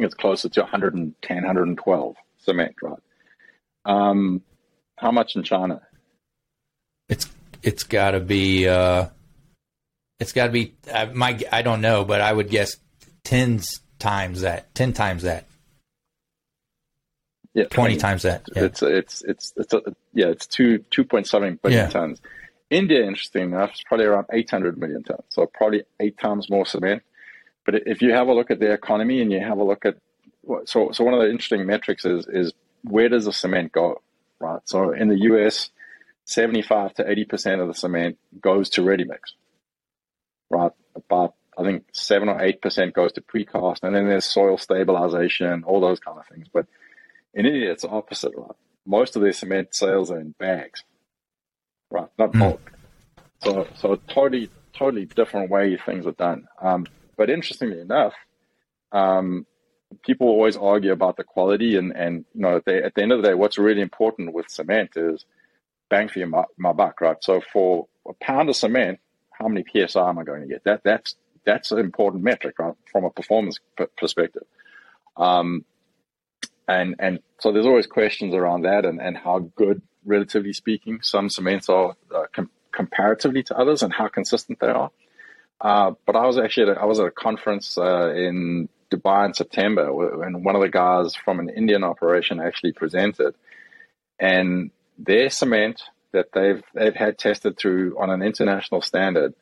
I 0.00 0.02
think 0.02 0.06
it's 0.06 0.14
closer 0.14 0.48
to 0.48 0.60
110, 0.62 1.36
112 1.36 2.16
cement, 2.38 2.74
right? 2.82 2.98
Um, 3.84 4.40
how 4.96 5.10
much 5.10 5.36
in 5.36 5.42
China? 5.42 5.82
It's 7.08 7.28
it's 7.62 7.82
got 7.82 8.12
to 8.12 8.20
be 8.20 8.66
uh, 8.66 9.08
it's 10.18 10.32
got 10.32 10.46
to 10.46 10.52
be 10.52 10.74
uh, 10.90 11.08
my 11.12 11.38
I 11.52 11.62
don't 11.62 11.80
know, 11.82 12.04
but 12.04 12.20
I 12.22 12.32
would 12.32 12.48
guess 12.48 12.76
tens 13.24 13.80
times 13.98 14.40
that, 14.40 14.74
ten 14.74 14.92
times 14.92 15.24
that. 15.24 15.46
Yeah, 17.54 17.64
20 17.64 17.96
times 17.96 18.22
that. 18.22 18.48
Yeah. 18.54 18.64
It's 18.64 18.82
it's 18.82 19.22
it's 19.22 19.52
it's 19.56 19.74
a, 19.74 19.82
yeah, 20.14 20.26
it's 20.26 20.46
two 20.46 20.78
two 20.90 21.04
point 21.04 21.26
seven 21.26 21.58
billion 21.62 21.86
yeah. 21.86 21.90
tons. 21.90 22.20
India, 22.70 23.04
interesting 23.04 23.42
enough, 23.42 23.72
is 23.72 23.82
probably 23.84 24.06
around 24.06 24.26
eight 24.32 24.48
hundred 24.50 24.78
million 24.78 25.02
tons, 25.02 25.24
so 25.30 25.46
probably 25.46 25.82
eight 25.98 26.16
times 26.18 26.48
more 26.48 26.64
cement. 26.64 27.02
But 27.66 27.86
if 27.86 28.02
you 28.02 28.12
have 28.12 28.28
a 28.28 28.32
look 28.32 28.50
at 28.50 28.60
the 28.60 28.72
economy 28.72 29.20
and 29.20 29.32
you 29.32 29.40
have 29.40 29.58
a 29.58 29.64
look 29.64 29.84
at 29.84 29.96
so 30.64 30.90
so 30.92 31.04
one 31.04 31.14
of 31.14 31.20
the 31.20 31.28
interesting 31.28 31.66
metrics 31.66 32.04
is 32.04 32.26
is 32.28 32.52
where 32.84 33.08
does 33.08 33.24
the 33.24 33.32
cement 33.32 33.72
go, 33.72 34.00
right? 34.38 34.60
So 34.64 34.92
in 34.92 35.08
the 35.08 35.20
US, 35.22 35.70
seventy 36.24 36.62
five 36.62 36.94
to 36.94 37.10
eighty 37.10 37.24
percent 37.24 37.60
of 37.60 37.66
the 37.66 37.74
cement 37.74 38.16
goes 38.40 38.70
to 38.70 38.82
ready 38.82 39.04
mix, 39.04 39.34
right? 40.48 40.72
About 40.94 41.34
I 41.58 41.64
think 41.64 41.84
seven 41.92 42.28
or 42.28 42.40
eight 42.40 42.62
percent 42.62 42.94
goes 42.94 43.12
to 43.14 43.20
precast, 43.20 43.82
and 43.82 43.94
then 43.94 44.06
there's 44.06 44.24
soil 44.24 44.56
stabilization, 44.56 45.64
all 45.64 45.80
those 45.80 45.98
kind 45.98 46.18
of 46.18 46.26
things. 46.28 46.46
But 46.52 46.66
in 47.34 47.46
India, 47.46 47.70
it's 47.70 47.82
the 47.82 47.88
opposite, 47.88 48.32
right? 48.36 48.56
Most 48.86 49.16
of 49.16 49.22
their 49.22 49.32
cement 49.32 49.74
sales 49.74 50.10
are 50.10 50.20
in 50.20 50.34
bags, 50.38 50.82
right? 51.90 52.08
Not 52.18 52.32
hmm. 52.32 52.38
bulk. 52.38 52.72
Mm. 52.72 52.74
So 53.42 53.68
so 53.76 53.96
totally 54.08 54.50
totally 54.72 55.06
different 55.06 55.50
way 55.50 55.76
things 55.76 56.06
are 56.06 56.12
done. 56.12 56.46
Um, 56.60 56.86
but 57.16 57.30
interestingly 57.30 57.80
enough, 57.80 58.14
um, 58.92 59.46
people 60.04 60.28
always 60.28 60.56
argue 60.56 60.92
about 60.92 61.16
the 61.16 61.24
quality, 61.24 61.76
and 61.76 61.96
and 61.96 62.24
you 62.34 62.40
know, 62.42 62.56
at 62.56 62.64
the, 62.64 62.84
at 62.84 62.94
the 62.94 63.02
end 63.02 63.12
of 63.12 63.22
the 63.22 63.28
day, 63.28 63.34
what's 63.34 63.58
really 63.58 63.82
important 63.82 64.34
with 64.34 64.48
cement 64.48 64.90
is 64.96 65.24
bang 65.88 66.08
for 66.08 66.18
your 66.20 66.28
my, 66.28 66.44
my 66.56 66.72
buck, 66.72 67.00
right? 67.00 67.22
So 67.22 67.40
for 67.52 67.88
a 68.08 68.14
pound 68.14 68.48
of 68.48 68.56
cement, 68.56 69.00
how 69.32 69.48
many 69.48 69.64
psi 69.64 70.08
am 70.08 70.18
I 70.18 70.24
going 70.24 70.42
to 70.42 70.48
get? 70.48 70.64
That 70.64 70.82
that's 70.84 71.16
that's 71.44 71.70
an 71.72 71.78
important 71.78 72.22
metric, 72.22 72.58
right, 72.58 72.74
from 72.90 73.04
a 73.04 73.10
performance 73.10 73.58
p- 73.76 73.86
perspective. 73.96 74.44
Um, 75.16 75.64
and 76.70 76.94
and 76.98 77.18
so 77.38 77.52
there's 77.52 77.66
always 77.66 77.86
questions 77.86 78.34
around 78.34 78.62
that, 78.62 78.84
and 78.84 79.00
and 79.00 79.16
how 79.16 79.50
good, 79.56 79.82
relatively 80.04 80.52
speaking, 80.52 81.00
some 81.02 81.28
cements 81.28 81.68
are 81.68 81.96
uh, 82.14 82.24
com- 82.32 82.50
comparatively 82.72 83.42
to 83.44 83.56
others, 83.56 83.82
and 83.82 83.92
how 83.92 84.08
consistent 84.08 84.60
they 84.60 84.68
are. 84.68 84.90
Uh, 85.60 85.92
but 86.06 86.16
I 86.16 86.26
was 86.26 86.38
actually 86.38 86.70
at 86.70 86.76
a, 86.76 86.80
I 86.80 86.84
was 86.84 87.00
at 87.00 87.06
a 87.06 87.10
conference 87.10 87.76
uh, 87.76 88.12
in 88.14 88.68
Dubai 88.90 89.26
in 89.26 89.34
September, 89.34 89.86
and 90.24 90.44
one 90.44 90.56
of 90.56 90.62
the 90.62 90.68
guys 90.68 91.14
from 91.14 91.40
an 91.40 91.48
Indian 91.48 91.84
operation 91.84 92.40
actually 92.40 92.72
presented, 92.72 93.34
and 94.18 94.70
their 94.98 95.30
cement 95.30 95.82
that 96.12 96.26
they've 96.32 96.62
they've 96.74 96.94
had 96.94 97.18
tested 97.18 97.58
through 97.58 98.00
on 98.00 98.10
an 98.10 98.22
international 98.22 98.80
standard 98.80 99.34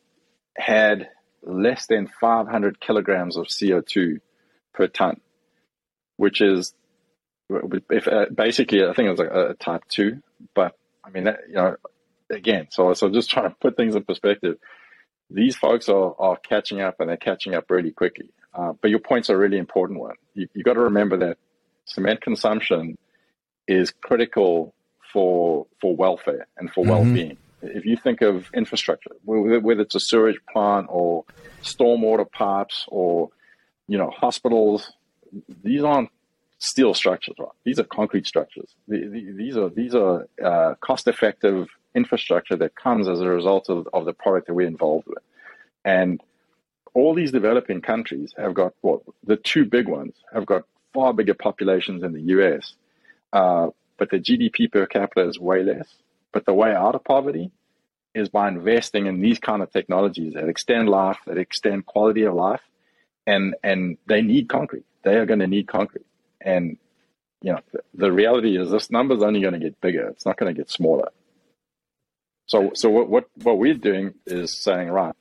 had 0.57 1.09
less 1.43 1.87
than 1.87 2.09
500 2.21 2.81
kilograms 2.81 3.37
of 3.37 3.47
CO2 3.47 4.21
per 4.75 4.89
ton, 4.89 5.21
which 6.17 6.41
is 6.41 6.75
if 7.49 8.09
uh, 8.09 8.27
basically 8.35 8.85
I 8.85 8.93
think 8.93 9.09
it 9.09 9.11
was 9.11 9.21
a, 9.21 9.51
a 9.51 9.55
type 9.55 9.83
two, 9.89 10.23
but 10.55 10.77
I 11.05 11.11
mean 11.11 11.25
that, 11.25 11.41
you 11.49 11.55
know 11.55 11.77
again 12.31 12.69
so 12.71 12.93
so 12.93 13.09
just 13.09 13.31
trying 13.31 13.49
to 13.49 13.57
put 13.59 13.77
things 13.77 13.95
in 13.95 14.05
perspective 14.05 14.59
these 15.31 15.57
folks 15.57 15.89
are, 15.89 16.15
are 16.19 16.37
catching 16.37 16.81
up 16.81 17.01
and 17.01 17.09
they're 17.09 17.17
catching 17.17 17.55
up 17.55 17.71
really 17.71 17.91
quickly. 17.91 18.31
Uh, 18.55 18.73
but 18.81 18.91
your 18.91 18.99
point's 18.99 19.29
a 19.29 19.37
really 19.37 19.59
important 19.59 20.01
one. 20.01 20.17
You, 20.35 20.49
you 20.55 20.63
got 20.63 20.75
to 20.75 20.81
remember 20.81 21.17
that 21.19 21.39
cement 21.85 22.21
consumption 22.21 22.97
is 23.67 23.93
critical 24.03 24.75
for 25.13 25.67
for 25.81 25.95
welfare 25.95 26.47
and 26.57 26.71
for 26.73 26.83
mm-hmm. 26.83 26.91
well-being. 26.91 27.37
If 27.61 27.85
you 27.85 27.97
think 27.97 28.23
of 28.23 28.49
infrastructure, 28.55 29.11
whether 29.25 29.83
it's 29.83 29.95
a 29.95 30.01
sewage 30.01 30.39
plant 30.53 30.87
or 30.89 31.25
stormwater 31.63 32.31
pipes 32.31 32.85
or 32.89 33.31
you 33.87 33.99
know 33.99 34.11
hospitals, 34.11 34.93
these 35.63 35.83
aren't 35.83 36.11
steel 36.59 36.95
structures, 36.95 37.37
right? 37.39 37.49
These 37.65 37.79
are 37.79 37.85
concrete 37.85 38.27
structures. 38.27 38.75
These 38.87 39.57
are 39.57 39.69
these 39.69 39.95
are 39.95 40.29
uh, 40.45 40.75
cost-effective 40.81 41.69
infrastructure 41.95 42.57
that 42.57 42.75
comes 42.75 43.09
as 43.09 43.21
a 43.21 43.29
result 43.29 43.69
of, 43.69 43.89
of 43.93 44.05
the 44.05 44.13
product 44.13 44.47
that 44.49 44.55
we're 44.55 44.67
involved 44.67 45.07
with. 45.07 45.23
And 45.85 46.21
all 46.95 47.15
these 47.15 47.33
developing 47.33 47.81
countries 47.81 48.35
have 48.37 48.55
got 48.55 48.75
well, 48.83 49.03
the 49.25 49.37
two 49.37 49.65
big 49.65 49.89
ones 49.89 50.15
have 50.33 50.47
got 50.47 50.65
far 50.93 51.13
bigger 51.13 51.35
populations 51.35 52.03
than 52.03 52.13
the 52.13 52.23
US, 52.37 52.75
uh, 53.33 53.69
but 53.97 54.11
the 54.11 54.19
GDP 54.19 54.71
per 54.71 54.87
capita 54.87 55.29
is 55.29 55.39
way 55.39 55.63
less. 55.63 55.89
But 56.33 56.45
the 56.45 56.55
way 56.55 56.75
out 56.75 56.95
of 56.95 57.05
poverty 57.05 57.51
is 58.15 58.29
by 58.29 58.49
investing 58.49 59.07
in 59.07 59.21
these 59.21 59.39
kind 59.39 59.63
of 59.63 59.71
technologies 59.73 60.35
that 60.35 60.49
extend 60.49 60.89
life, 60.89 61.19
that 61.27 61.39
extend 61.39 61.87
quality 61.87 62.25
of 62.25 62.35
life, 62.35 62.63
and 63.27 63.55
and 63.63 63.97
they 64.07 64.23
need 64.23 64.49
concrete. 64.49 64.85
They 65.05 65.17
are 65.17 65.27
going 65.27 65.39
to 65.39 65.47
need 65.47 65.69
concrete, 65.69 66.07
and 66.41 66.77
you 67.43 67.53
know 67.53 67.61
the, 67.73 67.81
the 67.95 68.13
reality 68.13 68.57
is 68.57 68.71
this 68.71 68.91
number 68.91 69.15
is 69.15 69.23
only 69.23 69.41
going 69.41 69.55
to 69.55 69.59
get 69.61 69.81
bigger. 69.81 70.09
It's 70.09 70.27
not 70.27 70.37
going 70.37 70.55
to 70.55 70.59
get 70.59 70.71
smaller. 70.71 71.11
So, 72.49 72.71
so 72.75 72.89
what, 72.89 73.11
what, 73.11 73.25
what 73.43 73.59
we're 73.59 73.75
doing 73.75 74.15
is 74.27 74.55
saying, 74.55 74.89
right, 74.89 75.15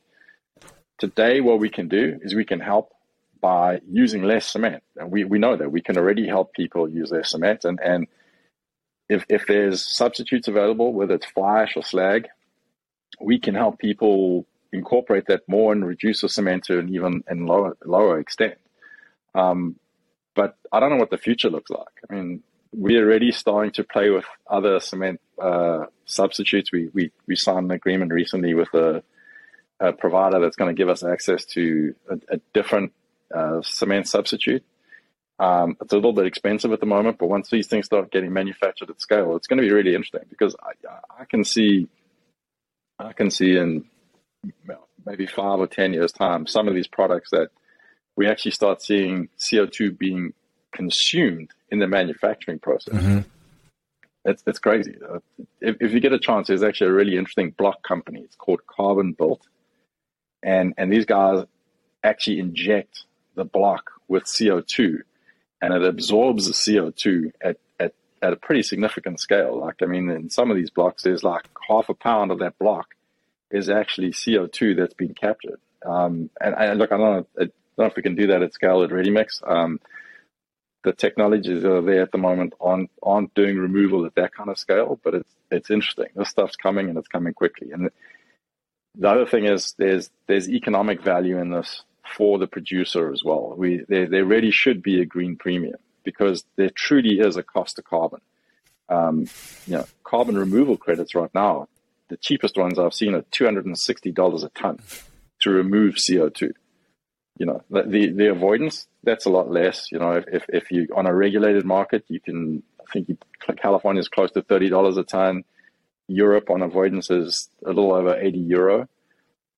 today 0.97 1.41
what 1.41 1.59
we 1.59 1.70
can 1.70 1.89
do 1.89 2.18
is 2.22 2.34
we 2.34 2.45
can 2.45 2.61
help 2.61 2.93
by 3.41 3.82
using 3.88 4.24
less 4.24 4.47
cement. 4.47 4.82
And 4.95 5.11
we, 5.11 5.26
we 5.26 5.38
know 5.38 5.57
that 5.57 5.70
we 5.72 5.82
can 5.82 5.97
already 5.97 6.26
help 6.26 6.53
people 6.53 6.89
use 6.89 7.11
less 7.11 7.32
cement. 7.32 7.65
And, 7.65 7.80
and 7.82 8.07
if, 9.09 9.26
if 9.28 9.45
there's 9.45 9.86
substitutes 9.86 10.47
available, 10.47 10.93
whether 10.93 11.15
it's 11.15 11.26
fly 11.26 11.63
ash 11.63 11.76
or 11.76 11.84
slag, 11.84 12.30
we 13.20 13.39
can 13.39 13.55
help 13.55 13.78
people 13.78 14.47
incorporate 14.72 15.26
that 15.28 15.41
more 15.49 15.74
and 15.74 15.86
reduce 15.86 16.22
the 16.22 16.30
cement 16.30 16.63
to 16.65 16.80
an 16.80 16.89
even 16.93 17.26
and 17.28 17.45
lower, 17.45 17.76
lower 17.86 18.20
extent. 18.20 18.55
Um, 19.36 19.76
but 20.38 20.56
I 20.72 20.80
don't 20.80 20.92
know 20.92 20.98
what 20.98 21.10
the 21.10 21.18
future 21.18 21.50
looks 21.50 21.72
like. 21.72 21.96
I 22.10 22.14
mean, 22.14 22.44
we're 22.72 23.04
already 23.04 23.32
starting 23.32 23.72
to 23.72 23.84
play 23.84 24.10
with 24.12 24.26
other 24.48 24.80
cement 24.80 25.20
uh, 25.42 25.86
substitutes. 26.06 26.72
We, 26.72 26.90
we, 26.94 27.12
we 27.28 27.36
signed 27.36 27.66
an 27.66 27.72
agreement 27.72 28.14
recently 28.14 28.54
with 28.54 28.72
a, 28.76 29.04
a 29.80 29.94
provider 29.94 30.40
that's 30.40 30.56
going 30.56 30.74
to 30.74 30.80
give 30.80 30.90
us 30.90 31.04
access 31.04 31.44
to 31.56 31.96
a, 32.10 32.36
a 32.36 32.38
different 32.54 32.94
uh, 33.36 33.62
cement 33.64 34.08
substitute. 34.08 34.64
Um, 35.40 35.76
it's 35.82 35.94
a 35.94 35.96
little 35.96 36.14
bit 36.14 36.28
expensive 36.28 36.72
at 36.72 36.80
the 36.80 36.86
moment, 36.86 37.18
but 37.18 37.30
once 37.30 37.50
these 37.50 37.68
things 37.68 37.86
start 37.88 38.12
getting 38.12 38.32
manufactured 38.32 38.90
at 38.92 39.02
scale, 39.02 39.36
it's 39.36 39.48
going 39.48 39.62
to 39.62 39.68
be 39.68 39.74
really 39.74 39.96
interesting 39.96 40.26
because 40.30 40.56
I, 40.62 41.22
I 41.22 41.26
can 41.26 41.44
see, 41.44 41.88
I 43.00 43.14
can 43.14 43.32
see 43.32 43.58
in 43.58 43.86
maybe 45.06 45.26
five 45.26 45.60
or 45.60 45.68
ten 45.68 45.94
years' 45.94 46.12
time, 46.12 46.48
some 46.48 46.68
of 46.68 46.76
these 46.76 46.88
products 46.88 47.32
that 47.32 47.50
we 48.18 48.28
actually 48.28 48.51
start 48.51 48.82
seeing 48.82 49.30
CO2 49.39 49.97
being 49.97 50.34
consumed 50.74 51.51
in 51.72 51.80
the 51.80 51.88
manufacturing 51.88 52.59
process. 52.59 52.95
Mm-hmm. 52.95 53.20
It's, 54.26 54.43
it's 54.45 54.59
crazy. 54.59 54.97
Uh, 55.01 55.20
if, 55.61 55.78
if 55.80 55.93
you 55.93 56.01
get 56.01 56.11
a 56.11 56.20
chance, 56.20 56.47
there's 56.47 56.63
actually 56.63 56.88
a 56.88 56.93
really 56.93 57.15
interesting 57.15 57.51
block 57.51 57.82
company. 57.84 58.20
It's 58.22 58.36
called 58.36 58.59
CarbonBuilt. 58.68 59.41
And, 60.43 60.74
and 60.78 60.91
these 60.91 61.05
guys 61.05 61.45
actually 62.03 62.39
inject 62.39 63.05
the 63.36 63.45
block 63.45 63.91
with 64.07 64.24
CO2 64.24 64.97
and 65.61 65.74
it 65.74 65.84
absorbs 65.84 66.47
the 66.47 66.53
CO2 66.53 67.32
at, 67.41 67.57
at, 67.80 67.93
at 68.22 68.34
a 68.34 68.36
pretty 68.36 68.63
significant 68.63 69.20
scale. 69.20 69.59
Like, 69.59 69.76
I 69.82 69.86
mean, 69.86 70.09
in 70.09 70.30
some 70.30 70.51
of 70.51 70.57
these 70.57 70.70
blocks, 70.70 71.03
there's 71.03 71.24
like 71.24 71.47
half 71.68 71.89
a 71.89 71.93
pound 71.93 72.32
of 72.32 72.39
that 72.39 72.57
block 72.59 72.95
is 73.51 73.70
actually 73.70 74.09
CO2 74.09 74.76
that's 74.76 74.93
being 74.93 75.13
captured. 75.13 75.59
Um, 75.86 76.30
and, 76.41 76.55
and, 76.57 76.80
look, 76.80 76.91
I 76.91 76.97
don't, 76.97 77.28
know, 77.38 77.45
I 77.45 77.47
don't 77.78 77.86
know 77.86 77.91
if 77.91 77.95
we 77.95 78.03
can 78.03 78.15
do 78.15 78.28
that 78.28 78.41
at 78.41 78.53
scale 78.53 78.84
at 78.84 78.89
ReadyMix. 78.89 79.47
Um, 79.49 79.80
the 80.84 80.93
technologies 80.93 81.61
that 81.61 81.71
are 81.71 81.82
there 81.82 82.01
at 82.01 82.11
the 82.11 82.17
moment 82.17 82.53
aren't, 82.59 82.89
aren't 83.03 83.34
doing 83.34 83.57
removal 83.57 84.05
at 84.05 84.15
that 84.15 84.34
kind 84.34 84.49
of 84.49 84.57
scale, 84.57 84.99
but 85.03 85.13
it's, 85.13 85.30
it's 85.51 85.69
interesting. 85.69 86.07
This 86.15 86.30
stuff's 86.30 86.55
coming 86.55 86.89
and 86.89 86.97
it's 86.97 87.07
coming 87.07 87.34
quickly. 87.34 87.71
And 87.71 87.89
the 88.95 89.09
other 89.09 89.25
thing 89.25 89.45
is 89.45 89.75
there's, 89.78 90.09
there's 90.28 90.49
economic 90.49 91.01
value 91.01 91.38
in 91.39 91.51
this 91.51 91.84
for 92.15 92.39
the 92.39 92.47
producer 92.47 93.11
as 93.11 93.23
well. 93.23 93.53
We, 93.55 93.84
there, 93.88 94.07
there 94.07 94.25
really 94.25 94.51
should 94.51 94.82
be 94.82 95.01
a 95.01 95.05
green 95.05 95.36
premium 95.36 95.78
because 96.03 96.45
there 96.55 96.69
truly 96.69 97.19
is 97.19 97.36
a 97.36 97.43
cost 97.43 97.78
of 97.78 97.86
carbon. 97.86 98.21
Um, 98.89 99.28
you 99.65 99.73
know, 99.73 99.86
carbon 100.03 100.38
removal 100.38 100.78
credits 100.78 101.13
right 101.13 101.34
now, 101.36 101.67
the 102.07 102.17
cheapest 102.17 102.57
ones 102.57 102.80
I've 102.80 102.93
seen 102.93 103.13
are 103.13 103.23
$260 103.23 104.43
a 104.43 104.49
ton 104.49 104.80
to 105.41 105.49
remove 105.49 105.95
CO2 105.95 106.53
you 107.40 107.46
know 107.46 107.62
the, 107.70 108.12
the, 108.16 108.28
avoidance 108.28 108.88
that's 109.04 109.26
a 109.26 109.30
lot 109.30 109.50
less 109.50 109.92
you 109.92 110.00
know 110.00 110.22
if, 110.28 110.46
if, 110.50 110.72
you 110.72 110.88
on 110.96 111.06
a 111.06 111.14
regulated 111.14 111.66
market 111.66 112.04
you 112.08 112.20
can 112.20 112.64
i 112.80 112.92
think 112.92 113.08
california 113.62 114.00
is 114.00 114.10
close 114.10 114.32
to 114.32 114.42
$30 114.42 114.98
a 114.98 115.04
ton. 115.04 115.44
Europe 116.08 116.50
on 116.50 116.62
avoidance 116.62 117.10
is 117.10 117.50
a 117.66 117.70
little 117.70 117.94
over 117.94 118.18
80 118.18 118.38
euro. 118.40 118.88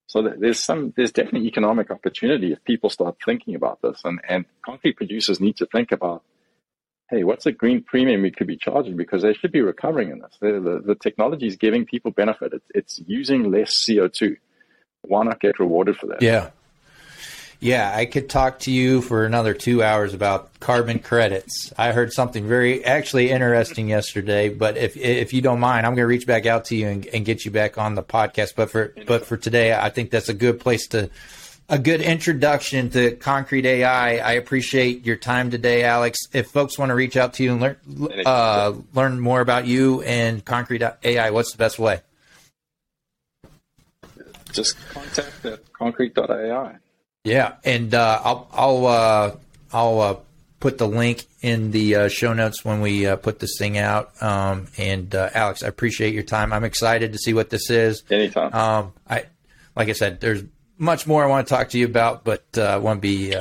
So 0.08 0.24
there's 0.24 0.64
some 0.64 0.92
there's 0.98 1.12
definitely 1.12 1.48
economic 1.48 1.92
opportunity 1.92 2.52
if 2.52 2.64
people 2.64 2.90
start 2.90 3.18
thinking 3.24 3.54
about 3.54 3.82
this. 3.84 4.02
And 4.04 4.20
and 4.28 4.46
concrete 4.66 4.98
producers 4.98 5.40
need 5.40 5.58
to 5.58 5.68
think 5.68 5.92
about 5.92 6.24
hey 7.12 7.24
what's 7.24 7.46
a 7.46 7.52
green 7.52 7.84
premium 7.84 8.24
we 8.24 8.32
could 8.32 8.48
be 8.48 8.58
charging? 8.58 8.98
Because 8.98 9.22
they 9.22 9.34
should 9.34 9.52
be 9.52 9.62
recovering 9.62 10.10
in 10.10 10.20
this. 10.20 10.36
The, 10.42 10.60
the, 10.60 10.82
the 10.84 10.96
technology 10.96 11.46
is 11.46 11.56
giving 11.56 11.86
people 11.86 12.10
benefit. 12.10 12.54
It's, 12.54 12.66
it's 12.74 13.02
using 13.06 13.52
less 13.52 13.86
co2 13.88 14.38
why 15.04 15.24
not 15.24 15.40
get 15.40 15.60
rewarded 15.60 15.98
for 15.98 16.08
that? 16.08 16.24
Yeah 16.24 16.50
yeah, 17.62 17.92
I 17.94 18.06
could 18.06 18.30
talk 18.30 18.60
to 18.60 18.72
you 18.72 19.02
for 19.02 19.26
another 19.26 19.54
two 19.54 19.84
hours 19.84 20.14
about 20.14 20.58
carbon 20.62 21.00
credits. 21.00 21.74
I 21.78 21.92
heard 21.92 22.14
something 22.14 22.48
very 22.48 22.86
actually 22.86 23.32
interesting 23.32 23.90
yesterday, 23.90 24.48
but 24.48 24.78
if 24.78 24.96
if 24.96 25.34
you 25.34 25.42
don't 25.42 25.60
mind, 25.60 25.86
I'm 25.86 25.92
going 25.92 26.04
to 26.04 26.08
reach 26.08 26.26
back 26.26 26.46
out 26.46 26.66
to 26.66 26.76
you 26.76 26.88
and, 26.88 27.06
and 27.08 27.26
get 27.26 27.44
you 27.44 27.52
back 27.52 27.78
on 27.78 27.96
the 27.96 28.04
podcast. 28.04 28.56
But 28.56 28.72
for 28.72 28.94
but 29.06 29.26
for 29.26 29.36
today, 29.36 29.74
I 29.74 29.90
think 29.90 30.10
that's 30.10 30.30
a 30.30 30.34
good 30.34 30.62
place 30.62 30.88
to 30.90 31.10
a 31.68 31.78
good 31.78 32.00
introduction 32.00 32.90
to 32.92 33.18
concrete 33.18 33.66
AI. 33.66 34.18
I 34.18 34.32
appreciate 34.32 35.06
your 35.06 35.18
time 35.18 35.52
today, 35.52 35.84
Alex. 35.84 36.18
If 36.32 36.52
folks 36.52 36.80
want 36.80 36.90
to 36.92 36.96
reach 36.96 37.18
out 37.18 37.34
to 37.36 37.44
you 37.44 37.52
and 37.52 37.62
learn 37.62 37.78
uh, 38.26 38.74
learn 38.94 39.20
more 39.20 39.42
about 39.42 39.68
you 39.68 40.02
and 40.04 40.44
concrete 40.46 40.82
AI, 41.04 41.30
what's 41.32 41.52
the 41.52 41.58
best 41.58 41.78
way? 41.78 42.00
Just 44.54 44.78
contact 44.92 45.46
at 45.46 45.74
concrete.ai. 45.74 46.78
Yeah, 47.24 47.56
and 47.64 47.94
uh, 47.94 48.22
I'll 48.24 48.48
I'll 48.52 48.88
uh, 48.88 49.36
I'll 49.74 50.00
uh, 50.00 50.16
put 50.60 50.78
the 50.78 50.88
link 50.88 51.26
in 51.42 51.72
the 51.72 51.96
uh, 51.96 52.08
show 52.08 52.34
notes 52.34 52.64
when 52.64 52.82
we 52.82 53.08
uh, 53.08 53.18
put 53.18 53.40
this 53.40 53.58
thing 53.58 53.78
out. 53.78 54.12
Um, 54.22 54.68
and 54.78 55.14
uh, 55.14 55.30
Alex, 55.34 55.64
I 55.64 55.68
appreciate 55.68 56.14
your 56.14 56.24
time. 56.24 56.54
I'm 56.54 56.64
excited 56.64 57.12
to 57.14 57.18
see 57.18 57.34
what 57.34 57.50
this 57.50 57.70
is. 57.70 58.04
Anytime. 58.10 58.54
Um, 58.54 58.94
I 59.10 59.26
like 59.76 59.90
I 59.90 59.94
said, 59.94 60.22
there's 60.22 60.44
much 60.78 61.08
more 61.08 61.24
I 61.24 61.28
want 61.28 61.48
to 61.48 61.54
talk 61.54 61.70
to 61.70 61.78
you 61.78 61.86
about, 61.86 62.24
but 62.24 62.58
I 62.58 62.78
want 62.78 62.98
to 62.98 63.02
be 63.02 63.36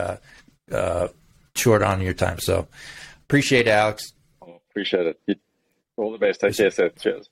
short 1.55 1.83
on 1.83 2.01
your 2.01 2.15
time. 2.15 2.39
So 2.41 2.67
appreciate 3.27 3.67
it, 3.67 3.71
Alex. 3.71 4.13
Oh, 4.43 4.61
appreciate 4.71 5.17
it. 5.27 5.41
All 5.97 6.13
the 6.13 6.19
best. 6.19 6.41
Take 6.41 6.57
care. 6.57 6.71
Cheers. 6.91 7.29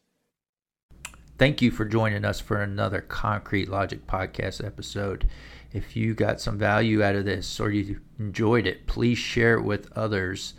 Thank 1.38 1.60
you 1.60 1.70
for 1.70 1.84
joining 1.84 2.24
us 2.24 2.40
for 2.40 2.62
another 2.62 3.00
Concrete 3.00 3.68
Logic 3.68 4.06
podcast 4.06 4.64
episode. 4.64 5.28
If 5.76 5.94
you 5.94 6.14
got 6.14 6.40
some 6.40 6.56
value 6.56 7.02
out 7.02 7.16
of 7.16 7.26
this 7.26 7.60
or 7.60 7.70
you 7.70 8.00
enjoyed 8.18 8.66
it, 8.66 8.86
please 8.86 9.18
share 9.18 9.58
it 9.58 9.62
with 9.62 9.92
others. 9.92 10.54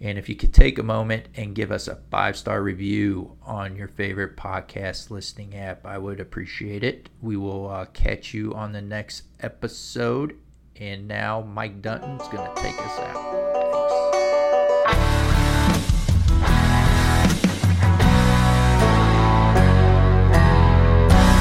And 0.00 0.18
if 0.18 0.28
you 0.28 0.34
could 0.34 0.52
take 0.52 0.80
a 0.80 0.82
moment 0.82 1.28
and 1.36 1.54
give 1.54 1.70
us 1.70 1.86
a 1.86 2.00
five 2.10 2.36
star 2.36 2.60
review 2.60 3.36
on 3.42 3.76
your 3.76 3.86
favorite 3.86 4.36
podcast 4.36 5.10
listening 5.10 5.54
app, 5.54 5.86
I 5.86 5.96
would 5.96 6.18
appreciate 6.18 6.82
it. 6.82 7.08
We 7.20 7.36
will 7.36 7.70
uh, 7.70 7.84
catch 7.92 8.34
you 8.34 8.52
on 8.52 8.72
the 8.72 8.82
next 8.82 9.22
episode. 9.38 10.36
And 10.74 11.06
now 11.06 11.42
Mike 11.42 11.80
Dunton's 11.80 12.26
going 12.26 12.52
to 12.52 12.60
take 12.60 12.74
us 12.80 12.98
out. 12.98 13.22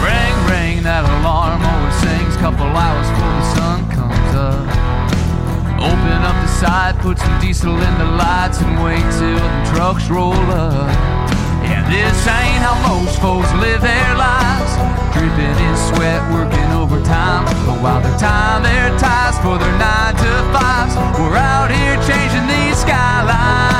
Ring, 0.03 0.51
ring 0.51 0.83
that 0.83 1.03
alarm 1.03 1.80
couple 2.41 2.65
hours 2.65 3.07
before 3.13 3.35
the 3.37 3.47
sun 3.53 3.79
comes 3.93 4.33
up. 4.33 4.65
Open 5.77 6.19
up 6.25 6.33
the 6.41 6.47
side, 6.47 6.97
put 6.97 7.19
some 7.19 7.39
diesel 7.39 7.77
in 7.77 7.93
the 7.99 8.09
lights, 8.17 8.57
and 8.61 8.83
wait 8.83 9.05
till 9.13 9.37
the 9.37 9.51
trucks 9.69 10.09
roll 10.09 10.33
up. 10.49 10.89
Yeah, 11.61 11.85
this 11.85 12.17
ain't 12.25 12.57
how 12.65 12.73
most 12.89 13.21
folks 13.21 13.53
live 13.61 13.81
their 13.81 14.15
lives. 14.17 14.73
Dripping 15.13 15.53
in 15.53 15.75
sweat, 15.93 16.21
working 16.33 16.69
overtime. 16.73 17.45
But 17.67 17.77
while 17.77 18.01
they're 18.01 18.17
tying 18.17 18.63
their 18.63 18.89
ties 18.97 19.37
for 19.45 19.61
their 19.61 19.77
nine 19.77 20.15
to 20.17 20.31
fives, 20.49 20.95
we're 21.21 21.37
out 21.37 21.69
here 21.69 21.93
changing 22.09 22.47
these 22.49 22.81
skylines 22.81 23.70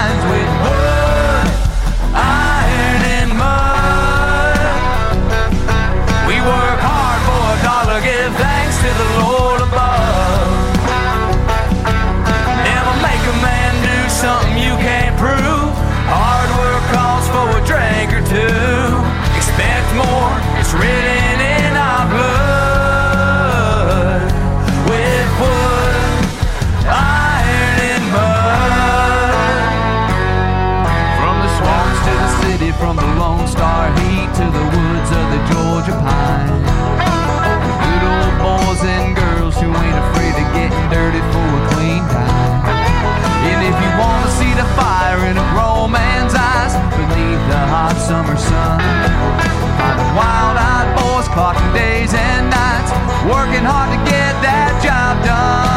days 51.74 52.14
and 52.14 52.50
nights, 52.50 52.92
working 53.26 53.66
hard 53.66 53.90
to 53.92 54.00
get 54.10 54.34
that 54.42 54.82
job 54.84 55.26
done. 55.26 55.71